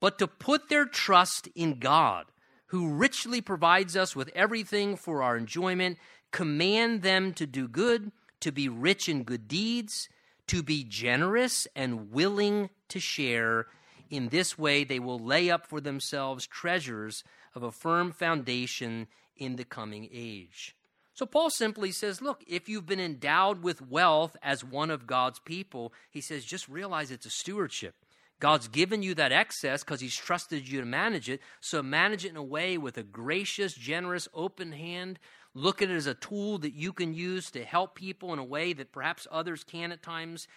But 0.00 0.18
to 0.18 0.26
put 0.26 0.70
their 0.70 0.86
trust 0.86 1.46
in 1.54 1.78
God, 1.78 2.24
who 2.68 2.94
richly 2.94 3.42
provides 3.42 3.96
us 3.96 4.16
with 4.16 4.30
everything 4.34 4.96
for 4.96 5.22
our 5.22 5.36
enjoyment, 5.36 5.98
command 6.30 7.02
them 7.02 7.34
to 7.34 7.46
do 7.46 7.68
good, 7.68 8.10
to 8.40 8.50
be 8.50 8.68
rich 8.68 9.08
in 9.08 9.24
good 9.24 9.46
deeds, 9.46 10.08
to 10.46 10.62
be 10.62 10.84
generous 10.84 11.66
and 11.76 12.10
willing 12.10 12.70
to 12.88 12.98
share 12.98 13.66
in 14.10 14.28
this 14.28 14.58
way, 14.58 14.84
they 14.84 14.98
will 14.98 15.18
lay 15.18 15.50
up 15.50 15.66
for 15.66 15.80
themselves 15.80 16.46
treasures 16.46 17.22
of 17.54 17.62
a 17.62 17.70
firm 17.70 18.12
foundation 18.12 19.06
in 19.36 19.56
the 19.56 19.64
coming 19.64 20.08
age. 20.12 20.74
So 21.14 21.26
Paul 21.26 21.50
simply 21.50 21.92
says, 21.92 22.22
look, 22.22 22.42
if 22.46 22.68
you've 22.68 22.86
been 22.86 23.00
endowed 23.00 23.62
with 23.62 23.86
wealth 23.86 24.36
as 24.42 24.64
one 24.64 24.90
of 24.90 25.06
God's 25.06 25.38
people, 25.38 25.92
he 26.10 26.20
says, 26.20 26.44
just 26.44 26.68
realize 26.68 27.10
it's 27.10 27.26
a 27.26 27.30
stewardship. 27.30 27.94
God's 28.40 28.68
given 28.68 29.02
you 29.02 29.14
that 29.14 29.32
excess 29.32 29.84
because 29.84 30.00
he's 30.00 30.16
trusted 30.16 30.66
you 30.66 30.80
to 30.80 30.86
manage 30.86 31.28
it. 31.28 31.40
So 31.60 31.82
manage 31.82 32.24
it 32.24 32.30
in 32.30 32.36
a 32.36 32.42
way 32.42 32.78
with 32.78 32.96
a 32.96 33.02
gracious, 33.02 33.74
generous, 33.74 34.28
open 34.32 34.72
hand. 34.72 35.18
Look 35.52 35.82
at 35.82 35.90
it 35.90 35.96
as 35.96 36.06
a 36.06 36.14
tool 36.14 36.58
that 36.58 36.74
you 36.74 36.92
can 36.94 37.12
use 37.12 37.50
to 37.50 37.64
help 37.64 37.94
people 37.94 38.32
in 38.32 38.38
a 38.38 38.44
way 38.44 38.72
that 38.72 38.92
perhaps 38.92 39.26
others 39.30 39.62
can 39.62 39.92
at 39.92 40.02
times. 40.02 40.48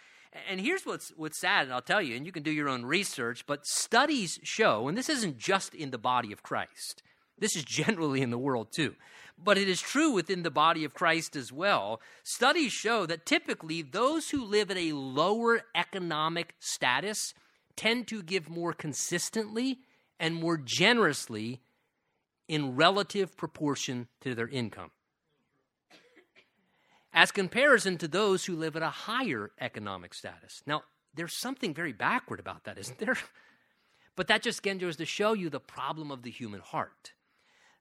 And 0.49 0.59
here's 0.59 0.85
what's, 0.85 1.11
what's 1.15 1.39
sad, 1.39 1.65
and 1.65 1.73
I'll 1.73 1.81
tell 1.81 2.01
you, 2.01 2.15
and 2.15 2.25
you 2.25 2.31
can 2.31 2.43
do 2.43 2.51
your 2.51 2.69
own 2.69 2.85
research, 2.85 3.45
but 3.45 3.67
studies 3.67 4.39
show, 4.43 4.87
and 4.87 4.97
this 4.97 5.09
isn't 5.09 5.37
just 5.37 5.75
in 5.75 5.91
the 5.91 5.97
body 5.97 6.31
of 6.31 6.41
Christ, 6.41 7.03
this 7.37 7.55
is 7.55 7.63
generally 7.63 8.21
in 8.21 8.31
the 8.31 8.37
world 8.37 8.71
too, 8.71 8.95
but 9.37 9.57
it 9.57 9.67
is 9.67 9.81
true 9.81 10.11
within 10.11 10.43
the 10.43 10.51
body 10.51 10.83
of 10.85 10.93
Christ 10.93 11.35
as 11.35 11.51
well. 11.51 11.99
Studies 12.23 12.71
show 12.71 13.05
that 13.05 13.25
typically 13.25 13.81
those 13.81 14.29
who 14.29 14.43
live 14.43 14.71
at 14.71 14.77
a 14.77 14.93
lower 14.93 15.61
economic 15.75 16.55
status 16.59 17.33
tend 17.75 18.07
to 18.07 18.23
give 18.23 18.49
more 18.49 18.73
consistently 18.73 19.79
and 20.19 20.35
more 20.35 20.57
generously 20.57 21.61
in 22.47 22.75
relative 22.75 23.35
proportion 23.35 24.07
to 24.21 24.35
their 24.35 24.47
income 24.47 24.91
as 27.13 27.31
comparison 27.31 27.97
to 27.99 28.07
those 28.07 28.45
who 28.45 28.55
live 28.55 28.75
at 28.75 28.81
a 28.81 28.89
higher 28.89 29.51
economic 29.61 30.13
status. 30.13 30.63
Now, 30.65 30.83
there's 31.13 31.33
something 31.33 31.73
very 31.73 31.93
backward 31.93 32.39
about 32.39 32.63
that, 32.63 32.77
isn't 32.77 32.99
there? 32.99 33.17
But 34.15 34.27
that 34.27 34.43
just 34.43 34.59
again 34.59 34.77
goes 34.77 34.97
to 34.97 35.07
show 35.07 35.33
you 35.33 35.49
the 35.49 35.59
problem 35.59 36.11
of 36.11 36.21
the 36.21 36.29
human 36.29 36.59
heart. 36.59 37.13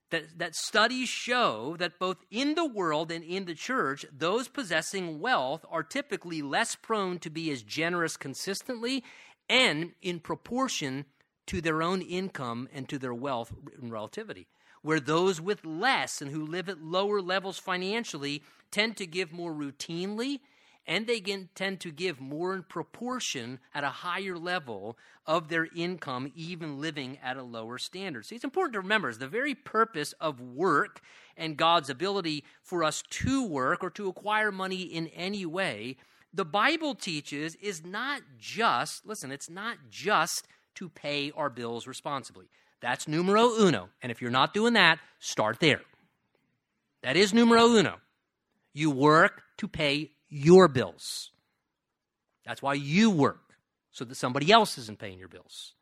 That, 0.09 0.39
that 0.39 0.55
studies 0.55 1.11
show 1.11 1.77
that 1.79 1.99
both 1.99 2.25
in 2.31 2.55
the 2.55 2.65
world 2.65 3.13
and 3.13 3.23
in 3.23 3.45
the 3.45 3.55
church, 3.55 4.07
those 4.11 4.49
possessing 4.49 5.21
wealth 5.21 5.63
are 5.71 5.83
typically 5.83 6.41
less 6.41 6.75
prone 6.75 7.19
to 7.19 7.29
be 7.29 7.51
as 7.51 7.63
generous 7.63 8.17
consistently 8.17 9.05
and 9.47 9.93
in 10.01 10.21
proportion 10.21 11.05
to 11.49 11.61
their 11.61 11.83
own 11.83 12.01
income 12.01 12.67
and 12.73 12.89
to 12.89 12.99
their 12.99 13.13
wealth 13.13 13.53
in 13.79 13.91
relativity 13.91 14.49
where 14.83 15.01
those 15.01 15.41
with 15.41 15.65
less 15.65 16.21
and 16.21 16.31
who 16.31 16.45
live 16.45 16.69
at 16.69 16.83
lower 16.83 17.23
levels 17.23 17.59
financially 17.59 18.43
tend 18.73 18.97
to 18.97 19.07
give 19.07 19.33
more 19.33 19.53
routinely 19.53 20.41
and 20.87 21.07
they 21.07 21.21
tend 21.55 21.81
to 21.81 21.93
give 21.93 22.21
more 22.21 22.55
in 22.55 22.65
proportion 22.65 23.61
at 23.73 23.85
a 23.85 23.89
higher 23.89 24.37
level 24.37 24.99
of 25.27 25.49
their 25.49 25.69
income, 25.77 26.33
even 26.35 26.81
living 26.81 27.19
at 27.23 27.37
a 27.37 27.43
lower 27.43 27.79
standard. 27.79 28.27
See, 28.27 28.35
it's 28.35 28.45
important 28.45 28.73
to 28.73 28.81
remember 28.81 29.09
is 29.09 29.19
the 29.19 29.29
very 29.29 29.55
purpose 29.55 30.13
of 30.21 30.41
work 30.41 31.01
and 31.37 31.57
God's 31.57 31.89
ability 31.89 32.45
for 32.63 32.83
us 32.83 33.03
to 33.11 33.47
work 33.47 33.85
or 33.85 33.91
to 33.91 34.09
acquire 34.09 34.51
money 34.51 34.83
in 34.83 35.07
any 35.09 35.47
way, 35.47 35.97
the 36.35 36.45
Bible 36.45 36.95
teaches 36.95 37.55
is 37.57 37.85
not 37.85 38.23
just, 38.39 39.07
listen, 39.07 39.31
it's 39.31 39.51
not 39.51 39.77
just 39.91 40.49
to 40.77 40.89
pay 40.89 41.31
our 41.37 41.51
bills 41.51 41.87
responsibly. 41.87 42.47
That's 42.81 43.07
numero 43.07 43.51
uno. 43.51 43.91
And 44.03 44.11
if 44.11 44.21
you're 44.21 44.31
not 44.31 44.55
doing 44.55 44.73
that, 44.73 44.99
start 45.21 45.61
there. 45.61 45.83
That 47.03 47.17
is 47.17 47.33
numero 47.33 47.67
uno. 47.67 47.99
You 48.73 48.91
work 48.91 49.43
to 49.59 49.69
pay 49.69 50.13
your 50.29 50.69
bills. 50.69 51.31
That's 52.45 52.63
why 52.63 52.75
you 52.75 53.11
work, 53.11 53.55
so 53.93 54.05
that 54.05 54.15
somebody 54.17 54.51
else 54.51 54.79
isn't 54.79 54.99
paying 54.99 55.19
your 55.19 55.29
bills. 55.29 55.75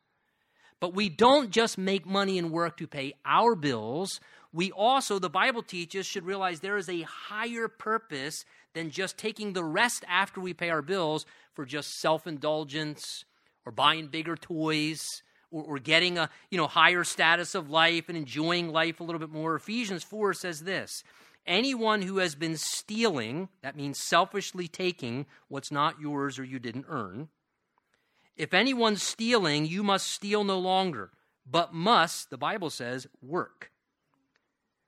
But 0.79 0.93
we 0.93 1.09
don't 1.09 1.51
just 1.51 1.77
make 1.77 2.05
money 2.05 2.37
and 2.37 2.51
work 2.51 2.77
to 2.77 2.87
pay 2.87 3.13
our 3.25 3.55
bills. 3.55 4.19
We 4.51 4.71
also, 4.71 5.19
the 5.19 5.29
Bible 5.29 5.63
teaches, 5.63 6.05
should 6.05 6.25
realize 6.25 6.59
there 6.59 6.77
is 6.77 6.89
a 6.89 7.03
higher 7.03 7.67
purpose 7.67 8.45
than 8.73 8.89
just 8.89 9.17
taking 9.17 9.53
the 9.53 9.63
rest 9.63 10.03
after 10.07 10.41
we 10.41 10.53
pay 10.53 10.69
our 10.69 10.81
bills 10.81 11.25
for 11.53 11.65
just 11.65 11.99
self 11.99 12.27
indulgence 12.27 13.25
or 13.65 13.71
buying 13.71 14.07
bigger 14.07 14.35
toys 14.35 15.05
or, 15.51 15.63
or 15.63 15.79
getting 15.79 16.17
a 16.17 16.29
you 16.49 16.57
know 16.57 16.67
higher 16.67 17.03
status 17.03 17.53
of 17.55 17.69
life 17.69 18.09
and 18.09 18.17
enjoying 18.17 18.71
life 18.71 18.99
a 18.99 19.03
little 19.03 19.19
bit 19.19 19.29
more. 19.29 19.55
Ephesians 19.55 20.03
4 20.03 20.33
says 20.33 20.61
this 20.61 21.03
anyone 21.45 22.01
who 22.01 22.17
has 22.17 22.35
been 22.35 22.57
stealing, 22.57 23.49
that 23.61 23.75
means 23.75 23.97
selfishly 23.97 24.67
taking 24.67 25.25
what's 25.47 25.71
not 25.71 25.99
yours 25.99 26.39
or 26.39 26.43
you 26.43 26.59
didn't 26.59 26.85
earn. 26.87 27.29
If 28.35 28.53
anyone's 28.53 29.03
stealing, 29.03 29.65
you 29.65 29.83
must 29.83 30.07
steal 30.07 30.43
no 30.43 30.57
longer, 30.59 31.11
but 31.49 31.73
must, 31.73 32.29
the 32.29 32.37
Bible 32.37 32.69
says, 32.69 33.07
work. 33.21 33.71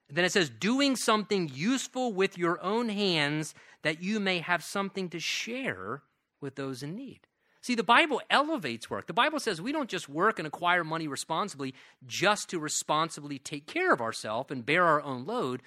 And 0.08 0.18
then 0.18 0.26
it 0.26 0.32
says, 0.32 0.50
doing 0.50 0.96
something 0.96 1.50
useful 1.54 2.14
with 2.14 2.38
your 2.38 2.62
own 2.64 2.90
hands 2.90 3.54
that 3.82 4.02
you 4.02 4.20
may 4.20 4.40
have 4.40 4.64
something 4.64 5.10
to 5.10 5.20
share 5.20 6.04
with 6.40 6.56
those 6.56 6.84
in 6.84 6.96
need. 6.96 7.22
See, 7.62 7.76
the 7.76 7.84
Bible 7.84 8.22
elevates 8.30 8.90
work. 8.90 9.08
The 9.08 9.14
Bible 9.14 9.40
says 9.40 9.62
we 9.62 9.72
don't 9.72 9.90
just 9.90 10.10
work 10.10 10.38
and 10.38 10.46
acquire 10.46 10.84
money 10.84 11.08
responsibly 11.08 11.74
just 12.06 12.50
to 12.50 12.60
responsibly 12.60 13.40
take 13.40 13.68
care 13.68 13.94
of 13.94 14.02
ourselves 14.02 14.52
and 14.52 14.66
bear 14.66 14.84
our 14.84 15.02
own 15.02 15.26
load, 15.26 15.64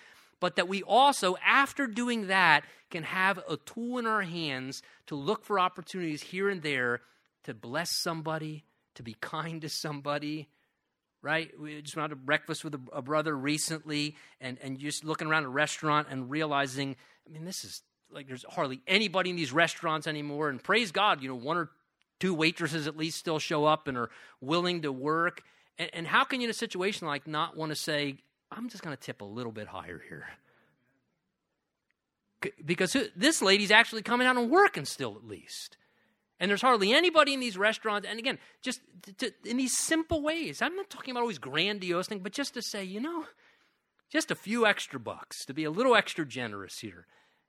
but 0.47 0.55
that 0.55 0.69
we 0.69 0.85
also, 0.85 1.37
after 1.45 1.89
doing 1.89 2.29
that, 2.29 2.63
can 2.89 3.03
have 3.03 3.41
a 3.49 3.57
tool 3.57 3.99
in 3.99 4.07
our 4.07 4.23
hands 4.23 4.81
to 5.09 5.17
look 5.17 5.45
for 5.45 5.59
opportunities 5.59 6.23
here 6.23 6.49
and 6.49 6.63
there 6.63 7.01
to 7.43 7.53
bless 7.53 7.91
somebody, 7.91 8.63
to 8.95 9.03
be 9.03 9.17
kind 9.21 9.61
to 9.63 9.69
somebody. 9.69 10.47
Right? 11.21 11.51
We 11.59 11.83
just 11.83 11.97
went 11.97 12.05
out 12.05 12.11
to 12.11 12.15
breakfast 12.15 12.63
with 12.63 12.77
a, 12.77 12.81
a 12.93 13.03
brother 13.03 13.37
recently, 13.37 14.15
and, 14.41 14.57
and 14.63 14.79
just 14.79 15.05
looking 15.05 15.27
around 15.27 15.47
a 15.47 15.49
restaurant 15.49 16.07
and 16.13 16.31
realizing, 16.31 16.95
I 17.27 17.33
mean, 17.33 17.45
this 17.45 17.65
is 17.65 17.83
like 18.13 18.29
there's 18.29 18.45
hardly 18.49 18.81
anybody 18.87 19.31
in 19.31 19.35
these 19.35 19.51
restaurants 19.51 20.07
anymore. 20.07 20.49
And 20.49 20.63
praise 20.63 20.93
God, 20.93 21.23
you 21.23 21.29
know, 21.29 21.35
one 21.35 21.57
or 21.57 21.71
two 22.21 22.35
waitresses 22.35 22.87
at 22.87 22.97
least 22.97 23.19
still 23.19 23.41
show 23.41 23.65
up 23.65 23.89
and 23.89 23.99
are 23.99 24.11
willing 24.41 24.83
to 24.83 24.93
work. 24.93 25.43
And, 25.77 25.91
and 25.93 26.07
how 26.07 26.23
can 26.23 26.41
you, 26.41 26.45
in 26.45 26.51
a 26.53 26.55
situation 26.55 27.09
like, 27.09 27.27
not 27.27 27.57
want 27.57 27.71
to 27.71 27.77
say, 27.77 28.19
I'm 28.53 28.69
just 28.69 28.85
going 28.85 28.97
to 28.97 29.03
tip 29.03 29.23
a 29.23 29.25
little 29.25 29.51
bit 29.51 29.67
higher 29.67 30.01
here? 30.09 30.29
Because 32.65 32.97
this 33.15 33.43
lady's 33.43 33.71
actually 33.71 34.03
coming 34.03 34.27
out 34.27 34.37
and 34.37 34.51
working 34.51 34.85
still, 34.85 35.17
at 35.17 35.27
least. 35.27 35.77
And 36.39 36.51
there's 36.51 36.63
hardly 36.63 36.93
anybody 36.93 37.33
in 37.33 37.41
these 37.41 37.57
restaurants. 37.57 38.07
And 38.09 38.19
again, 38.19 38.39
just 38.63 38.81
to, 39.19 39.33
in 39.45 39.57
these 39.57 39.77
simple 39.77 40.23
ways. 40.23 40.61
I'm 40.61 40.77
not 40.77 40.91
talking 40.91 41.13
about 41.13 41.23
always 41.23 41.39
grandiose 41.39 42.09
things, 42.09 42.23
but 42.23 42.33
just 42.33 42.55
to 42.55 42.63
say, 42.63 42.85
you 42.85 43.01
know, 43.01 43.25
just 44.11 44.31
a 44.31 44.35
few 44.35 44.67
extra 44.67 45.01
bucks, 45.01 45.45
to 45.47 45.55
be 45.55 45.65
a 45.65 45.71
little 45.71 45.97
extra 45.97 46.27
generous 46.27 46.79
here. 46.81 47.07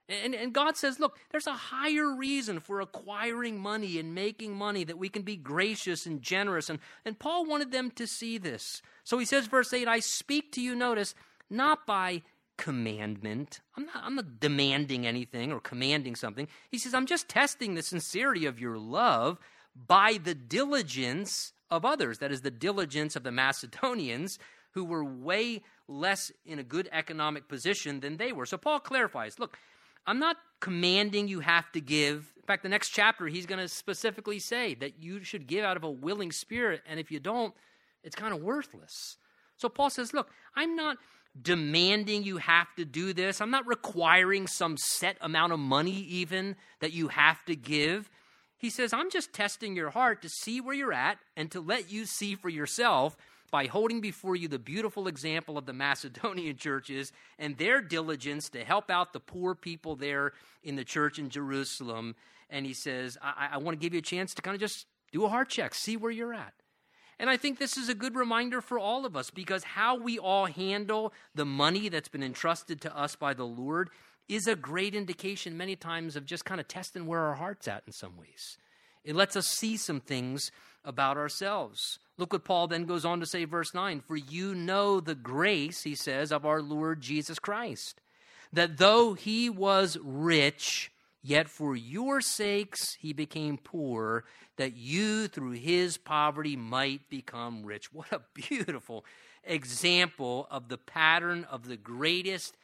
And, 0.08 0.34
and 0.34 0.54
God 0.54 0.76
says, 0.76 0.98
look, 0.98 1.18
there's 1.30 1.46
a 1.46 1.52
higher 1.52 2.16
reason 2.16 2.60
for 2.60 2.80
acquiring 2.80 3.60
money 3.60 3.98
and 3.98 4.14
making 4.14 4.56
money 4.56 4.84
that 4.84 4.96
we 4.96 5.10
can 5.10 5.20
be 5.20 5.36
gracious 5.36 6.06
and 6.06 6.22
generous. 6.22 6.70
And, 6.70 6.78
and 7.04 7.18
Paul 7.18 7.44
wanted 7.44 7.72
them 7.72 7.90
to 7.92 8.06
see 8.06 8.38
this. 8.38 8.80
So 9.04 9.18
he 9.18 9.26
says, 9.26 9.46
verse 9.46 9.72
8, 9.72 9.86
I 9.86 10.00
speak 10.00 10.52
to 10.52 10.62
you, 10.62 10.74
notice, 10.74 11.14
not 11.50 11.86
by 11.86 12.22
commandment. 12.58 13.60
I'm 13.76 13.86
not, 13.86 13.96
I'm 14.02 14.14
not 14.14 14.40
demanding 14.40 15.06
anything 15.06 15.50
or 15.52 15.60
commanding 15.60 16.14
something. 16.14 16.48
He 16.70 16.78
says, 16.78 16.92
I'm 16.92 17.06
just 17.06 17.28
testing 17.28 17.74
the 17.74 17.82
sincerity 17.82 18.44
of 18.44 18.60
your 18.60 18.76
love 18.76 19.38
by 19.74 20.18
the 20.22 20.34
diligence 20.34 21.52
of 21.70 21.86
others. 21.86 22.18
That 22.18 22.32
is, 22.32 22.42
the 22.42 22.50
diligence 22.50 23.16
of 23.16 23.22
the 23.22 23.32
Macedonians 23.32 24.38
who 24.72 24.84
were 24.84 25.04
way 25.04 25.62
less 25.86 26.30
in 26.44 26.58
a 26.58 26.62
good 26.62 26.88
economic 26.92 27.48
position 27.48 28.00
than 28.00 28.18
they 28.18 28.32
were. 28.32 28.44
So 28.44 28.58
Paul 28.58 28.80
clarifies 28.80 29.38
look, 29.38 29.56
I'm 30.06 30.18
not 30.18 30.36
commanding 30.60 31.28
you 31.28 31.40
have 31.40 31.70
to 31.72 31.80
give. 31.80 32.32
In 32.36 32.42
fact, 32.42 32.62
the 32.62 32.68
next 32.68 32.90
chapter, 32.90 33.26
he's 33.26 33.46
going 33.46 33.60
to 33.60 33.68
specifically 33.68 34.38
say 34.38 34.74
that 34.74 35.02
you 35.02 35.22
should 35.22 35.46
give 35.46 35.64
out 35.64 35.76
of 35.76 35.84
a 35.84 35.90
willing 35.90 36.32
spirit, 36.32 36.82
and 36.88 36.98
if 36.98 37.10
you 37.10 37.20
don't, 37.20 37.54
it's 38.02 38.16
kind 38.16 38.32
of 38.32 38.42
worthless. 38.42 39.18
So 39.58 39.68
Paul 39.68 39.90
says, 39.90 40.14
Look, 40.14 40.30
I'm 40.56 40.74
not 40.76 40.96
demanding 41.40 42.22
you 42.22 42.38
have 42.38 42.74
to 42.76 42.84
do 42.84 43.12
this. 43.12 43.40
I'm 43.40 43.50
not 43.50 43.66
requiring 43.66 44.46
some 44.46 44.76
set 44.76 45.16
amount 45.20 45.52
of 45.52 45.58
money, 45.58 46.00
even 46.08 46.56
that 46.80 46.92
you 46.92 47.08
have 47.08 47.44
to 47.46 47.56
give. 47.56 48.10
He 48.56 48.70
says, 48.70 48.92
I'm 48.92 49.10
just 49.10 49.32
testing 49.32 49.76
your 49.76 49.90
heart 49.90 50.22
to 50.22 50.28
see 50.28 50.60
where 50.60 50.74
you're 50.74 50.92
at 50.92 51.18
and 51.36 51.50
to 51.52 51.60
let 51.60 51.92
you 51.92 52.06
see 52.06 52.34
for 52.34 52.48
yourself 52.48 53.16
by 53.50 53.66
holding 53.66 54.00
before 54.00 54.36
you 54.36 54.48
the 54.48 54.58
beautiful 54.58 55.08
example 55.08 55.56
of 55.56 55.66
the 55.66 55.72
Macedonian 55.72 56.56
churches 56.58 57.12
and 57.38 57.56
their 57.56 57.80
diligence 57.80 58.48
to 58.50 58.64
help 58.64 58.90
out 58.90 59.12
the 59.12 59.20
poor 59.20 59.54
people 59.54 59.96
there 59.96 60.32
in 60.62 60.76
the 60.76 60.84
church 60.84 61.18
in 61.18 61.30
Jerusalem. 61.30 62.14
And 62.50 62.66
he 62.66 62.74
says, 62.74 63.16
I, 63.22 63.50
I 63.52 63.58
want 63.58 63.78
to 63.78 63.82
give 63.82 63.94
you 63.94 64.00
a 64.00 64.02
chance 64.02 64.34
to 64.34 64.42
kind 64.42 64.54
of 64.54 64.60
just 64.60 64.86
do 65.12 65.24
a 65.24 65.28
heart 65.28 65.48
check, 65.48 65.74
see 65.74 65.96
where 65.96 66.10
you're 66.10 66.34
at. 66.34 66.52
And 67.20 67.28
I 67.28 67.36
think 67.36 67.58
this 67.58 67.76
is 67.76 67.88
a 67.88 67.94
good 67.94 68.14
reminder 68.14 68.60
for 68.60 68.78
all 68.78 69.04
of 69.04 69.16
us 69.16 69.30
because 69.30 69.64
how 69.64 69.96
we 69.96 70.18
all 70.18 70.46
handle 70.46 71.12
the 71.34 71.44
money 71.44 71.88
that's 71.88 72.08
been 72.08 72.22
entrusted 72.22 72.80
to 72.82 72.96
us 72.96 73.16
by 73.16 73.34
the 73.34 73.46
Lord 73.46 73.90
is 74.28 74.46
a 74.46 74.54
great 74.54 74.94
indication, 74.94 75.56
many 75.56 75.74
times, 75.74 76.14
of 76.14 76.26
just 76.26 76.44
kind 76.44 76.60
of 76.60 76.68
testing 76.68 77.06
where 77.06 77.20
our 77.20 77.34
heart's 77.34 77.66
at 77.66 77.82
in 77.86 77.92
some 77.92 78.16
ways. 78.16 78.58
It 79.04 79.16
lets 79.16 79.36
us 79.36 79.48
see 79.48 79.76
some 79.76 80.00
things 80.00 80.50
about 80.84 81.16
ourselves. 81.16 81.98
Look 82.18 82.32
what 82.32 82.44
Paul 82.44 82.68
then 82.68 82.84
goes 82.84 83.04
on 83.04 83.20
to 83.20 83.26
say, 83.26 83.44
verse 83.44 83.74
9 83.74 84.00
For 84.00 84.16
you 84.16 84.54
know 84.54 85.00
the 85.00 85.14
grace, 85.14 85.82
he 85.82 85.94
says, 85.94 86.30
of 86.30 86.44
our 86.44 86.60
Lord 86.60 87.00
Jesus 87.00 87.38
Christ, 87.38 88.00
that 88.52 88.78
though 88.78 89.14
he 89.14 89.48
was 89.48 89.96
rich, 90.02 90.92
yet 91.28 91.48
for 91.48 91.76
your 91.76 92.20
sakes 92.20 92.96
he 93.00 93.12
became 93.12 93.58
poor, 93.58 94.24
that 94.56 94.74
you 94.76 95.28
through 95.28 95.52
his 95.52 95.98
poverty 95.98 96.56
might 96.56 97.08
become 97.08 97.64
rich. 97.64 97.92
What 97.92 98.12
a 98.12 98.22
beautiful 98.34 99.04
example 99.44 100.46
of 100.50 100.68
the 100.68 100.78
pattern 100.78 101.44
of 101.50 101.68
the 101.68 101.76
greatest 101.76 102.56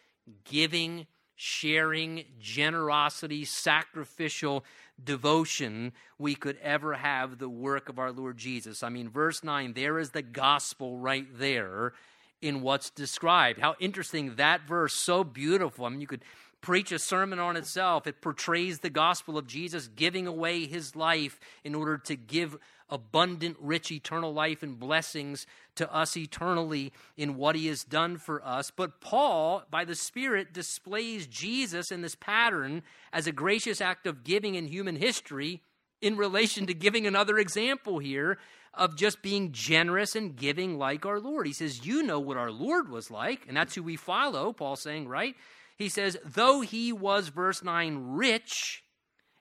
giving, 0.44 1.06
sharing, 1.36 2.24
generosity, 2.40 3.44
sacrificial 3.44 4.64
devotion 5.02 5.92
we 6.18 6.34
could 6.34 6.56
ever 6.62 6.94
have 6.94 7.38
the 7.38 7.48
work 7.48 7.88
of 7.88 7.98
our 7.98 8.12
Lord 8.12 8.38
Jesus. 8.38 8.82
I 8.82 8.88
mean, 8.88 9.08
verse 9.10 9.44
9, 9.44 9.74
there 9.74 9.98
is 9.98 10.10
the 10.10 10.22
gospel 10.22 10.96
right 10.98 11.26
there 11.38 11.92
in 12.40 12.62
what's 12.62 12.90
described. 12.90 13.58
How 13.58 13.74
interesting 13.80 14.36
that 14.36 14.66
verse, 14.66 14.94
so 14.94 15.24
beautiful. 15.24 15.84
I 15.84 15.88
mean, 15.88 16.00
you 16.00 16.06
could 16.06 16.24
preach 16.64 16.92
a 16.92 16.98
sermon 16.98 17.38
on 17.38 17.58
itself. 17.58 18.06
It 18.06 18.22
portrays 18.22 18.78
the 18.78 18.88
gospel 18.88 19.36
of 19.36 19.46
Jesus 19.46 19.86
giving 19.86 20.26
away 20.26 20.66
his 20.66 20.96
life 20.96 21.38
in 21.62 21.74
order 21.74 21.98
to 21.98 22.16
give 22.16 22.56
abundant, 22.88 23.58
rich, 23.60 23.92
eternal 23.92 24.32
life 24.32 24.62
and 24.62 24.78
blessings 24.78 25.46
to 25.74 25.92
us 25.94 26.16
eternally 26.16 26.90
in 27.18 27.36
what 27.36 27.54
he 27.54 27.66
has 27.66 27.84
done 27.84 28.16
for 28.16 28.42
us. 28.42 28.70
But 28.70 29.02
Paul, 29.02 29.64
by 29.70 29.84
the 29.84 29.94
Spirit, 29.94 30.54
displays 30.54 31.26
Jesus 31.26 31.92
in 31.92 32.00
this 32.00 32.14
pattern 32.14 32.82
as 33.12 33.26
a 33.26 33.32
gracious 33.32 33.82
act 33.82 34.06
of 34.06 34.24
giving 34.24 34.54
in 34.54 34.66
human 34.66 34.96
history 34.96 35.60
in 36.00 36.16
relation 36.16 36.66
to 36.66 36.72
giving 36.72 37.06
another 37.06 37.36
example 37.36 37.98
here 37.98 38.38
of 38.72 38.96
just 38.96 39.20
being 39.20 39.52
generous 39.52 40.16
and 40.16 40.34
giving 40.34 40.78
like 40.78 41.04
our 41.04 41.20
Lord. 41.20 41.46
He 41.46 41.52
says, 41.52 41.84
You 41.84 42.02
know 42.02 42.20
what 42.20 42.38
our 42.38 42.50
Lord 42.50 42.88
was 42.88 43.10
like, 43.10 43.44
and 43.46 43.54
that's 43.54 43.74
who 43.74 43.82
we 43.82 43.96
follow, 43.96 44.54
Paul 44.54 44.76
saying, 44.76 45.08
right? 45.08 45.34
He 45.76 45.88
says, 45.88 46.16
Though 46.24 46.60
he 46.60 46.92
was, 46.92 47.28
verse 47.28 47.62
9, 47.62 47.98
rich, 48.08 48.84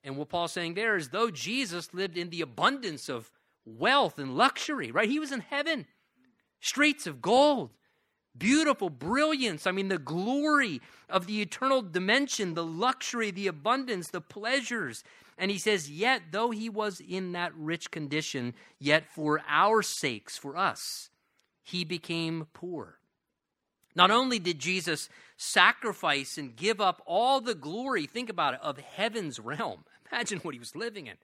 and 0.03 0.17
what 0.17 0.29
Paul's 0.29 0.51
saying 0.51 0.73
there 0.73 0.97
is, 0.97 1.09
though 1.09 1.31
Jesus 1.31 1.93
lived 1.93 2.17
in 2.17 2.29
the 2.29 2.41
abundance 2.41 3.09
of 3.09 3.31
wealth 3.65 4.19
and 4.19 4.36
luxury, 4.36 4.91
right? 4.91 5.09
He 5.09 5.19
was 5.19 5.31
in 5.31 5.39
heaven, 5.41 5.86
streets 6.59 7.07
of 7.07 7.21
gold, 7.21 7.69
beautiful 8.38 8.89
brilliance. 8.89 9.65
I 9.65 9.71
mean, 9.71 9.88
the 9.88 9.97
glory 9.97 10.81
of 11.09 11.27
the 11.27 11.41
eternal 11.41 11.81
dimension, 11.81 12.53
the 12.53 12.65
luxury, 12.65 13.31
the 13.31 13.47
abundance, 13.47 14.09
the 14.09 14.21
pleasures. 14.21 15.03
And 15.38 15.49
he 15.49 15.57
says, 15.57 15.89
Yet, 15.89 16.23
though 16.31 16.51
he 16.51 16.69
was 16.69 16.99
in 16.99 17.31
that 17.34 17.53
rich 17.55 17.91
condition, 17.91 18.53
yet 18.79 19.09
for 19.09 19.41
our 19.47 19.81
sakes, 19.81 20.38
for 20.38 20.57
us, 20.57 21.09
he 21.63 21.86
became 21.86 22.47
poor. 22.53 22.97
Not 23.95 24.11
only 24.11 24.39
did 24.39 24.59
Jesus 24.59 25.07
sacrifice 25.43 26.37
and 26.37 26.55
give 26.55 26.79
up 26.79 27.01
all 27.05 27.41
the 27.41 27.55
glory, 27.55 28.05
think 28.05 28.29
about 28.29 28.53
it, 28.53 28.61
of 28.61 28.77
heaven's 28.77 29.39
realm. 29.39 29.83
Imagine 30.11 30.39
what 30.39 30.53
he 30.53 30.59
was 30.59 30.75
living 30.75 31.07
in. 31.07 31.15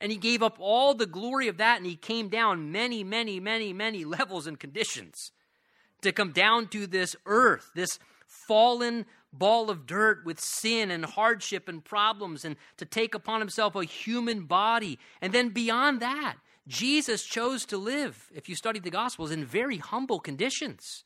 And 0.00 0.10
he 0.10 0.18
gave 0.18 0.42
up 0.42 0.56
all 0.58 0.94
the 0.94 1.06
glory 1.06 1.46
of 1.48 1.58
that 1.58 1.76
and 1.76 1.86
he 1.86 1.94
came 1.94 2.28
down 2.28 2.72
many, 2.72 3.04
many, 3.04 3.38
many, 3.38 3.72
many 3.72 4.04
levels 4.04 4.46
and 4.46 4.58
conditions 4.58 5.30
to 6.02 6.12
come 6.12 6.32
down 6.32 6.66
to 6.68 6.86
this 6.86 7.14
earth, 7.26 7.70
this 7.74 7.98
fallen 8.26 9.06
ball 9.32 9.70
of 9.70 9.86
dirt 9.86 10.26
with 10.26 10.40
sin 10.40 10.90
and 10.90 11.04
hardship 11.04 11.68
and 11.68 11.84
problems, 11.84 12.44
and 12.44 12.56
to 12.76 12.84
take 12.84 13.14
upon 13.14 13.40
himself 13.40 13.76
a 13.76 13.84
human 13.84 14.44
body. 14.44 14.98
And 15.20 15.32
then 15.32 15.50
beyond 15.50 16.00
that, 16.00 16.34
Jesus 16.68 17.24
chose 17.24 17.64
to 17.66 17.78
live, 17.78 18.28
if 18.34 18.48
you 18.48 18.56
study 18.56 18.80
the 18.80 18.90
Gospels, 18.90 19.30
in 19.30 19.44
very 19.44 19.78
humble 19.78 20.20
conditions, 20.20 21.04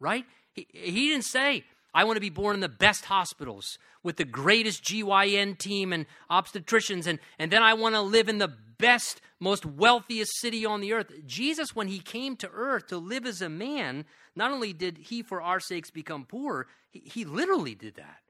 right? 0.00 0.24
He, 0.52 0.66
he 0.72 1.08
didn't 1.08 1.24
say, 1.24 1.64
I 1.98 2.04
want 2.04 2.16
to 2.16 2.20
be 2.20 2.30
born 2.30 2.54
in 2.54 2.60
the 2.60 2.68
best 2.68 3.06
hospitals 3.06 3.76
with 4.04 4.18
the 4.18 4.24
greatest 4.24 4.84
GYN 4.84 5.58
team 5.58 5.92
and 5.92 6.06
obstetricians, 6.30 7.08
and, 7.08 7.18
and 7.40 7.50
then 7.50 7.64
I 7.64 7.74
want 7.74 7.96
to 7.96 8.00
live 8.00 8.28
in 8.28 8.38
the 8.38 8.52
best, 8.78 9.20
most 9.40 9.66
wealthiest 9.66 10.30
city 10.38 10.64
on 10.64 10.80
the 10.80 10.92
earth. 10.92 11.12
Jesus, 11.26 11.74
when 11.74 11.88
he 11.88 11.98
came 11.98 12.36
to 12.36 12.48
earth 12.50 12.86
to 12.86 12.98
live 12.98 13.26
as 13.26 13.42
a 13.42 13.48
man, 13.48 14.04
not 14.36 14.52
only 14.52 14.72
did 14.72 14.96
he, 14.96 15.22
for 15.22 15.42
our 15.42 15.58
sakes, 15.58 15.90
become 15.90 16.24
poor, 16.24 16.68
he, 16.88 17.00
he 17.00 17.24
literally 17.24 17.74
did 17.74 17.96
that. 17.96 18.20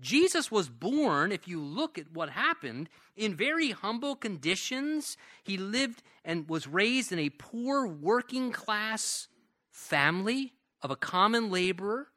Jesus 0.00 0.50
was 0.50 0.70
born, 0.70 1.32
if 1.32 1.46
you 1.46 1.60
look 1.60 1.98
at 1.98 2.14
what 2.14 2.30
happened, 2.30 2.88
in 3.14 3.36
very 3.36 3.72
humble 3.72 4.16
conditions. 4.16 5.18
He 5.44 5.58
lived 5.58 6.02
and 6.24 6.48
was 6.48 6.66
raised 6.66 7.12
in 7.12 7.18
a 7.18 7.28
poor 7.28 7.86
working 7.86 8.52
class 8.52 9.28
family 9.70 10.54
of 10.80 10.90
a 10.90 10.96
common 10.96 11.50
laborer. 11.50 12.08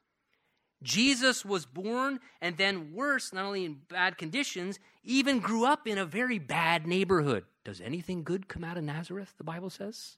Jesus 0.85 1.43
was 1.43 1.65
born 1.65 2.19
and 2.41 2.55
then, 2.57 2.93
worse, 2.93 3.33
not 3.33 3.43
only 3.43 3.65
in 3.65 3.81
bad 3.89 4.17
conditions, 4.17 4.79
even 5.03 5.39
grew 5.39 5.65
up 5.65 5.87
in 5.87 5.97
a 5.97 6.05
very 6.05 6.39
bad 6.39 6.85
neighborhood. 6.87 7.43
Does 7.63 7.81
anything 7.81 8.23
good 8.23 8.47
come 8.47 8.63
out 8.63 8.77
of 8.77 8.83
Nazareth, 8.83 9.33
the 9.37 9.43
Bible 9.43 9.71
says? 9.71 10.17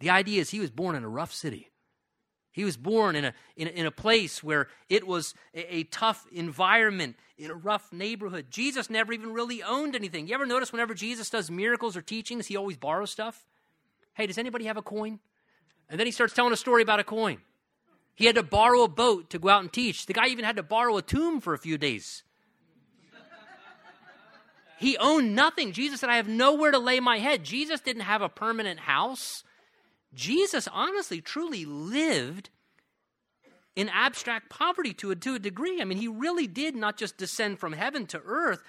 The 0.00 0.10
idea 0.10 0.40
is 0.40 0.50
he 0.50 0.60
was 0.60 0.70
born 0.70 0.96
in 0.96 1.04
a 1.04 1.08
rough 1.08 1.32
city. 1.32 1.70
He 2.50 2.64
was 2.64 2.76
born 2.76 3.14
in 3.14 3.24
a, 3.24 3.34
in 3.56 3.68
in 3.68 3.84
a 3.84 3.90
place 3.90 4.42
where 4.42 4.68
it 4.88 5.06
was 5.06 5.34
a, 5.54 5.76
a, 5.76 5.82
tough 5.84 6.24
environment, 6.32 7.16
in 7.36 7.50
a 7.50 7.54
rough 7.54 7.92
neighborhood. 7.92 8.46
Jesus 8.48 8.88
never 8.88 9.12
even 9.12 9.32
really 9.32 9.62
owned 9.62 9.96
anything. 9.96 10.28
You 10.28 10.34
ever 10.34 10.46
notice 10.46 10.72
whenever 10.72 10.94
Jesus 10.94 11.28
does 11.30 11.50
miracles 11.50 11.96
or 11.96 12.00
teachings, 12.00 12.46
he 12.46 12.56
always 12.56 12.76
borrows 12.76 13.10
stuff? 13.10 13.44
Hey, 14.14 14.26
does 14.26 14.38
anybody 14.38 14.66
have 14.66 14.76
a 14.76 14.82
coin? 14.82 15.18
And 15.90 15.98
then 15.98 16.06
he 16.06 16.12
starts 16.12 16.32
telling 16.32 16.52
a 16.52 16.56
story 16.56 16.82
about 16.82 17.00
a 17.00 17.04
coin. 17.04 17.38
He 18.14 18.26
had 18.26 18.36
to 18.36 18.42
borrow 18.42 18.82
a 18.82 18.88
boat 18.88 19.30
to 19.30 19.38
go 19.38 19.48
out 19.48 19.62
and 19.62 19.72
teach. 19.72 20.06
The 20.06 20.12
guy 20.12 20.28
even 20.28 20.44
had 20.44 20.56
to 20.56 20.62
borrow 20.62 20.96
a 20.96 21.02
tomb 21.02 21.40
for 21.40 21.52
a 21.52 21.58
few 21.58 21.76
days. 21.76 22.22
he 24.78 24.96
owned 24.98 25.34
nothing. 25.34 25.72
Jesus 25.72 26.00
said, 26.00 26.10
I 26.10 26.16
have 26.16 26.28
nowhere 26.28 26.70
to 26.70 26.78
lay 26.78 27.00
my 27.00 27.18
head. 27.18 27.44
Jesus 27.44 27.80
didn't 27.80 28.02
have 28.02 28.22
a 28.22 28.28
permanent 28.28 28.80
house. 28.80 29.42
Jesus 30.14 30.68
honestly, 30.72 31.20
truly 31.20 31.64
lived 31.64 32.50
in 33.74 33.88
abstract 33.88 34.48
poverty 34.48 34.92
to 34.94 35.10
a, 35.10 35.16
to 35.16 35.34
a 35.34 35.38
degree. 35.40 35.80
I 35.80 35.84
mean, 35.84 35.98
he 35.98 36.08
really 36.08 36.46
did 36.46 36.76
not 36.76 36.96
just 36.96 37.16
descend 37.16 37.58
from 37.58 37.72
heaven 37.72 38.06
to 38.06 38.22
earth, 38.24 38.62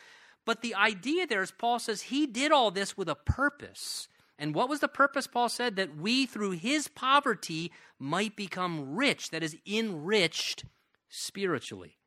but 0.45 0.61
the 0.61 0.73
idea 0.73 1.27
there 1.27 1.43
is 1.43 1.51
Paul 1.51 1.77
says 1.79 2.03
he 2.03 2.25
did 2.25 2.51
all 2.51 2.71
this 2.71 2.97
with 2.97 3.09
a 3.09 3.15
purpose. 3.15 4.07
And 4.37 4.53
what 4.53 4.69
was 4.69 4.81
the 4.81 4.87
purpose, 4.87 5.27
Paul 5.27 5.49
said? 5.49 5.75
That 5.75 5.95
we, 5.97 6.25
through 6.25 6.51
his 6.51 6.87
poverty, 6.87 7.71
might 7.99 8.35
become 8.35 8.95
rich, 8.95 9.29
that 9.29 9.43
is, 9.43 9.55
enriched 9.65 10.65
spiritually. 11.09 11.97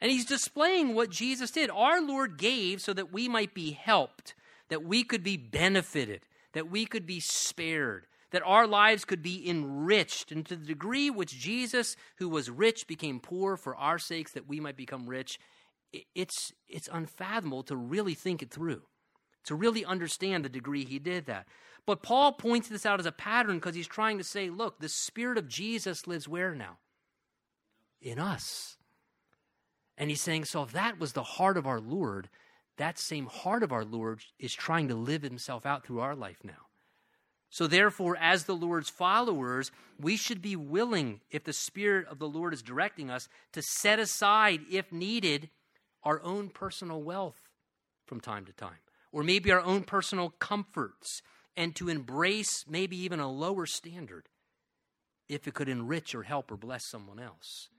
And 0.00 0.10
he's 0.10 0.26
displaying 0.26 0.94
what 0.94 1.10
Jesus 1.10 1.50
did. 1.50 1.70
Our 1.70 2.02
Lord 2.02 2.36
gave 2.36 2.82
so 2.82 2.92
that 2.92 3.12
we 3.12 3.28
might 3.28 3.54
be 3.54 3.72
helped, 3.72 4.34
that 4.68 4.84
we 4.84 5.02
could 5.02 5.22
be 5.22 5.38
benefited, 5.38 6.22
that 6.52 6.70
we 6.70 6.84
could 6.84 7.06
be 7.06 7.20
spared, 7.20 8.06
that 8.32 8.42
our 8.44 8.66
lives 8.66 9.06
could 9.06 9.22
be 9.22 9.48
enriched. 9.48 10.30
And 10.30 10.44
to 10.46 10.56
the 10.56 10.66
degree 10.66 11.08
which 11.08 11.38
Jesus, 11.38 11.96
who 12.18 12.28
was 12.28 12.50
rich, 12.50 12.86
became 12.86 13.20
poor 13.20 13.56
for 13.56 13.74
our 13.74 13.98
sakes, 13.98 14.32
that 14.32 14.48
we 14.48 14.60
might 14.60 14.76
become 14.76 15.08
rich, 15.08 15.38
it's, 16.14 16.52
it's 16.68 16.90
unfathomable 16.92 17.62
to 17.64 17.76
really 17.76 18.14
think 18.14 18.42
it 18.42 18.50
through, 18.50 18.82
to 19.46 19.54
really 19.54 19.84
understand 19.84 20.44
the 20.44 20.48
degree 20.48 20.84
he 20.84 20.98
did 20.98 21.26
that. 21.26 21.46
But 21.86 22.02
Paul 22.02 22.32
points 22.32 22.68
this 22.68 22.84
out 22.84 23.00
as 23.00 23.06
a 23.06 23.12
pattern 23.12 23.56
because 23.56 23.74
he's 23.74 23.86
trying 23.86 24.18
to 24.18 24.24
say, 24.24 24.50
look, 24.50 24.80
the 24.80 24.88
Spirit 24.88 25.38
of 25.38 25.48
Jesus 25.48 26.06
lives 26.06 26.28
where 26.28 26.54
now? 26.54 26.78
In 28.00 28.18
us. 28.18 28.76
And 29.96 30.10
he's 30.10 30.20
saying, 30.20 30.44
so 30.44 30.62
if 30.62 30.72
that 30.72 30.98
was 30.98 31.12
the 31.12 31.22
heart 31.22 31.56
of 31.56 31.66
our 31.66 31.80
Lord, 31.80 32.28
that 32.76 32.98
same 32.98 33.26
heart 33.26 33.62
of 33.62 33.72
our 33.72 33.84
Lord 33.84 34.20
is 34.38 34.52
trying 34.52 34.88
to 34.88 34.94
live 34.94 35.22
himself 35.22 35.64
out 35.64 35.86
through 35.86 36.00
our 36.00 36.14
life 36.14 36.38
now. 36.44 36.66
So, 37.48 37.66
therefore, 37.66 38.18
as 38.20 38.44
the 38.44 38.56
Lord's 38.56 38.90
followers, 38.90 39.70
we 39.98 40.16
should 40.16 40.42
be 40.42 40.56
willing, 40.56 41.20
if 41.30 41.44
the 41.44 41.52
Spirit 41.52 42.06
of 42.08 42.18
the 42.18 42.28
Lord 42.28 42.52
is 42.52 42.60
directing 42.60 43.08
us, 43.08 43.28
to 43.52 43.62
set 43.62 43.98
aside, 43.98 44.62
if 44.70 44.92
needed, 44.92 45.48
our 46.02 46.20
own 46.22 46.50
personal 46.50 47.02
wealth 47.02 47.40
from 48.04 48.20
time 48.20 48.44
to 48.46 48.52
time, 48.52 48.78
or 49.16 49.22
maybe 49.22 49.50
our 49.50 49.62
own 49.62 49.82
personal 49.82 50.28
comforts, 50.38 51.22
and 51.56 51.74
to 51.74 51.88
embrace 51.88 52.66
maybe 52.68 52.98
even 52.98 53.18
a 53.18 53.30
lower 53.30 53.64
standard 53.64 54.28
if 55.26 55.48
it 55.48 55.54
could 55.54 55.70
enrich 55.70 56.14
or 56.14 56.22
help 56.24 56.50
or 56.50 56.56
bless 56.58 56.86
someone 56.86 57.18
else 57.18 57.70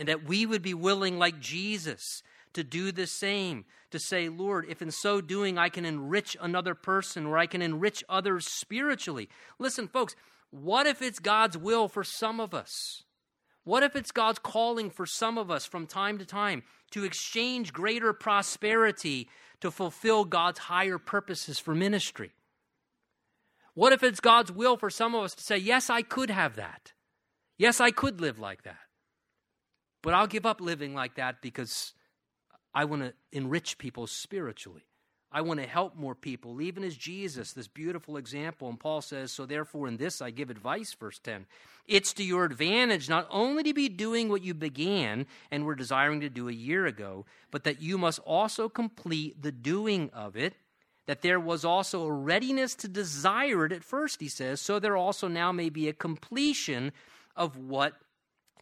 and 0.00 0.08
that 0.08 0.24
we 0.24 0.46
would 0.46 0.62
be 0.62 0.72
willing, 0.72 1.18
like 1.18 1.38
Jesus, 1.40 2.22
to 2.54 2.64
do 2.64 2.90
the 2.90 3.06
same, 3.06 3.66
to 3.90 3.98
say, 3.98 4.30
Lord, 4.30 4.64
if 4.66 4.80
in 4.80 4.90
so 4.90 5.20
doing 5.20 5.58
I 5.58 5.68
can 5.68 5.84
enrich 5.84 6.38
another 6.40 6.74
person 6.74 7.26
or 7.26 7.36
I 7.36 7.44
can 7.44 7.60
enrich 7.60 8.02
others 8.08 8.46
spiritually. 8.46 9.28
Listen, 9.58 9.86
folks, 9.86 10.16
what 10.50 10.86
if 10.86 11.02
it's 11.02 11.18
God's 11.18 11.58
will 11.58 11.86
for 11.86 12.02
some 12.02 12.40
of 12.40 12.54
us? 12.54 13.04
What 13.64 13.82
if 13.82 13.94
it's 13.94 14.10
God's 14.10 14.38
calling 14.38 14.90
for 14.90 15.06
some 15.06 15.38
of 15.38 15.50
us 15.50 15.66
from 15.66 15.86
time 15.86 16.18
to 16.18 16.24
time 16.24 16.62
to 16.92 17.04
exchange 17.04 17.72
greater 17.72 18.12
prosperity 18.12 19.28
to 19.60 19.70
fulfill 19.70 20.24
God's 20.24 20.60
higher 20.60 20.98
purposes 20.98 21.58
for 21.58 21.74
ministry? 21.74 22.32
What 23.74 23.92
if 23.92 24.02
it's 24.02 24.20
God's 24.20 24.50
will 24.50 24.76
for 24.76 24.90
some 24.90 25.14
of 25.14 25.24
us 25.24 25.34
to 25.34 25.42
say, 25.42 25.58
Yes, 25.58 25.90
I 25.90 26.02
could 26.02 26.30
have 26.30 26.56
that. 26.56 26.92
Yes, 27.58 27.80
I 27.80 27.90
could 27.90 28.20
live 28.20 28.38
like 28.38 28.62
that. 28.62 28.78
But 30.02 30.14
I'll 30.14 30.26
give 30.26 30.46
up 30.46 30.60
living 30.60 30.94
like 30.94 31.16
that 31.16 31.42
because 31.42 31.92
I 32.74 32.86
want 32.86 33.02
to 33.02 33.12
enrich 33.32 33.76
people 33.78 34.06
spiritually. 34.06 34.86
I 35.32 35.42
want 35.42 35.60
to 35.60 35.66
help 35.66 35.94
more 35.94 36.16
people, 36.16 36.60
even 36.60 36.82
as 36.82 36.96
Jesus, 36.96 37.52
this 37.52 37.68
beautiful 37.68 38.16
example. 38.16 38.68
And 38.68 38.80
Paul 38.80 39.00
says, 39.00 39.30
So 39.30 39.46
therefore, 39.46 39.86
in 39.86 39.96
this 39.96 40.20
I 40.20 40.30
give 40.30 40.50
advice, 40.50 40.92
verse 40.92 41.20
10. 41.20 41.46
It's 41.86 42.12
to 42.14 42.24
your 42.24 42.44
advantage 42.44 43.08
not 43.08 43.28
only 43.30 43.62
to 43.64 43.74
be 43.74 43.88
doing 43.88 44.28
what 44.28 44.42
you 44.42 44.54
began 44.54 45.26
and 45.50 45.64
were 45.64 45.76
desiring 45.76 46.20
to 46.20 46.28
do 46.28 46.48
a 46.48 46.52
year 46.52 46.86
ago, 46.86 47.26
but 47.50 47.64
that 47.64 47.80
you 47.80 47.96
must 47.96 48.18
also 48.20 48.68
complete 48.68 49.40
the 49.40 49.52
doing 49.52 50.10
of 50.12 50.36
it. 50.36 50.54
That 51.06 51.22
there 51.22 51.40
was 51.40 51.64
also 51.64 52.04
a 52.04 52.12
readiness 52.12 52.74
to 52.76 52.88
desire 52.88 53.64
it 53.64 53.72
at 53.72 53.82
first, 53.82 54.20
he 54.20 54.28
says, 54.28 54.60
so 54.60 54.78
there 54.78 54.96
also 54.96 55.26
now 55.26 55.50
may 55.50 55.68
be 55.68 55.88
a 55.88 55.92
completion 55.92 56.92
of 57.34 57.56
what 57.56 57.94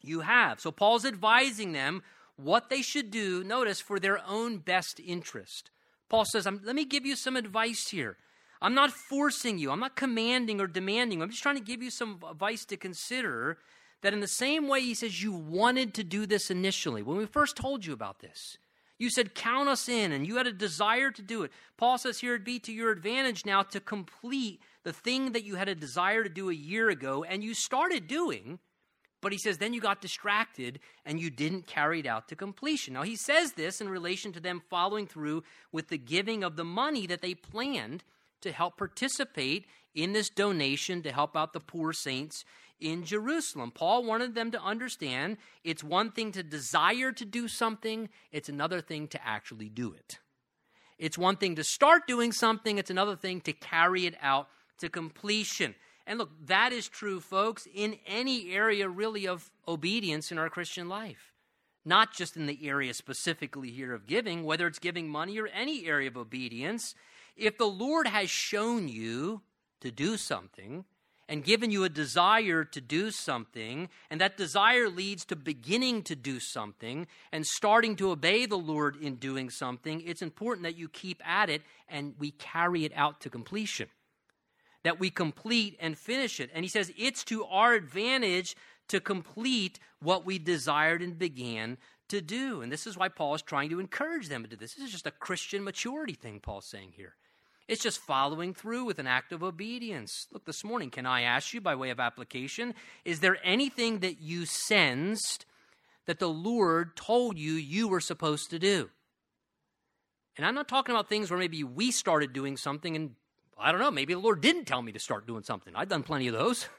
you 0.03 0.21
have. 0.21 0.61
So 0.61 0.71
Paul's 0.71 1.05
advising 1.05 1.73
them 1.73 2.03
what 2.37 2.71
they 2.71 2.83
should 2.83 3.11
do, 3.11 3.43
notice, 3.45 3.81
for 3.81 3.99
their 3.99 4.25
own 4.27 4.59
best 4.59 5.01
interest. 5.01 5.71
Paul 6.09 6.25
says, 6.25 6.47
Let 6.47 6.75
me 6.75 6.85
give 6.85 7.07
you 7.07 7.17
some 7.17 7.37
advice 7.37 7.89
here. 7.89 8.17
I'm 8.61 8.75
not 8.75 8.91
forcing 8.91 9.59
you, 9.59 9.71
I'm 9.71 9.81
not 9.81 9.97
commanding 9.97 10.61
or 10.61 10.67
demanding. 10.67 11.23
I'm 11.23 11.31
just 11.31 11.43
trying 11.43 11.57
to 11.57 11.63
give 11.63 11.83
you 11.83 11.91
some 11.91 12.21
advice 12.29 12.65
to 12.67 12.77
consider 12.77 13.59
that 14.03 14.13
in 14.13 14.21
the 14.21 14.29
same 14.29 14.69
way 14.69 14.81
he 14.81 14.95
says 14.95 15.23
you 15.23 15.33
wanted 15.33 15.95
to 15.95 16.05
do 16.05 16.27
this 16.27 16.51
initially, 16.51 17.03
when 17.03 17.17
we 17.17 17.27
first 17.27 17.57
told 17.57 17.85
you 17.85 17.93
about 17.93 18.21
this, 18.21 18.59
you 18.99 19.11
said, 19.11 19.35
Count 19.35 19.69
us 19.69 19.89
in, 19.89 20.13
and 20.13 20.27
you 20.27 20.37
had 20.37 20.47
a 20.47 20.53
desire 20.53 21.11
to 21.11 21.23
do 21.23 21.43
it. 21.43 21.53
Paul 21.77 21.99
says 21.99 22.19
here 22.19 22.35
it'd 22.35 22.45
be 22.45 22.59
to 22.61 22.73
your 22.73 22.91
advantage 22.91 23.47
now 23.47 23.63
to 23.63 23.81
complete 23.81 24.61
the 24.83 24.93
thing 24.93 25.33
that 25.33 25.45
you 25.45 25.57
had 25.57 25.69
a 25.69 25.75
desire 25.75 26.25
to 26.25 26.29
do 26.29 26.51
a 26.51 26.55
year 26.55 26.89
ago 26.89 27.25
and 27.25 27.45
you 27.45 27.55
started 27.55 28.09
doing 28.09 28.59
but 29.21 29.33
he 29.33 29.39
says, 29.39 29.59
then 29.59 29.73
you 29.73 29.81
got 29.81 30.01
distracted 30.01 30.79
and 31.05 31.21
you 31.21 31.31
didn't 31.31 31.67
carry 31.67 32.01
it 32.01 32.07
out 32.07 32.29
to 32.29 32.37
completion. 32.37 32.95
Now, 32.95 33.03
he 33.03 33.17
says 33.17 33.53
this 33.53 33.81
in 33.81 33.89
relation 33.89 34.33
to 34.33 34.41
them 34.41 34.63
following 34.71 35.07
through 35.07 35.43
with 35.73 35.89
the 35.89 35.99
giving 35.99 36.45
of 36.45 36.57
the 36.57 36.65
money 36.65 37.07
that 37.07 37.23
they 37.23 37.35
planned 37.35 38.05
to 38.43 38.53
help 38.53 38.77
participate 38.77 39.67
in 39.95 40.13
this 40.13 40.31
donation 40.31 41.03
to 41.03 41.13
help 41.13 41.37
out 41.37 41.53
the 41.53 41.61
poor 41.61 41.93
saints 41.93 42.45
in 42.81 43.05
Jerusalem. 43.05 43.73
Paul 43.73 44.05
wanted 44.05 44.35
them 44.35 44.53
to 44.53 44.63
understand 44.63 45.39
it's 45.65 45.83
one 45.83 46.13
thing 46.13 46.33
to 46.33 46.43
desire 46.43 47.11
to 47.13 47.25
do 47.25 47.49
something, 47.49 48.09
it's 48.31 48.49
another 48.49 48.81
thing 48.81 49.09
to 49.09 49.27
actually 49.27 49.69
do 49.69 49.93
it. 49.93 50.19
It's 50.99 51.19
one 51.19 51.37
thing 51.37 51.57
to 51.57 51.65
start 51.65 52.07
doing 52.07 52.33
something, 52.33 52.79
it's 52.79 52.91
another 52.91 53.17
thing 53.17 53.41
to 53.43 53.53
carry 53.53 54.07
it 54.07 54.15
out 54.21 54.49
to 54.79 54.89
completion. 54.89 55.75
And 56.09 56.19
look, 56.19 56.31
that 56.47 56.73
is 56.73 56.89
true, 56.89 57.21
folks, 57.21 57.69
in 57.73 57.99
any 58.07 58.51
area 58.51 58.89
really 58.89 59.29
of 59.29 59.51
obedience 59.69 60.33
in 60.33 60.39
our 60.39 60.49
Christian 60.49 60.89
life. 60.89 61.35
Not 61.85 62.15
just 62.15 62.35
in 62.35 62.47
the 62.47 62.67
area 62.67 62.95
specifically 62.95 63.71
here 63.71 63.93
of 63.93 64.07
giving, 64.07 64.43
whether 64.43 64.67
it's 64.67 64.79
giving 64.79 65.11
money 65.11 65.39
or 65.39 65.49
any 65.49 65.87
area 65.87 66.09
of 66.09 66.17
obedience. 66.17 66.95
If 67.37 67.59
the 67.59 67.67
Lord 67.67 68.07
has 68.07 68.31
shown 68.31 68.89
you 68.89 69.43
to 69.83 69.91
do 69.91 70.17
something, 70.17 70.87
and 71.29 71.45
given 71.45 71.71
you 71.71 71.85
a 71.85 71.91
desire 71.91 72.65
to 72.65 72.81
do 72.81 73.11
something, 73.11 73.91
and 74.09 74.19
that 74.19 74.39
desire 74.39 74.89
leads 74.89 75.27
to 75.27 75.37
beginning 75.37 76.03
to 76.05 76.17
do 76.17 76.41
something 76.41 77.07
and 77.33 77.47
starting 77.47 77.97
to 77.97 78.11
obey 78.11 78.47
the 78.47 78.57
Lord 78.57 78.97
in 78.97 79.17
doing 79.17 79.51
something, 79.51 80.01
it's 80.07 80.23
important 80.23 80.65
that 80.65 80.79
you 80.79 80.89
keep 80.89 81.21
at 81.29 81.51
it 81.51 81.61
and 81.87 82.15
we 82.19 82.31
carry 82.31 82.87
it 82.87 82.93
out 82.97 83.21
to 83.21 83.29
completion 83.29 83.89
that 84.89 84.99
we 84.99 85.11
complete 85.11 85.77
and 85.81 85.99
finish 85.99 86.41
it. 86.41 86.49
And 86.55 86.65
he 86.65 86.69
says 86.71 86.91
it's 86.97 87.23
to 87.25 87.45
our 87.45 87.75
advantage 87.75 88.57
to 88.89 89.01
complete 89.01 89.79
what 90.01 90.25
we 90.25 90.39
desired 90.39 91.03
and 91.03 91.19
began 91.19 91.77
to 92.09 92.23
do. 92.23 92.63
And 92.63 92.73
this 92.73 92.87
is 92.87 92.97
why 92.97 93.09
Paul 93.09 93.35
is 93.35 93.43
trying 93.43 93.69
to 93.69 93.81
encourage 93.81 94.31
them 94.31 94.43
to 94.43 94.49
do 94.49 94.57
this. 94.57 94.73
This 94.73 94.87
is 94.87 94.93
just 94.93 95.07
a 95.07 95.11
Christian 95.11 95.63
maturity 95.63 96.15
thing, 96.15 96.41
Paul's 96.41 96.65
saying 96.65 96.93
here. 96.97 97.17
It's 97.69 97.83
just 97.83 98.01
following 98.01 98.55
through 98.55 98.87
with 98.87 98.99
an 98.99 99.07
act 99.07 99.31
of 99.31 99.43
obedience. 99.43 100.27
Look, 100.33 100.47
this 100.47 100.65
morning, 100.65 100.89
can 100.89 101.05
I 101.05 101.21
ask 101.21 101.53
you 101.53 101.61
by 101.61 101.75
way 101.75 101.91
of 101.91 102.01
application, 102.01 102.73
is 103.05 103.21
there 103.21 103.37
anything 103.45 103.99
that 103.99 104.23
you 104.23 104.47
sensed 104.47 105.45
that 106.07 106.19
the 106.19 106.31
Lord 106.31 106.97
told 106.97 107.37
you 107.37 107.53
you 107.53 107.89
were 107.89 108.01
supposed 108.01 108.49
to 108.53 108.59
do? 108.59 108.89
And 110.39 110.47
I'm 110.47 110.55
not 110.55 110.67
talking 110.67 110.95
about 110.95 111.11
things 111.11 111.31
where 111.31 111.39
maybe 111.39 111.63
we 111.63 111.91
started 111.91 112.33
doing 112.33 112.57
something 112.57 112.97
and 112.97 113.17
I 113.61 113.73
don't 113.73 113.81
know, 113.81 113.91
maybe 113.91 114.15
the 114.15 114.21
Lord 114.21 114.41
didn't 114.41 114.67
tell 114.67 114.83
me 114.83 114.93
to 114.93 114.99
start 114.99 115.27
doing 115.27 115.43
something. 115.43 115.75
I've 115.75 115.89
done 115.89 116.03
plenty 116.03 116.29
of 116.29 116.35
those. 116.35 116.69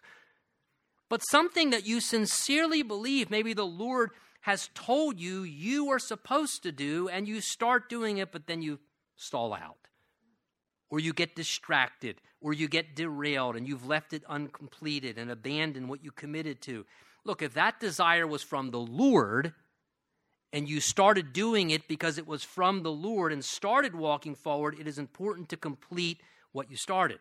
But 1.09 1.21
something 1.21 1.71
that 1.71 1.88
you 1.88 2.01
sincerely 2.01 2.84
believe, 2.84 3.32
maybe 3.32 3.53
the 3.53 3.65
Lord 3.65 4.11
has 4.41 4.69
told 4.75 5.19
you 5.19 5.41
you 5.41 5.89
are 5.89 5.99
supposed 5.99 6.63
to 6.63 6.71
do, 6.71 7.09
and 7.09 7.27
you 7.27 7.41
start 7.41 7.89
doing 7.89 8.19
it, 8.19 8.32
but 8.32 8.45
then 8.45 8.61
you 8.61 8.80
stall 9.15 9.53
out. 9.53 9.77
Or 10.89 10.99
you 10.99 11.11
get 11.11 11.36
distracted, 11.36 12.21
or 12.41 12.53
you 12.53 12.67
get 12.67 12.95
derailed, 12.95 13.55
and 13.55 13.67
you've 13.67 13.88
left 13.88 14.13
it 14.13 14.23
uncompleted 14.30 15.17
and 15.17 15.32
abandoned 15.32 15.89
what 15.89 16.03
you 16.03 16.11
committed 16.11 16.61
to. 16.61 16.86
Look, 17.25 17.41
if 17.41 17.55
that 17.55 17.80
desire 17.80 18.27
was 18.27 18.43
from 18.43 18.69
the 18.69 18.80
Lord, 18.80 19.53
and 20.53 20.69
you 20.69 20.80
started 20.80 21.34
doing 21.34 21.71
it 21.71 21.88
because 21.88 22.17
it 22.17 22.27
was 22.27 22.43
from 22.43 22.84
the 22.84 22.91
Lord 22.91 23.32
and 23.34 23.43
started 23.43 23.93
walking 23.93 24.36
forward, 24.36 24.80
it 24.80 24.88
is 24.88 24.97
important 24.97 25.49
to 25.49 25.57
complete 25.57 26.19
what 26.52 26.70
you 26.70 26.78
started, 26.78 27.20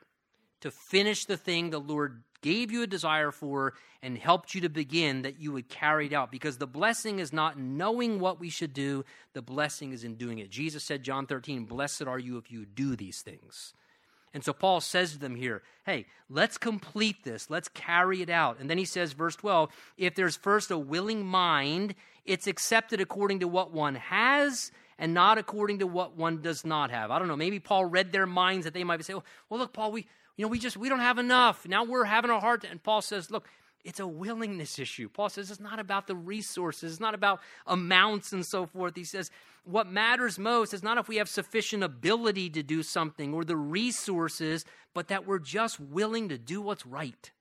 to 0.61 0.71
finish 0.71 1.25
the 1.25 1.37
thing 1.37 1.71
the 1.71 1.81
Lord 1.81 2.23
gave 2.41 2.71
you 2.71 2.83
a 2.83 2.87
desire 2.87 3.31
for 3.31 3.75
and 4.03 4.17
helped 4.17 4.55
you 4.55 4.61
to 4.61 4.69
begin 4.69 5.23
that 5.23 5.41
you 5.41 5.53
would 5.53 5.69
carry 5.69 6.07
it 6.07 6.13
out. 6.13 6.31
Because 6.31 6.59
the 6.59 6.67
blessing 6.67 7.19
is 7.19 7.33
not 7.33 7.59
knowing 7.59 8.21
what 8.21 8.39
we 8.39 8.51
should 8.51 8.73
do 8.73 9.05
the 9.33 9.43
blessing 9.43 9.93
is 9.93 10.05
in 10.05 10.15
doing 10.15 10.39
it. 10.39 10.51
Jesus 10.51 10.85
said 10.85 11.03
john 11.03 11.27
13 11.27 11.65
blessed 11.65 12.03
are 12.03 12.19
you 12.19 12.39
if 12.39 12.51
you 12.51 12.65
do 12.65 12.97
these 12.97 13.23
things. 13.23 13.75
And 14.35 14.45
so 14.45 14.53
paul 14.53 14.81
says 14.81 15.13
to 15.13 15.19
them 15.19 15.35
here 15.35 15.63
hey 15.85 16.07
let's 16.29 16.59
complete 16.59 17.25
this. 17.25 17.51
Let's 17.51 17.69
carry 17.69 18.23
it 18.23 18.31
out. 18.31 18.61
And 18.61 18.71
then 18.71 18.79
he 18.79 18.85
says 18.85 19.13
verse 19.13 19.37
12 19.37 19.71
if 19.97 20.15
there's 20.15 20.37
first 20.37 20.71
a 20.71 20.79
willing 20.79 21.27
mind 21.27 21.95
it's 22.25 22.47
accepted 22.47 23.01
according 23.01 23.41
to 23.41 23.49
what 23.49 23.73
one 23.73 23.97
has 23.97 24.71
and 24.99 25.15
not 25.15 25.39
according 25.39 25.79
to 25.79 25.87
what 25.87 26.17
one 26.17 26.43
does 26.43 26.65
not 26.65 26.91
have. 26.91 27.11
I 27.11 27.19
don't 27.19 27.29
know. 27.29 27.37
Maybe 27.37 27.61
Paul 27.61 27.85
read 27.85 28.13
their 28.13 28.27
minds 28.27 28.65
that 28.65 28.75
they 28.75 28.85
might 28.85 29.05
say, 29.05 29.15
oh, 29.15 29.23
well, 29.49 29.61
look, 29.61 29.73
Paul, 29.73 29.93
we, 29.93 30.07
you 30.37 30.45
know, 30.45 30.49
we 30.49 30.59
just, 30.59 30.77
we 30.77 30.89
don't 30.89 31.01
have 31.01 31.19
enough. 31.19 31.67
Now 31.67 31.85
we're 31.85 32.05
having 32.05 32.31
a 32.31 32.41
hard 32.41 32.63
time. 32.63 32.73
And 32.73 32.83
Paul 32.83 33.01
says, 33.03 33.31
look, 33.31 33.47
It's 33.85 34.01
a 34.01 34.07
willingness 34.07 34.79
issue. 34.79 35.09
Paul 35.09 35.29
says 35.29 35.51
it's 35.51 35.61
not 35.61 35.79
about 35.79 36.07
the 36.07 36.17
resources, 36.17 36.93
it's 36.93 37.01
not 37.01 37.15
about 37.15 37.41
amounts 37.67 38.33
and 38.33 38.45
so 38.45 38.67
forth. 38.67 38.97
He 38.97 39.05
says 39.05 39.31
what 39.65 39.87
matters 39.87 40.39
most 40.39 40.75
is 40.75 40.83
not 40.83 40.99
if 40.99 41.09
we 41.09 41.17
have 41.17 41.29
sufficient 41.29 41.83
ability 41.83 42.51
to 42.51 42.63
do 42.63 42.83
something 42.83 43.35
or 43.35 43.45
the 43.45 43.57
resources, 43.57 44.65
but 44.95 45.09
that 45.09 45.27
we're 45.27 45.39
just 45.39 45.79
willing 45.79 46.29
to 46.31 46.39
do 46.39 46.61
what's 46.61 46.87
right. 46.87 47.33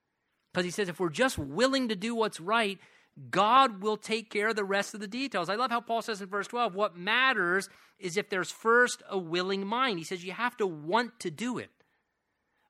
Because 0.53 0.66
he 0.66 0.72
says 0.72 0.89
if 0.89 0.99
we're 0.99 1.10
just 1.10 1.38
willing 1.38 1.89
to 1.89 1.95
do 1.95 2.14
what's 2.14 2.39
right, 2.39 2.80
God 3.32 3.82
will 3.82 3.97
take 3.97 4.30
care 4.30 4.49
of 4.49 4.55
the 4.55 4.63
rest 4.63 4.93
of 4.93 4.99
the 4.99 5.07
details. 5.07 5.49
I 5.49 5.55
love 5.55 5.72
how 5.72 5.82
Paul 5.82 6.01
says 6.01 6.22
in 6.22 6.30
verse 6.30 6.47
12, 6.47 6.76
what 6.76 6.95
matters 6.95 7.70
is 7.99 8.15
if 8.15 8.30
there's 8.30 8.51
first 8.51 9.01
a 9.09 9.18
willing 9.18 9.65
mind. 9.65 9.97
He 9.97 10.05
says 10.05 10.24
you 10.24 10.34
have 10.34 10.55
to 10.57 10.68
want 10.68 11.20
to 11.22 11.32
do 11.32 11.57
it. 11.57 11.72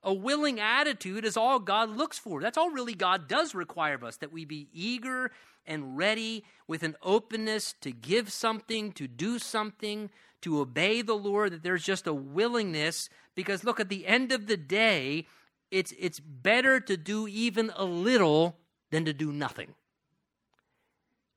A 0.04 0.14
willing 0.14 0.60
attitude 0.60 1.26
is 1.26 1.36
all 1.36 1.60
God 1.60 1.90
looks 1.90 2.18
for. 2.18 2.42
That's 2.42 2.58
all 2.58 2.70
really 2.70 2.94
God 2.94 3.28
does 3.28 3.54
require 3.54 3.96
of 3.96 4.04
us 4.04 4.18
that 4.18 4.32
we 4.32 4.46
be 4.46 4.70
eager 4.72 5.32
and 5.66 5.98
ready 5.98 6.46
with 6.66 6.84
an 6.84 6.96
openness 7.02 7.74
to 7.82 7.92
give 7.92 8.32
something, 8.32 8.94
to 8.94 9.08
do 9.08 9.38
something, 9.38 10.10
to 10.42 10.62
obey 10.62 11.02
the 11.02 11.16
Lord, 11.16 11.52
that 11.52 11.64
there's 11.64 11.84
just 11.84 12.08
a 12.08 12.14
willingness. 12.14 13.10
Because 13.36 13.66
look, 13.66 13.82
at 13.82 13.90
the 13.90 14.08
end 14.08 14.32
of 14.32 14.48
the 14.48 14.56
day, 14.56 15.28
it's, 15.72 15.94
it's 16.00 16.22
better 16.22 16.80
to 16.80 16.96
do 16.96 17.28
even 17.28 17.72
a 17.76 17.84
little 17.84 18.60
than 18.92 19.04
to 19.04 19.14
do 19.14 19.34
nothing. 19.34 19.74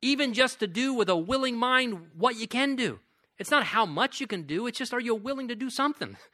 Even 0.03 0.33
just 0.33 0.61
to 0.61 0.67
do 0.67 0.95
with 0.95 1.09
a 1.09 1.17
willing 1.17 1.57
mind 1.57 2.09
what 2.17 2.37
you 2.37 2.49
can 2.49 2.77
do. 2.77 3.01
It's 3.39 3.51
not 3.51 3.65
how 3.65 3.87
much 3.87 4.21
you 4.21 4.27
can 4.27 4.43
do, 4.43 4.67
it's 4.67 4.79
just 4.79 4.95
are 4.95 5.01
you 5.01 5.15
willing 5.15 5.49
to 5.49 5.55
do 5.55 5.71
something? 5.71 6.17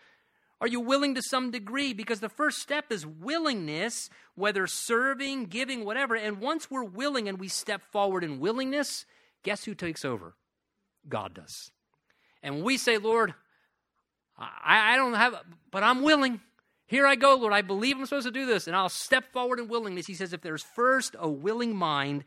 Are 0.59 0.69
you 0.69 0.81
willing 0.81 1.14
to 1.17 1.23
some 1.23 1.51
degree? 1.51 1.93
Because 1.93 2.21
the 2.21 2.31
first 2.31 2.61
step 2.61 2.91
is 2.91 3.07
willingness, 3.07 4.09
whether 4.37 4.67
serving, 4.67 5.47
giving, 5.47 5.85
whatever. 5.85 6.14
And 6.14 6.41
once 6.41 6.71
we're 6.71 6.83
willing 6.83 7.29
and 7.29 7.39
we 7.39 7.49
step 7.49 7.83
forward 7.93 8.25
in 8.25 8.41
willingness, 8.41 9.05
guess 9.43 9.64
who 9.64 9.75
takes 9.75 10.03
over? 10.03 10.35
God 11.09 11.35
does. 11.35 11.71
And 12.43 12.62
we 12.62 12.79
say, 12.79 12.97
Lord, 12.97 13.35
I, 14.39 14.95
I 14.95 14.97
don't 14.97 15.14
have, 15.14 15.35
but 15.71 15.83
I'm 15.83 16.03
willing. 16.03 16.41
Here 16.87 17.07
I 17.07 17.17
go, 17.17 17.35
Lord. 17.35 17.53
I 17.53 17.62
believe 17.62 17.99
I'm 17.99 18.07
supposed 18.07 18.27
to 18.27 18.33
do 18.33 18.47
this, 18.47 18.67
and 18.67 18.75
I'll 18.75 18.89
step 18.89 19.33
forward 19.33 19.59
in 19.59 19.69
willingness. 19.69 20.07
He 20.07 20.14
says, 20.14 20.33
if 20.33 20.41
there's 20.41 20.62
first 20.62 21.17
a 21.19 21.29
willing 21.29 21.77
mind, 21.77 22.25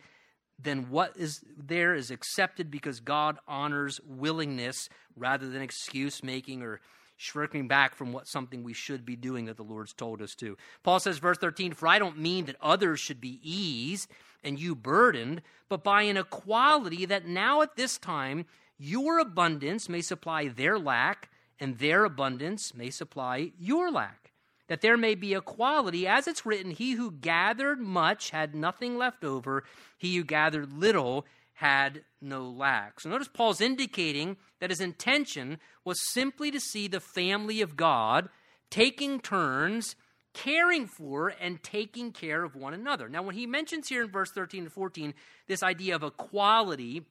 then 0.62 0.89
what 0.89 1.16
is 1.16 1.41
there 1.57 1.95
is 1.95 2.12
accepted 2.12 2.70
because 2.70 2.99
God 2.99 3.38
honors 3.47 3.99
willingness 4.05 4.89
rather 5.16 5.49
than 5.49 5.62
excuse 5.62 6.24
making 6.24 6.62
or 6.62 6.82
shrinking 7.18 7.68
back 7.68 7.95
from 7.95 8.14
what 8.14 8.28
something 8.28 8.64
we 8.64 8.74
should 8.74 9.05
be 9.05 9.16
doing 9.16 9.45
that 9.45 9.57
the 9.57 9.64
Lord's 9.64 9.93
told 9.93 10.22
us 10.22 10.36
to. 10.36 10.57
Paul 10.84 10.99
says, 10.99 11.18
verse 11.18 11.38
13, 11.38 11.74
For 11.74 11.88
I 11.88 11.99
don't 11.99 12.18
mean 12.18 12.45
that 12.45 12.55
others 12.62 12.99
should 12.99 13.20
be 13.20 13.39
eased 13.43 14.10
and 14.43 14.57
you 14.57 14.74
burdened, 14.74 15.41
but 15.68 15.84
by 15.84 16.03
an 16.03 16.16
equality 16.16 17.05
that 17.05 17.28
now 17.28 17.62
at 17.62 17.76
this 17.76 17.97
time 17.97 18.45
your 18.78 19.20
abundance 19.20 19.89
may 19.89 20.01
supply 20.01 20.47
their 20.47 20.80
lack, 20.80 21.30
and 21.60 21.78
their 21.78 22.05
abundance 22.05 22.74
may 22.74 22.89
supply 22.89 23.51
your 23.60 23.91
lack. 23.91 24.29
That 24.70 24.82
there 24.82 24.98
may 24.98 25.16
be 25.16 25.34
equality, 25.34 26.08
as 26.08 26.28
it's 26.28 26.46
written, 26.46 26.72
He 26.72 26.92
who 26.92 27.12
gathered 27.12 27.82
much 27.82 28.30
had 28.30 28.56
nothing 28.56 28.98
left 28.98 29.26
over, 29.26 29.66
he 29.98 30.16
who 30.16 30.24
gathered 30.24 30.72
little 30.72 31.26
had 31.56 32.06
no 32.22 32.50
lack. 32.50 33.02
So 33.02 33.10
notice 33.10 33.28
Paul's 33.28 33.60
indicating 33.60 34.38
that 34.62 34.70
his 34.70 34.80
intention 34.80 35.60
was 35.84 36.10
simply 36.10 36.52
to 36.52 36.60
see 36.60 36.88
the 36.88 37.02
family 37.02 37.60
of 37.60 37.76
God 37.76 38.30
taking 38.70 39.20
turns 39.20 39.96
caring 40.34 40.88
for 40.88 41.34
and 41.42 41.62
taking 41.62 42.12
care 42.12 42.44
of 42.44 42.56
one 42.56 42.74
another. 42.74 43.10
Now, 43.10 43.24
when 43.24 43.36
he 43.36 43.46
mentions 43.46 43.90
here 43.90 44.04
in 44.04 44.12
verse 44.12 44.32
13 44.32 44.64
and 44.64 44.72
14 44.72 45.14
this 45.48 45.64
idea 45.64 45.96
of 45.96 46.04
equality, 46.04 47.06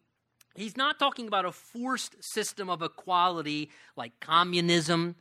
he's 0.55 0.77
not 0.77 0.99
talking 0.99 1.29
about 1.29 1.45
a 1.45 1.53
forced 1.53 2.17
system 2.21 2.71
of 2.71 2.81
equality 2.81 3.71
like 3.97 4.19
communism 4.21 5.17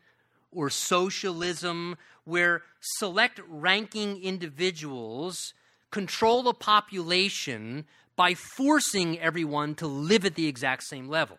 or 0.52 0.70
socialism, 0.70 1.98
where 2.24 2.64
select 2.80 3.40
ranking 3.48 4.22
individuals 4.22 5.54
control 5.92 6.48
a 6.48 6.54
population 6.54 7.86
by 8.16 8.34
forcing 8.34 9.20
everyone 9.20 9.76
to 9.76 9.88
live 9.88 10.26
at 10.26 10.36
the 10.36 10.48
exact 10.48 10.84
same 10.84 11.08
level. 11.08 11.38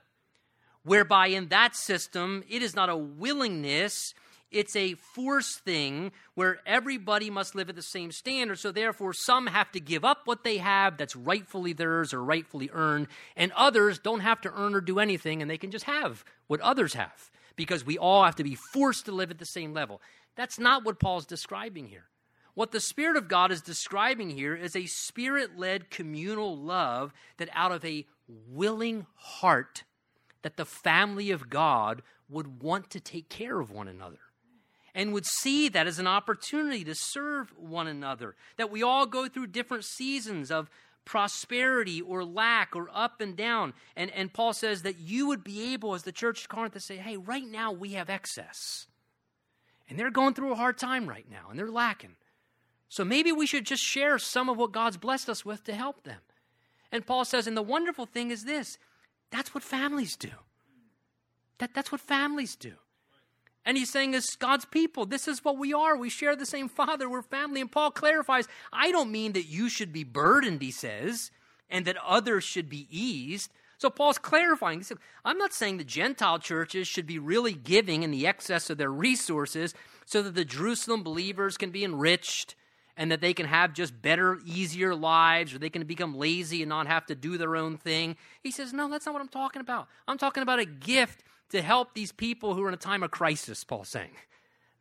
Whereby, 0.85 1.27
in 1.29 1.49
that 1.49 1.77
system, 1.77 2.45
it 2.49 2.63
is 2.63 2.75
not 2.75 2.89
a 2.89 2.97
willingness, 2.97 4.15
it's 4.51 4.75
a 4.75 4.95
force 4.95 5.57
thing 5.59 6.13
where 6.35 6.61
everybody 6.65 7.29
must 7.29 7.55
live 7.55 7.69
at 7.69 7.77
the 7.77 7.83
same 7.83 8.11
standard. 8.11 8.59
So, 8.59 8.73
therefore, 8.73 9.13
some 9.13 9.49
have 9.49 9.71
to 9.73 9.81
give 9.81 10.05
up 10.05 10.23
what 10.25 10.45
they 10.45 10.57
have 10.59 10.97
that's 10.97 11.15
rightfully 11.15 11.75
theirs 11.75 12.15
or 12.15 12.25
rightfully 12.25 12.71
earned, 12.73 13.09
and 13.37 13.53
others 13.53 13.99
don't 13.99 14.21
have 14.21 14.41
to 14.43 14.53
earn 14.55 14.75
or 14.75 14.81
do 14.81 14.99
anything, 14.99 15.43
and 15.43 15.51
they 15.51 15.59
can 15.59 15.71
just 15.71 15.85
have 15.85 16.25
what 16.47 16.61
others 16.61 16.95
have 16.95 17.31
because 17.59 17.85
we 17.85 17.99
all 17.99 18.25
have 18.25 18.37
to 18.37 18.45
be 18.45 18.55
forced 18.55 19.05
to 19.05 19.13
live 19.13 19.31
at 19.31 19.39
the 19.39 19.45
same 19.45 19.75
level. 19.75 20.01
That's 20.37 20.59
not 20.59 20.85
what 20.85 21.01
Paul's 21.01 21.27
describing 21.27 21.89
here. 21.89 22.05
What 22.55 22.71
the 22.71 22.81
Spirit 22.81 23.17
of 23.17 23.29
God 23.29 23.51
is 23.51 23.61
describing 23.61 24.31
here 24.31 24.55
is 24.55 24.75
a 24.75 24.87
spirit 24.87 25.59
led 25.59 25.91
communal 25.91 26.57
love 26.57 27.13
that 27.37 27.51
out 27.53 27.73
of 27.73 27.85
a 27.85 28.07
willing 28.29 29.07
heart, 29.17 29.83
that 30.43 30.57
the 30.57 30.65
family 30.65 31.31
of 31.31 31.51
God 31.51 32.03
would 32.29 32.63
want 32.63 32.91
to 32.91 33.01
take 33.01 33.29
care 33.29 33.59
of 33.59 33.71
one 33.71 33.89
another 33.89 34.19
and 34.95 35.13
would 35.13 35.27
see 35.27 35.69
that 35.69 35.87
as 35.87 35.99
an 35.99 36.07
opportunity 36.07 36.85
to 36.85 36.95
serve 36.95 37.53
one 37.57 37.89
another. 37.89 38.37
That 38.57 38.71
we 38.71 38.83
all 38.83 39.07
go 39.07 39.29
through 39.29 39.49
different 39.49 39.85
seasons 39.85 40.51
of 40.51 40.71
prosperity 41.09 42.03
or 42.03 42.23
lack 42.23 42.77
or 42.77 42.91
up 42.93 43.23
and 43.23 43.35
down. 43.35 43.73
And, 43.97 44.11
and 44.11 44.31
Paul 44.31 44.53
says 44.53 44.83
that 44.83 44.99
you 44.99 45.27
would 45.27 45.43
be 45.43 45.73
able, 45.73 45.95
as 45.95 46.03
the 46.03 46.13
church 46.13 46.43
of 46.43 46.51
Corinth, 46.51 46.75
to 46.75 46.81
say, 46.81 46.99
hey, 46.99 47.17
right 47.17 47.47
now 47.47 47.73
we 47.73 47.95
have 47.95 48.11
excess. 48.11 48.87
And 49.89 49.99
they're 49.99 50.11
going 50.11 50.35
through 50.35 50.53
a 50.53 50.57
hard 50.57 50.77
time 50.77 51.09
right 51.09 51.25
now, 51.31 51.47
and 51.49 51.59
they're 51.59 51.71
lacking. 51.71 52.17
So 52.91 53.07
maybe 53.07 53.33
we 53.33 53.47
should 53.47 53.65
just 53.65 53.83
share 53.83 54.19
some 54.19 54.51
of 54.51 54.59
what 54.59 54.73
God's 54.73 54.99
blessed 54.99 55.31
us 55.31 55.47
with 55.47 55.65
to 55.65 55.75
help 55.75 56.05
them. 56.05 56.21
And 56.93 57.07
Paul 57.07 57.25
says, 57.25 57.47
and 57.47 57.57
the 57.57 57.63
wonderful 57.63 58.05
thing 58.05 58.31
is 58.31 58.45
this 58.45 58.79
that's 59.31 59.55
what 59.55 59.63
families 59.63 60.15
do. 60.15 60.31
That, 61.57 61.73
that's 61.75 61.91
what 61.91 62.03
families 62.03 62.55
do. 62.55 62.75
And 63.69 63.77
he's 63.77 63.91
saying, 63.91 64.15
as 64.15 64.35
God's 64.35 64.65
people, 64.65 65.05
this 65.05 65.29
is 65.29 65.45
what 65.45 65.59
we 65.59 65.75
are. 65.75 65.95
We 65.95 66.09
share 66.09 66.35
the 66.35 66.47
same 66.47 66.71
Father. 66.71 67.07
We're 67.07 67.21
family. 67.21 67.61
And 67.61 67.71
Paul 67.71 67.91
clarifies, 67.91 68.49
I 68.73 68.91
don't 68.91 69.13
mean 69.13 69.33
that 69.33 69.45
you 69.45 69.69
should 69.69 69.93
be 69.93 70.05
burdened, 70.05 70.63
he 70.63 70.71
says, 70.71 71.31
and 71.69 71.85
that 71.85 71.99
others 71.99 72.45
should 72.45 72.71
be 72.71 72.87
eased. 72.91 73.53
So 73.77 73.91
Paul's 73.91 74.17
clarifying. 74.17 74.83
Said, 74.83 74.97
I'm 75.23 75.37
not 75.37 75.53
saying 75.53 75.77
the 75.77 75.85
Gentile 75.85 76.39
churches 76.39 76.89
should 76.89 77.07
be 77.07 77.19
really 77.19 77.53
giving 77.53 78.05
in 78.05 78.11
the 78.11 78.27
excess 78.27 78.71
of 78.71 78.79
their 78.79 78.91
resources 78.91 79.75
so 80.07 80.23
that 80.23 80.35
the 80.35 80.47
Jerusalem 80.47 81.03
believers 81.03 81.59
can 81.59 81.69
be 81.69 81.85
enriched 81.85 82.55
and 82.97 83.13
that 83.13 83.21
they 83.21 83.35
can 83.35 83.45
have 83.45 83.75
just 83.75 84.01
better, 84.01 84.39
easier 84.47 84.95
lives, 84.95 85.53
or 85.53 85.59
they 85.59 85.69
can 85.69 85.85
become 85.85 86.17
lazy 86.17 86.63
and 86.63 86.71
not 86.71 86.87
have 86.87 87.05
to 87.05 87.15
do 87.15 87.37
their 87.37 87.55
own 87.55 87.77
thing. 87.77 88.17
He 88.43 88.51
says, 88.51 88.73
No, 88.73 88.89
that's 88.89 89.05
not 89.05 89.13
what 89.13 89.21
I'm 89.21 89.29
talking 89.29 89.61
about. 89.61 89.89
I'm 90.09 90.17
talking 90.17 90.43
about 90.43 90.59
a 90.59 90.65
gift 90.65 91.23
to 91.51 91.63
help 91.63 91.95
these 91.95 92.13
people 92.13 92.55
who 92.55 92.63
are 92.63 92.69
in 92.69 92.75
a 92.75 92.79
time 92.79 93.03
of 93.03 93.11
crisis, 93.11 93.65
Paul's 93.65 93.89
saying. 93.89 94.13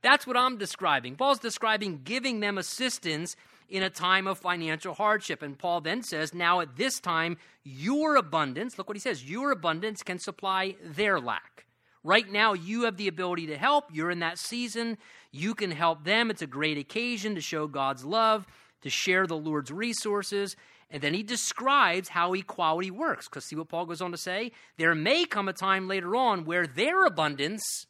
That's 0.01 0.27
what 0.27 0.37
I'm 0.37 0.57
describing. 0.57 1.15
Paul's 1.15 1.39
describing 1.39 2.01
giving 2.03 2.39
them 2.39 2.57
assistance 2.57 3.35
in 3.69 3.83
a 3.83 3.89
time 3.89 4.27
of 4.27 4.37
financial 4.37 4.93
hardship. 4.93 5.41
And 5.41 5.57
Paul 5.57 5.81
then 5.81 6.03
says, 6.03 6.33
Now 6.33 6.61
at 6.61 6.77
this 6.77 6.99
time, 6.99 7.37
your 7.63 8.15
abundance, 8.15 8.77
look 8.77 8.87
what 8.87 8.95
he 8.95 9.01
says, 9.01 9.29
your 9.29 9.51
abundance 9.51 10.03
can 10.03 10.19
supply 10.19 10.75
their 10.83 11.19
lack. 11.19 11.65
Right 12.03 12.31
now, 12.31 12.53
you 12.53 12.83
have 12.83 12.95
the 12.95 13.09
ability 13.09 13.47
to 13.47 13.57
help. 13.57 13.85
You're 13.91 14.11
in 14.11 14.19
that 14.19 14.37
season. 14.37 14.97
You 15.31 15.53
can 15.53 15.71
help 15.71 16.05
them. 16.05 16.31
It's 16.31 16.41
a 16.41 16.47
great 16.47 16.77
occasion 16.77 17.35
to 17.35 17.41
show 17.41 17.67
God's 17.67 18.05
love, 18.05 18.47
to 18.83 18.89
share 18.89 19.27
the 19.27 19.35
Lord's 19.35 19.71
resources. 19.71 20.55
And 20.89 21.01
then 21.01 21.13
he 21.13 21.23
describes 21.23 22.09
how 22.09 22.33
equality 22.33 22.91
works. 22.91 23.27
Because 23.27 23.45
see 23.45 23.55
what 23.55 23.67
Paul 23.67 23.85
goes 23.85 24.01
on 24.01 24.11
to 24.11 24.17
say? 24.17 24.51
There 24.77 24.95
may 24.95 25.25
come 25.25 25.49
a 25.49 25.53
time 25.53 25.87
later 25.87 26.15
on 26.15 26.45
where 26.45 26.65
their 26.65 27.05
abundance 27.05 27.87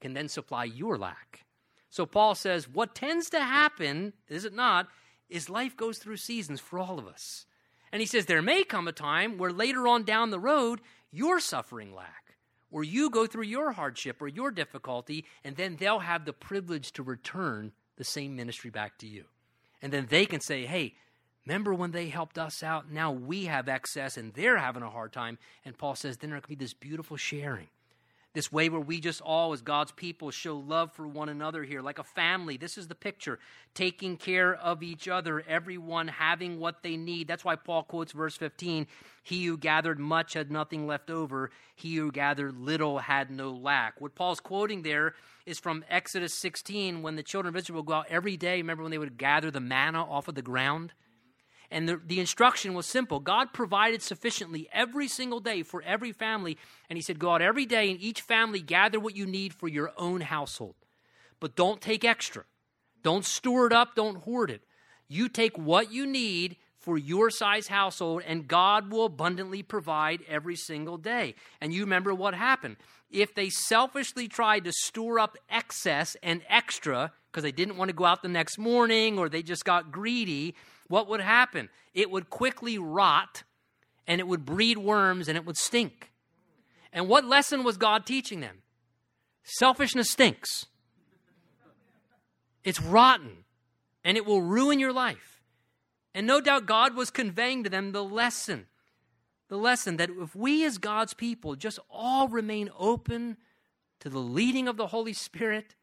can 0.00 0.12
then 0.12 0.28
supply 0.28 0.64
your 0.64 0.98
lack. 0.98 1.44
So 1.88 2.04
Paul 2.04 2.34
says, 2.34 2.68
what 2.68 2.94
tends 2.94 3.30
to 3.30 3.40
happen, 3.40 4.12
is 4.28 4.44
it 4.44 4.52
not, 4.52 4.88
is 5.30 5.48
life 5.48 5.76
goes 5.76 5.98
through 5.98 6.18
seasons 6.18 6.60
for 6.60 6.78
all 6.78 6.98
of 6.98 7.06
us. 7.06 7.46
And 7.90 8.00
he 8.00 8.06
says, 8.06 8.26
there 8.26 8.42
may 8.42 8.64
come 8.64 8.88
a 8.88 8.92
time 8.92 9.38
where 9.38 9.52
later 9.52 9.88
on 9.88 10.02
down 10.02 10.30
the 10.30 10.40
road, 10.40 10.80
you're 11.10 11.40
suffering 11.40 11.94
lack 11.94 12.24
or 12.74 12.82
you 12.82 13.08
go 13.08 13.24
through 13.24 13.44
your 13.44 13.70
hardship 13.70 14.20
or 14.20 14.26
your 14.26 14.50
difficulty, 14.50 15.24
and 15.44 15.54
then 15.54 15.76
they'll 15.76 16.00
have 16.00 16.24
the 16.24 16.32
privilege 16.32 16.90
to 16.90 17.04
return 17.04 17.70
the 17.96 18.02
same 18.02 18.34
ministry 18.34 18.68
back 18.68 18.98
to 18.98 19.06
you. 19.06 19.24
And 19.80 19.92
then 19.92 20.08
they 20.10 20.26
can 20.26 20.40
say, 20.40 20.66
hey, 20.66 20.96
remember 21.46 21.74
when 21.74 21.90
they 21.90 22.08
helped 22.08 22.38
us 22.38 22.62
out? 22.62 22.90
Now 22.90 23.12
we 23.12 23.46
have 23.46 23.68
excess 23.68 24.16
and 24.16 24.32
they're 24.34 24.58
having 24.58 24.82
a 24.82 24.90
hard 24.90 25.12
time. 25.12 25.38
And 25.64 25.76
Paul 25.76 25.94
says, 25.94 26.16
then 26.16 26.30
there 26.30 26.40
can 26.40 26.48
be 26.48 26.64
this 26.64 26.74
beautiful 26.74 27.16
sharing. 27.16 27.68
This 28.34 28.50
way, 28.50 28.68
where 28.68 28.80
we 28.80 28.98
just 28.98 29.20
all, 29.20 29.52
as 29.52 29.62
God's 29.62 29.92
people, 29.92 30.32
show 30.32 30.56
love 30.56 30.92
for 30.92 31.06
one 31.06 31.28
another 31.28 31.62
here, 31.62 31.80
like 31.80 32.00
a 32.00 32.04
family. 32.04 32.56
This 32.56 32.76
is 32.76 32.88
the 32.88 32.94
picture 32.96 33.38
taking 33.74 34.16
care 34.16 34.56
of 34.56 34.82
each 34.82 35.06
other, 35.06 35.44
everyone 35.46 36.08
having 36.08 36.58
what 36.58 36.82
they 36.82 36.96
need. 36.96 37.28
That's 37.28 37.44
why 37.44 37.54
Paul 37.54 37.84
quotes 37.84 38.10
verse 38.10 38.36
15 38.36 38.88
He 39.22 39.44
who 39.44 39.56
gathered 39.56 40.00
much 40.00 40.32
had 40.32 40.50
nothing 40.50 40.84
left 40.84 41.10
over, 41.10 41.52
he 41.76 41.94
who 41.94 42.10
gathered 42.10 42.58
little 42.58 42.98
had 42.98 43.30
no 43.30 43.52
lack. 43.52 44.00
What 44.00 44.16
Paul's 44.16 44.40
quoting 44.40 44.82
there 44.82 45.14
is 45.46 45.60
from 45.60 45.84
Exodus 45.88 46.34
16 46.34 47.02
when 47.02 47.14
the 47.14 47.22
children 47.22 47.54
of 47.54 47.56
Israel 47.56 47.84
go 47.84 47.94
out 47.94 48.06
every 48.10 48.36
day. 48.36 48.56
Remember 48.56 48.82
when 48.82 48.90
they 48.90 48.98
would 48.98 49.16
gather 49.16 49.52
the 49.52 49.60
manna 49.60 50.02
off 50.02 50.26
of 50.26 50.34
the 50.34 50.42
ground? 50.42 50.92
And 51.74 51.88
the, 51.88 52.00
the 52.06 52.20
instruction 52.20 52.72
was 52.72 52.86
simple 52.86 53.18
God 53.18 53.52
provided 53.52 54.00
sufficiently 54.00 54.68
every 54.72 55.08
single 55.08 55.40
day 55.40 55.64
for 55.64 55.82
every 55.82 56.12
family. 56.12 56.56
And 56.88 56.96
He 56.96 57.02
said, 57.02 57.18
Go 57.18 57.32
out 57.32 57.42
every 57.42 57.66
day 57.66 57.90
and 57.90 58.00
each 58.00 58.20
family 58.20 58.60
gather 58.60 59.00
what 59.00 59.16
you 59.16 59.26
need 59.26 59.52
for 59.52 59.66
your 59.66 59.90
own 59.98 60.20
household. 60.20 60.76
But 61.40 61.56
don't 61.56 61.80
take 61.80 62.04
extra. 62.04 62.44
Don't 63.02 63.24
store 63.24 63.66
it 63.66 63.72
up. 63.72 63.96
Don't 63.96 64.18
hoard 64.18 64.52
it. 64.52 64.62
You 65.08 65.28
take 65.28 65.58
what 65.58 65.92
you 65.92 66.06
need 66.06 66.56
for 66.78 66.96
your 66.96 67.28
size 67.28 67.66
household, 67.66 68.22
and 68.24 68.46
God 68.46 68.92
will 68.92 69.06
abundantly 69.06 69.62
provide 69.62 70.20
every 70.28 70.54
single 70.54 70.96
day. 70.96 71.34
And 71.60 71.72
you 71.72 71.80
remember 71.80 72.14
what 72.14 72.34
happened. 72.34 72.76
If 73.10 73.34
they 73.34 73.48
selfishly 73.48 74.28
tried 74.28 74.64
to 74.64 74.72
store 74.72 75.18
up 75.18 75.36
excess 75.50 76.16
and 76.22 76.42
extra 76.48 77.12
because 77.32 77.42
they 77.42 77.52
didn't 77.52 77.78
want 77.78 77.88
to 77.88 77.96
go 77.96 78.04
out 78.04 78.22
the 78.22 78.28
next 78.28 78.58
morning 78.58 79.18
or 79.18 79.28
they 79.28 79.42
just 79.42 79.64
got 79.64 79.90
greedy, 79.90 80.54
what 80.88 81.08
would 81.08 81.20
happen? 81.20 81.68
It 81.92 82.10
would 82.10 82.30
quickly 82.30 82.78
rot 82.78 83.42
and 84.06 84.20
it 84.20 84.26
would 84.26 84.44
breed 84.44 84.78
worms 84.78 85.28
and 85.28 85.36
it 85.36 85.46
would 85.46 85.56
stink. 85.56 86.12
And 86.92 87.08
what 87.08 87.24
lesson 87.24 87.64
was 87.64 87.76
God 87.76 88.06
teaching 88.06 88.40
them? 88.40 88.62
Selfishness 89.42 90.10
stinks. 90.10 90.66
It's 92.62 92.80
rotten 92.80 93.44
and 94.04 94.16
it 94.16 94.24
will 94.24 94.42
ruin 94.42 94.78
your 94.78 94.92
life. 94.92 95.42
And 96.14 96.26
no 96.26 96.40
doubt 96.40 96.66
God 96.66 96.94
was 96.94 97.10
conveying 97.10 97.64
to 97.64 97.70
them 97.70 97.92
the 97.92 98.04
lesson 98.04 98.66
the 99.48 99.56
lesson 99.58 99.96
that 99.98 100.10
if 100.10 100.34
we 100.34 100.64
as 100.64 100.78
God's 100.78 101.14
people 101.14 101.54
just 101.54 101.78
all 101.90 102.28
remain 102.28 102.70
open 102.78 103.36
to 104.00 104.08
the 104.08 104.18
leading 104.18 104.68
of 104.68 104.76
the 104.76 104.88
Holy 104.88 105.12
Spirit 105.12 105.74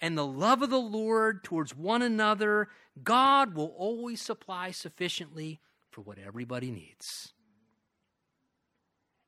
and 0.00 0.16
the 0.16 0.26
love 0.26 0.62
of 0.62 0.70
the 0.70 0.80
Lord 0.80 1.42
towards 1.42 1.74
one 1.74 2.02
another, 2.02 2.68
God 3.04 3.54
will 3.54 3.74
always 3.76 4.20
supply 4.20 4.70
sufficiently 4.70 5.60
for 5.90 6.02
what 6.02 6.18
everybody 6.18 6.70
needs. 6.70 7.32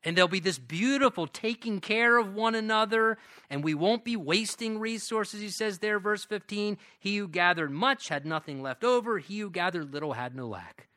And 0.02 0.16
there'll 0.16 0.28
be 0.28 0.40
this 0.40 0.58
beautiful 0.58 1.26
taking 1.26 1.80
care 1.80 2.16
of 2.16 2.34
one 2.34 2.54
another, 2.54 3.18
and 3.50 3.62
we 3.62 3.74
won't 3.74 4.04
be 4.04 4.16
wasting 4.16 4.78
resources. 4.78 5.40
He 5.40 5.50
says 5.50 5.78
there, 5.78 5.98
verse 5.98 6.24
15 6.24 6.78
He 6.98 7.18
who 7.18 7.28
gathered 7.28 7.70
much 7.70 8.08
had 8.08 8.24
nothing 8.24 8.62
left 8.62 8.82
over, 8.82 9.18
he 9.18 9.40
who 9.40 9.50
gathered 9.50 9.92
little 9.92 10.14
had 10.14 10.34
no 10.34 10.46
lack. 10.46 10.88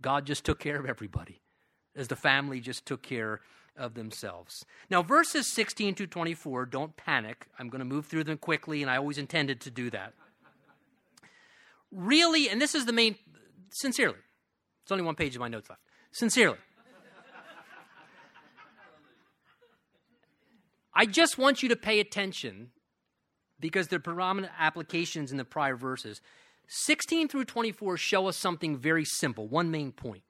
God 0.00 0.26
just 0.26 0.44
took 0.44 0.58
care 0.58 0.78
of 0.78 0.86
everybody, 0.86 1.42
as 1.94 2.08
the 2.08 2.16
family 2.16 2.60
just 2.60 2.86
took 2.86 3.02
care 3.02 3.40
of 3.76 3.94
themselves. 3.94 4.64
Now, 4.88 5.02
verses 5.02 5.46
16 5.46 5.94
to 5.96 6.06
24, 6.06 6.66
don't 6.66 6.96
panic. 6.96 7.46
I'm 7.58 7.68
going 7.68 7.80
to 7.80 7.84
move 7.84 8.06
through 8.06 8.24
them 8.24 8.38
quickly, 8.38 8.80
and 8.80 8.90
I 8.90 8.96
always 8.96 9.18
intended 9.18 9.60
to 9.62 9.70
do 9.70 9.90
that. 9.90 10.14
Really, 11.92 12.48
and 12.48 12.60
this 12.60 12.74
is 12.74 12.86
the 12.86 12.92
main, 12.92 13.16
sincerely, 13.70 14.16
it's 14.82 14.92
only 14.92 15.04
one 15.04 15.14
page 15.14 15.34
of 15.34 15.40
my 15.40 15.48
notes 15.48 15.68
left. 15.68 15.82
Sincerely. 16.12 16.58
I 20.94 21.04
just 21.04 21.36
want 21.36 21.62
you 21.62 21.68
to 21.68 21.76
pay 21.76 22.00
attention 22.00 22.70
because 23.60 23.88
the 23.88 24.00
predominant 24.00 24.52
applications 24.58 25.30
in 25.30 25.36
the 25.36 25.44
prior 25.44 25.76
verses. 25.76 26.20
16 26.68 27.28
through 27.28 27.44
24 27.44 27.96
show 27.96 28.26
us 28.28 28.36
something 28.36 28.76
very 28.76 29.04
simple, 29.04 29.46
one 29.46 29.70
main 29.70 29.92
point 29.92 30.22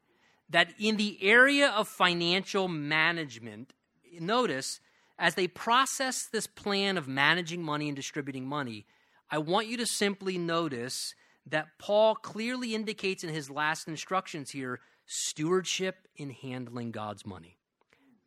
that 0.48 0.72
in 0.78 0.96
the 0.96 1.18
area 1.22 1.68
of 1.70 1.88
financial 1.88 2.68
management, 2.68 3.72
notice 4.20 4.80
as 5.18 5.34
they 5.34 5.48
process 5.48 6.26
this 6.26 6.46
plan 6.46 6.96
of 6.96 7.08
managing 7.08 7.62
money 7.62 7.88
and 7.88 7.96
distributing 7.96 8.46
money, 8.46 8.86
I 9.30 9.38
want 9.38 9.66
you 9.66 9.76
to 9.78 9.86
simply 9.86 10.38
notice 10.38 11.14
that 11.46 11.78
Paul 11.78 12.14
clearly 12.16 12.74
indicates 12.74 13.24
in 13.24 13.30
his 13.30 13.50
last 13.50 13.88
instructions 13.88 14.50
here 14.50 14.80
stewardship 15.06 16.08
in 16.16 16.30
handling 16.30 16.90
God's 16.90 17.24
money. 17.24 17.58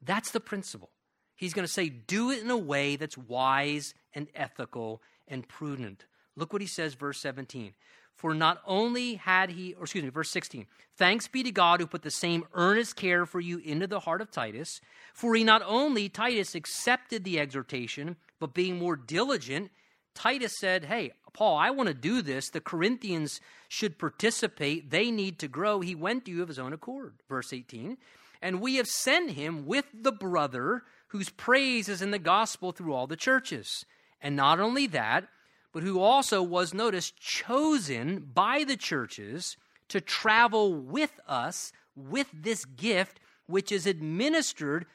That's 0.02 0.32
the 0.32 0.40
principle. 0.40 0.90
He's 1.36 1.54
going 1.54 1.66
to 1.66 1.72
say, 1.72 1.90
do 1.90 2.32
it 2.32 2.42
in 2.42 2.50
a 2.50 2.58
way 2.58 2.96
that's 2.96 3.18
wise 3.18 3.94
and 4.14 4.28
ethical 4.36 5.02
and 5.28 5.48
prudent. 5.48 6.06
Look 6.36 6.54
what 6.54 6.62
he 6.62 6.68
says, 6.68 6.94
verse 6.94 7.20
17. 7.20 7.74
For 8.16 8.34
not 8.34 8.62
only 8.66 9.16
had 9.16 9.50
he, 9.50 9.74
or 9.76 9.84
excuse 9.84 10.04
me, 10.04 10.10
verse 10.10 10.30
16, 10.30 10.66
thanks 10.98 11.30
be 11.30 11.42
to 11.44 11.52
God 11.52 11.80
who 11.80 11.88
put 11.88 12.02
the 12.02 12.12
same 12.12 12.44
earnest 12.54 12.98
care 12.98 13.26
for 13.26 13.40
you 13.40 13.60
into 13.60 13.88
the 13.88 14.02
heart 14.02 14.20
of 14.20 14.30
Titus. 14.30 14.82
For 15.14 15.34
he 15.36 15.46
not 15.46 15.62
only, 15.66 16.10
Titus, 16.10 16.54
accepted 16.54 17.24
the 17.24 17.40
exhortation, 17.40 18.18
but 18.38 18.54
being 18.54 18.78
more 18.78 18.98
diligent, 18.98 19.72
Titus 20.14 20.58
said, 20.60 20.84
Hey, 20.84 21.14
Paul, 21.34 21.58
I 21.58 21.70
want 21.70 21.88
to 21.88 21.94
do 21.94 22.22
this. 22.22 22.50
The 22.50 22.62
Corinthians 22.62 23.42
should 23.68 23.98
participate. 23.98 24.90
They 24.90 25.12
need 25.12 25.40
to 25.40 25.48
grow. 25.48 25.82
He 25.82 25.96
went 25.96 26.26
to 26.26 26.32
you 26.32 26.42
of 26.42 26.48
his 26.48 26.60
own 26.60 26.74
accord. 26.74 27.14
Verse 27.28 27.54
18. 27.54 27.98
And 28.42 28.62
we 28.62 28.76
have 28.76 28.88
sent 28.88 29.32
him 29.32 29.66
with 29.66 29.86
the 29.94 30.12
brother 30.12 30.84
whose 31.10 31.30
praise 31.30 31.90
is 31.90 32.02
in 32.02 32.12
the 32.12 32.20
gospel 32.20 32.72
through 32.72 32.94
all 32.94 33.08
the 33.08 33.16
churches. 33.16 33.86
And 34.22 34.36
not 34.36 34.60
only 34.60 34.88
that, 34.88 35.28
but 35.74 35.84
who 35.84 36.00
also 36.00 36.42
was, 36.42 36.74
notice, 36.74 37.12
chosen 37.12 38.32
by 38.34 38.64
the 38.64 38.78
churches 38.78 39.58
to 39.90 40.02
travel 40.02 40.74
with 40.74 41.20
us 41.28 41.72
with 41.96 42.28
this 42.34 42.66
gift, 42.66 43.20
which 43.46 43.72
is 43.72 43.86
administered 43.86 44.86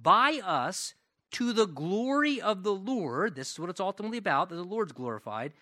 by 0.00 0.40
us 0.44 0.94
to 1.32 1.52
the 1.52 1.66
glory 1.66 2.40
of 2.40 2.62
the 2.62 2.74
Lord. 2.74 3.34
This 3.34 3.52
is 3.52 3.60
what 3.60 3.70
it's 3.70 3.80
ultimately 3.80 4.18
about, 4.18 4.48
that 4.48 4.56
the 4.56 4.62
Lord's 4.62 4.92
glorified 4.92 5.52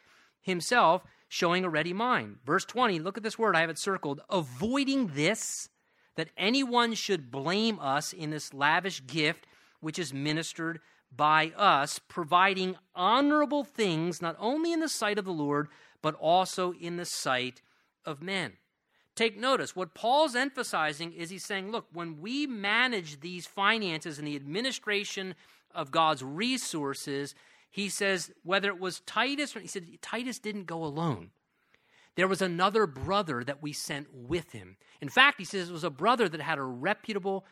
himself, 0.40 1.04
showing 1.28 1.64
a 1.64 1.68
ready 1.68 1.92
mind. 1.92 2.36
Verse 2.44 2.64
20, 2.64 2.98
look 3.00 3.16
at 3.16 3.22
this 3.22 3.38
word, 3.38 3.56
I 3.56 3.60
have 3.60 3.70
it 3.70 3.78
circled. 3.78 4.20
Avoiding 4.30 5.08
this, 5.08 5.68
that 6.16 6.30
anyone 6.36 6.94
should 6.94 7.30
blame 7.30 7.78
us 7.78 8.12
in 8.12 8.30
this 8.30 8.52
lavish 8.52 9.06
gift 9.06 9.46
which 9.80 9.98
is 9.98 10.12
ministered 10.12 10.80
by 11.14 11.52
us, 11.56 11.98
providing 11.98 12.76
honorable 12.94 13.64
things 13.64 14.20
not 14.20 14.36
only 14.38 14.72
in 14.72 14.80
the 14.80 14.88
sight 14.88 15.18
of 15.18 15.24
the 15.24 15.32
Lord, 15.32 15.68
but 16.02 16.14
also 16.14 16.72
in 16.72 16.96
the 16.96 17.04
sight 17.04 17.62
of 18.04 18.22
men. 18.22 18.54
Take 19.14 19.36
notice, 19.36 19.74
what 19.74 19.94
Paul's 19.94 20.36
emphasizing 20.36 21.12
is 21.12 21.30
he's 21.30 21.44
saying, 21.44 21.72
look, 21.72 21.86
when 21.92 22.20
we 22.20 22.46
manage 22.46 23.20
these 23.20 23.46
finances 23.46 24.18
and 24.18 24.28
the 24.28 24.36
administration 24.36 25.34
of 25.74 25.90
God's 25.90 26.22
resources, 26.22 27.34
he 27.70 27.88
says, 27.88 28.30
whether 28.42 28.68
it 28.68 28.80
was 28.80 29.00
Titus, 29.00 29.54
or, 29.54 29.60
he 29.60 29.68
said, 29.68 29.86
Titus 30.02 30.38
didn't 30.38 30.66
go 30.66 30.84
alone. 30.84 31.30
There 32.16 32.28
was 32.28 32.42
another 32.42 32.86
brother 32.86 33.44
that 33.44 33.62
we 33.62 33.72
sent 33.72 34.08
with 34.12 34.50
him. 34.52 34.76
In 35.00 35.08
fact, 35.08 35.38
he 35.38 35.44
says 35.44 35.68
it 35.68 35.72
was 35.72 35.84
a 35.84 35.90
brother 35.90 36.28
that 36.28 36.40
had 36.40 36.58
a 36.58 36.62
reputable 36.62 37.44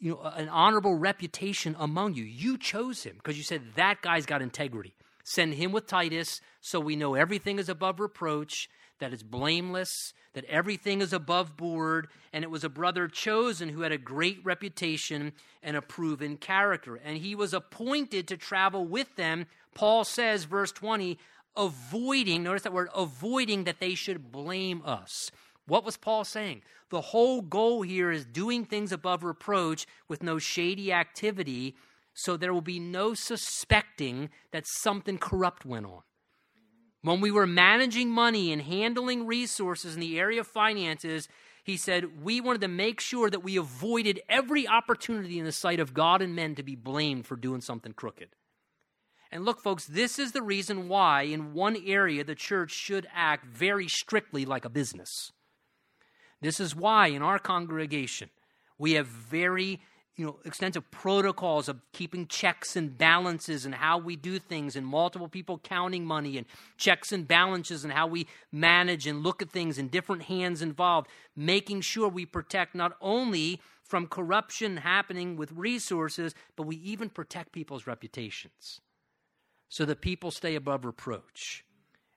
you 0.00 0.12
know, 0.12 0.22
an 0.22 0.48
honorable 0.48 0.94
reputation 0.94 1.76
among 1.78 2.14
you. 2.14 2.24
You 2.24 2.56
chose 2.56 3.02
him 3.02 3.16
because 3.16 3.36
you 3.36 3.44
said 3.44 3.74
that 3.76 4.00
guy's 4.00 4.26
got 4.26 4.42
integrity. 4.42 4.94
Send 5.22 5.54
him 5.54 5.72
with 5.72 5.86
Titus 5.86 6.40
so 6.60 6.80
we 6.80 6.96
know 6.96 7.14
everything 7.14 7.58
is 7.58 7.68
above 7.68 8.00
reproach, 8.00 8.70
that 9.00 9.12
it's 9.12 9.22
blameless, 9.22 10.14
that 10.34 10.44
everything 10.44 11.00
is 11.00 11.12
above 11.12 11.56
board. 11.56 12.08
And 12.32 12.44
it 12.44 12.50
was 12.50 12.64
a 12.64 12.68
brother 12.68 13.08
chosen 13.08 13.70
who 13.70 13.80
had 13.82 13.92
a 13.92 13.98
great 13.98 14.38
reputation 14.44 15.32
and 15.62 15.76
a 15.76 15.82
proven 15.82 16.36
character. 16.36 16.96
And 16.96 17.18
he 17.18 17.34
was 17.34 17.52
appointed 17.52 18.28
to 18.28 18.36
travel 18.36 18.86
with 18.86 19.16
them. 19.16 19.46
Paul 19.74 20.04
says, 20.04 20.44
verse 20.44 20.72
20, 20.72 21.18
avoiding, 21.56 22.42
notice 22.42 22.62
that 22.62 22.72
word, 22.72 22.88
avoiding 22.94 23.64
that 23.64 23.80
they 23.80 23.94
should 23.94 24.30
blame 24.30 24.82
us. 24.84 25.30
What 25.66 25.84
was 25.84 25.96
Paul 25.96 26.24
saying? 26.24 26.62
The 26.90 27.00
whole 27.00 27.42
goal 27.42 27.82
here 27.82 28.10
is 28.10 28.24
doing 28.24 28.64
things 28.64 28.90
above 28.92 29.22
reproach 29.22 29.86
with 30.08 30.22
no 30.22 30.38
shady 30.38 30.92
activity, 30.92 31.76
so 32.12 32.36
there 32.36 32.52
will 32.52 32.60
be 32.60 32.80
no 32.80 33.14
suspecting 33.14 34.30
that 34.50 34.66
something 34.66 35.16
corrupt 35.18 35.64
went 35.64 35.86
on. 35.86 36.02
When 37.02 37.20
we 37.20 37.30
were 37.30 37.46
managing 37.46 38.10
money 38.10 38.52
and 38.52 38.60
handling 38.60 39.26
resources 39.26 39.94
in 39.94 40.00
the 40.00 40.18
area 40.18 40.40
of 40.40 40.46
finances, 40.46 41.28
he 41.64 41.76
said 41.76 42.22
we 42.22 42.40
wanted 42.40 42.60
to 42.62 42.68
make 42.68 43.00
sure 43.00 43.30
that 43.30 43.42
we 43.42 43.56
avoided 43.56 44.20
every 44.28 44.68
opportunity 44.68 45.38
in 45.38 45.44
the 45.44 45.52
sight 45.52 45.80
of 45.80 45.94
God 45.94 46.20
and 46.20 46.34
men 46.34 46.54
to 46.56 46.62
be 46.62 46.76
blamed 46.76 47.26
for 47.26 47.36
doing 47.36 47.60
something 47.60 47.92
crooked. 47.92 48.28
And 49.32 49.44
look, 49.44 49.60
folks, 49.60 49.86
this 49.86 50.18
is 50.18 50.32
the 50.32 50.42
reason 50.42 50.88
why, 50.88 51.22
in 51.22 51.54
one 51.54 51.76
area, 51.86 52.24
the 52.24 52.34
church 52.34 52.72
should 52.72 53.06
act 53.14 53.46
very 53.46 53.86
strictly 53.86 54.44
like 54.44 54.64
a 54.64 54.70
business. 54.70 55.32
This 56.40 56.58
is 56.58 56.74
why 56.74 57.08
in 57.08 57.22
our 57.22 57.38
congregation 57.38 58.30
we 58.76 58.92
have 58.92 59.06
very 59.06 59.80
you 60.16 60.26
know, 60.26 60.38
extensive 60.44 60.90
protocols 60.90 61.68
of 61.68 61.80
keeping 61.92 62.26
checks 62.26 62.76
and 62.76 62.98
balances 62.98 63.64
and 63.64 63.74
how 63.74 63.98
we 63.98 64.16
do 64.16 64.38
things 64.38 64.76
and 64.76 64.86
multiple 64.86 65.28
people 65.28 65.58
counting 65.58 66.04
money 66.04 66.36
and 66.36 66.46
checks 66.76 67.12
and 67.12 67.26
balances 67.26 67.84
and 67.84 67.92
how 67.92 68.06
we 68.06 68.26
manage 68.52 69.06
and 69.06 69.22
look 69.22 69.40
at 69.40 69.50
things 69.50 69.78
and 69.78 69.90
different 69.90 70.22
hands 70.22 70.60
involved, 70.60 71.08
making 71.34 71.80
sure 71.80 72.08
we 72.08 72.26
protect 72.26 72.74
not 72.74 72.96
only 73.00 73.60
from 73.82 74.06
corruption 74.06 74.78
happening 74.78 75.36
with 75.36 75.50
resources, 75.52 76.34
but 76.54 76.64
we 76.64 76.76
even 76.76 77.08
protect 77.08 77.52
people's 77.52 77.86
reputations 77.86 78.80
so 79.68 79.84
that 79.84 80.00
people 80.00 80.30
stay 80.30 80.54
above 80.54 80.84
reproach 80.84 81.64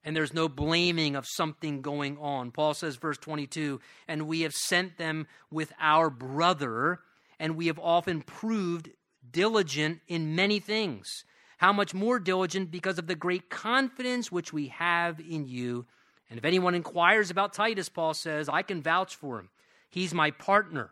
and 0.03 0.15
there's 0.15 0.33
no 0.33 0.49
blaming 0.49 1.15
of 1.15 1.25
something 1.27 1.81
going 1.81 2.17
on. 2.17 2.51
Paul 2.51 2.73
says, 2.73 2.97
verse 2.97 3.17
22, 3.17 3.79
and 4.07 4.27
we 4.27 4.41
have 4.41 4.53
sent 4.53 4.97
them 4.97 5.27
with 5.49 5.71
our 5.79 6.09
brother, 6.09 6.99
and 7.43 7.57
we 7.57 7.67
have 7.67 7.77
often 7.77 8.21
proved 8.21 8.89
diligent 9.29 9.99
in 10.07 10.33
many 10.33 10.61
things. 10.61 11.25
How 11.57 11.73
much 11.73 11.93
more 11.93 12.17
diligent 12.17 12.71
because 12.71 12.97
of 12.97 13.07
the 13.07 13.15
great 13.15 13.49
confidence 13.49 14.31
which 14.31 14.53
we 14.53 14.69
have 14.69 15.19
in 15.19 15.45
you. 15.49 15.85
And 16.29 16.39
if 16.39 16.45
anyone 16.45 16.73
inquires 16.73 17.29
about 17.29 17.51
Titus, 17.51 17.89
Paul 17.89 18.13
says, 18.13 18.47
I 18.47 18.61
can 18.61 18.81
vouch 18.81 19.17
for 19.17 19.39
him. 19.39 19.49
He's 19.89 20.13
my 20.13 20.31
partner, 20.31 20.91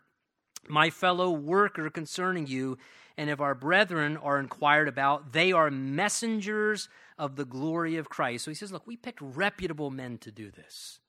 my 0.68 0.90
fellow 0.90 1.32
worker 1.32 1.90
concerning 1.90 2.48
you. 2.48 2.78
And 3.16 3.30
if 3.30 3.40
our 3.40 3.56
brethren 3.56 4.18
are 4.18 4.38
inquired 4.38 4.90
about, 4.90 5.32
they 5.32 5.54
are 5.54 5.72
messengers 5.72 6.90
of 7.18 7.38
the 7.38 7.46
glory 7.46 7.96
of 7.96 8.10
Christ. 8.10 8.44
So 8.44 8.52
he 8.52 8.56
says, 8.56 8.74
Look, 8.74 8.86
we 8.86 8.98
picked 8.98 9.22
reputable 9.22 9.90
men 9.90 10.18
to 10.18 10.32
do 10.32 10.52
this 10.52 11.00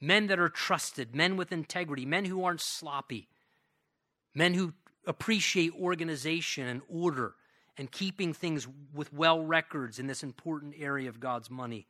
men 0.00 0.28
that 0.28 0.38
are 0.38 0.48
trusted, 0.48 1.14
men 1.14 1.36
with 1.36 1.52
integrity, 1.52 2.06
men 2.06 2.24
who 2.24 2.42
aren't 2.42 2.60
sloppy, 2.60 3.28
men 4.38 4.54
who 4.54 4.72
appreciate 5.06 5.72
organization 5.74 6.66
and 6.66 6.80
order 6.88 7.34
and 7.76 7.90
keeping 7.90 8.32
things 8.32 8.66
with 8.94 9.12
well 9.12 9.44
records 9.44 9.98
in 9.98 10.06
this 10.06 10.22
important 10.22 10.74
area 10.78 11.08
of 11.08 11.20
God's 11.20 11.50
money. 11.50 11.86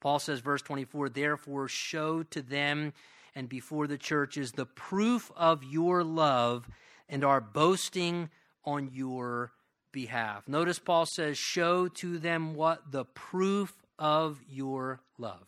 Paul 0.00 0.18
says, 0.18 0.40
verse 0.40 0.62
24, 0.62 1.10
therefore 1.10 1.68
show 1.68 2.22
to 2.24 2.40
them 2.40 2.94
and 3.34 3.48
before 3.48 3.86
the 3.86 3.98
churches 3.98 4.52
the 4.52 4.66
proof 4.66 5.30
of 5.36 5.62
your 5.62 6.02
love 6.02 6.68
and 7.08 7.22
our 7.22 7.40
boasting 7.40 8.30
on 8.64 8.90
your 8.92 9.52
behalf. 9.92 10.48
Notice 10.48 10.78
Paul 10.78 11.06
says, 11.06 11.36
Show 11.36 11.88
to 11.88 12.18
them 12.18 12.54
what? 12.54 12.92
The 12.92 13.04
proof 13.04 13.74
of 13.98 14.40
your 14.48 15.00
love. 15.18 15.46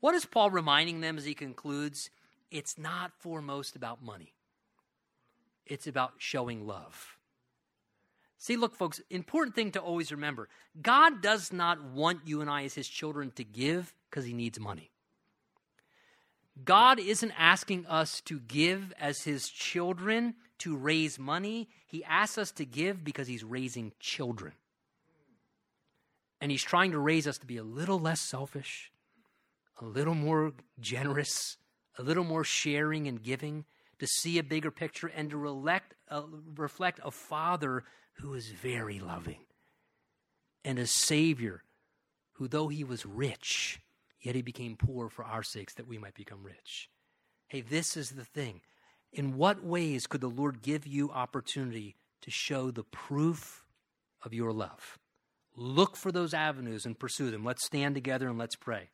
What 0.00 0.14
is 0.14 0.26
Paul 0.26 0.50
reminding 0.50 1.00
them 1.00 1.16
as 1.16 1.24
he 1.24 1.34
concludes? 1.34 2.10
It's 2.50 2.78
not 2.78 3.12
foremost 3.18 3.74
about 3.74 4.04
money, 4.04 4.32
it's 5.66 5.86
about 5.86 6.14
showing 6.18 6.66
love. 6.66 7.16
See, 8.38 8.56
look, 8.56 8.74
folks, 8.74 9.00
important 9.10 9.56
thing 9.56 9.72
to 9.72 9.80
always 9.80 10.12
remember 10.12 10.48
God 10.80 11.22
does 11.22 11.52
not 11.52 11.82
want 11.82 12.20
you 12.26 12.40
and 12.40 12.50
I 12.50 12.64
as 12.64 12.74
his 12.74 12.88
children 12.88 13.30
to 13.32 13.44
give 13.44 13.94
because 14.10 14.24
he 14.24 14.32
needs 14.32 14.60
money. 14.60 14.90
God 16.64 16.98
isn't 16.98 17.32
asking 17.38 17.86
us 17.86 18.20
to 18.22 18.40
give 18.40 18.92
as 18.98 19.22
his 19.22 19.48
children 19.48 20.34
to 20.58 20.76
raise 20.76 21.18
money. 21.18 21.68
He 21.86 22.02
asks 22.04 22.38
us 22.38 22.50
to 22.52 22.64
give 22.64 23.04
because 23.04 23.28
he's 23.28 23.44
raising 23.44 23.92
children. 24.00 24.52
And 26.40 26.50
he's 26.50 26.62
trying 26.62 26.92
to 26.92 26.98
raise 26.98 27.26
us 27.26 27.38
to 27.38 27.46
be 27.46 27.56
a 27.56 27.62
little 27.62 27.98
less 27.98 28.20
selfish, 28.20 28.90
a 29.80 29.84
little 29.84 30.14
more 30.14 30.52
generous, 30.80 31.56
a 31.98 32.02
little 32.02 32.24
more 32.24 32.44
sharing 32.44 33.06
and 33.06 33.22
giving, 33.22 33.64
to 33.98 34.06
see 34.06 34.38
a 34.38 34.42
bigger 34.42 34.70
picture, 34.70 35.06
and 35.08 35.30
to 35.30 35.36
reflect, 35.36 35.94
uh, 36.10 36.22
reflect 36.54 37.00
a 37.02 37.10
father 37.10 37.84
who 38.20 38.34
is 38.34 38.48
very 38.48 38.98
loving 38.98 39.40
and 40.64 40.78
a 40.78 40.86
savior 40.86 41.62
who, 42.32 42.48
though 42.48 42.68
he 42.68 42.84
was 42.84 43.06
rich, 43.06 43.80
yet 44.20 44.34
he 44.34 44.42
became 44.42 44.76
poor 44.76 45.08
for 45.08 45.24
our 45.24 45.42
sakes 45.42 45.74
that 45.74 45.86
we 45.86 45.96
might 45.96 46.14
become 46.14 46.42
rich. 46.42 46.90
Hey, 47.48 47.60
this 47.60 47.96
is 47.96 48.10
the 48.10 48.24
thing. 48.24 48.60
In 49.12 49.36
what 49.36 49.64
ways 49.64 50.06
could 50.06 50.20
the 50.20 50.28
Lord 50.28 50.62
give 50.62 50.86
you 50.86 51.10
opportunity 51.10 51.94
to 52.22 52.30
show 52.30 52.70
the 52.70 52.82
proof 52.82 53.64
of 54.22 54.34
your 54.34 54.52
love? 54.52 54.98
Look 55.54 55.96
for 55.96 56.12
those 56.12 56.34
avenues 56.34 56.84
and 56.84 56.98
pursue 56.98 57.30
them. 57.30 57.44
Let's 57.44 57.64
stand 57.64 57.94
together 57.94 58.28
and 58.28 58.36
let's 58.36 58.56
pray. 58.56 58.90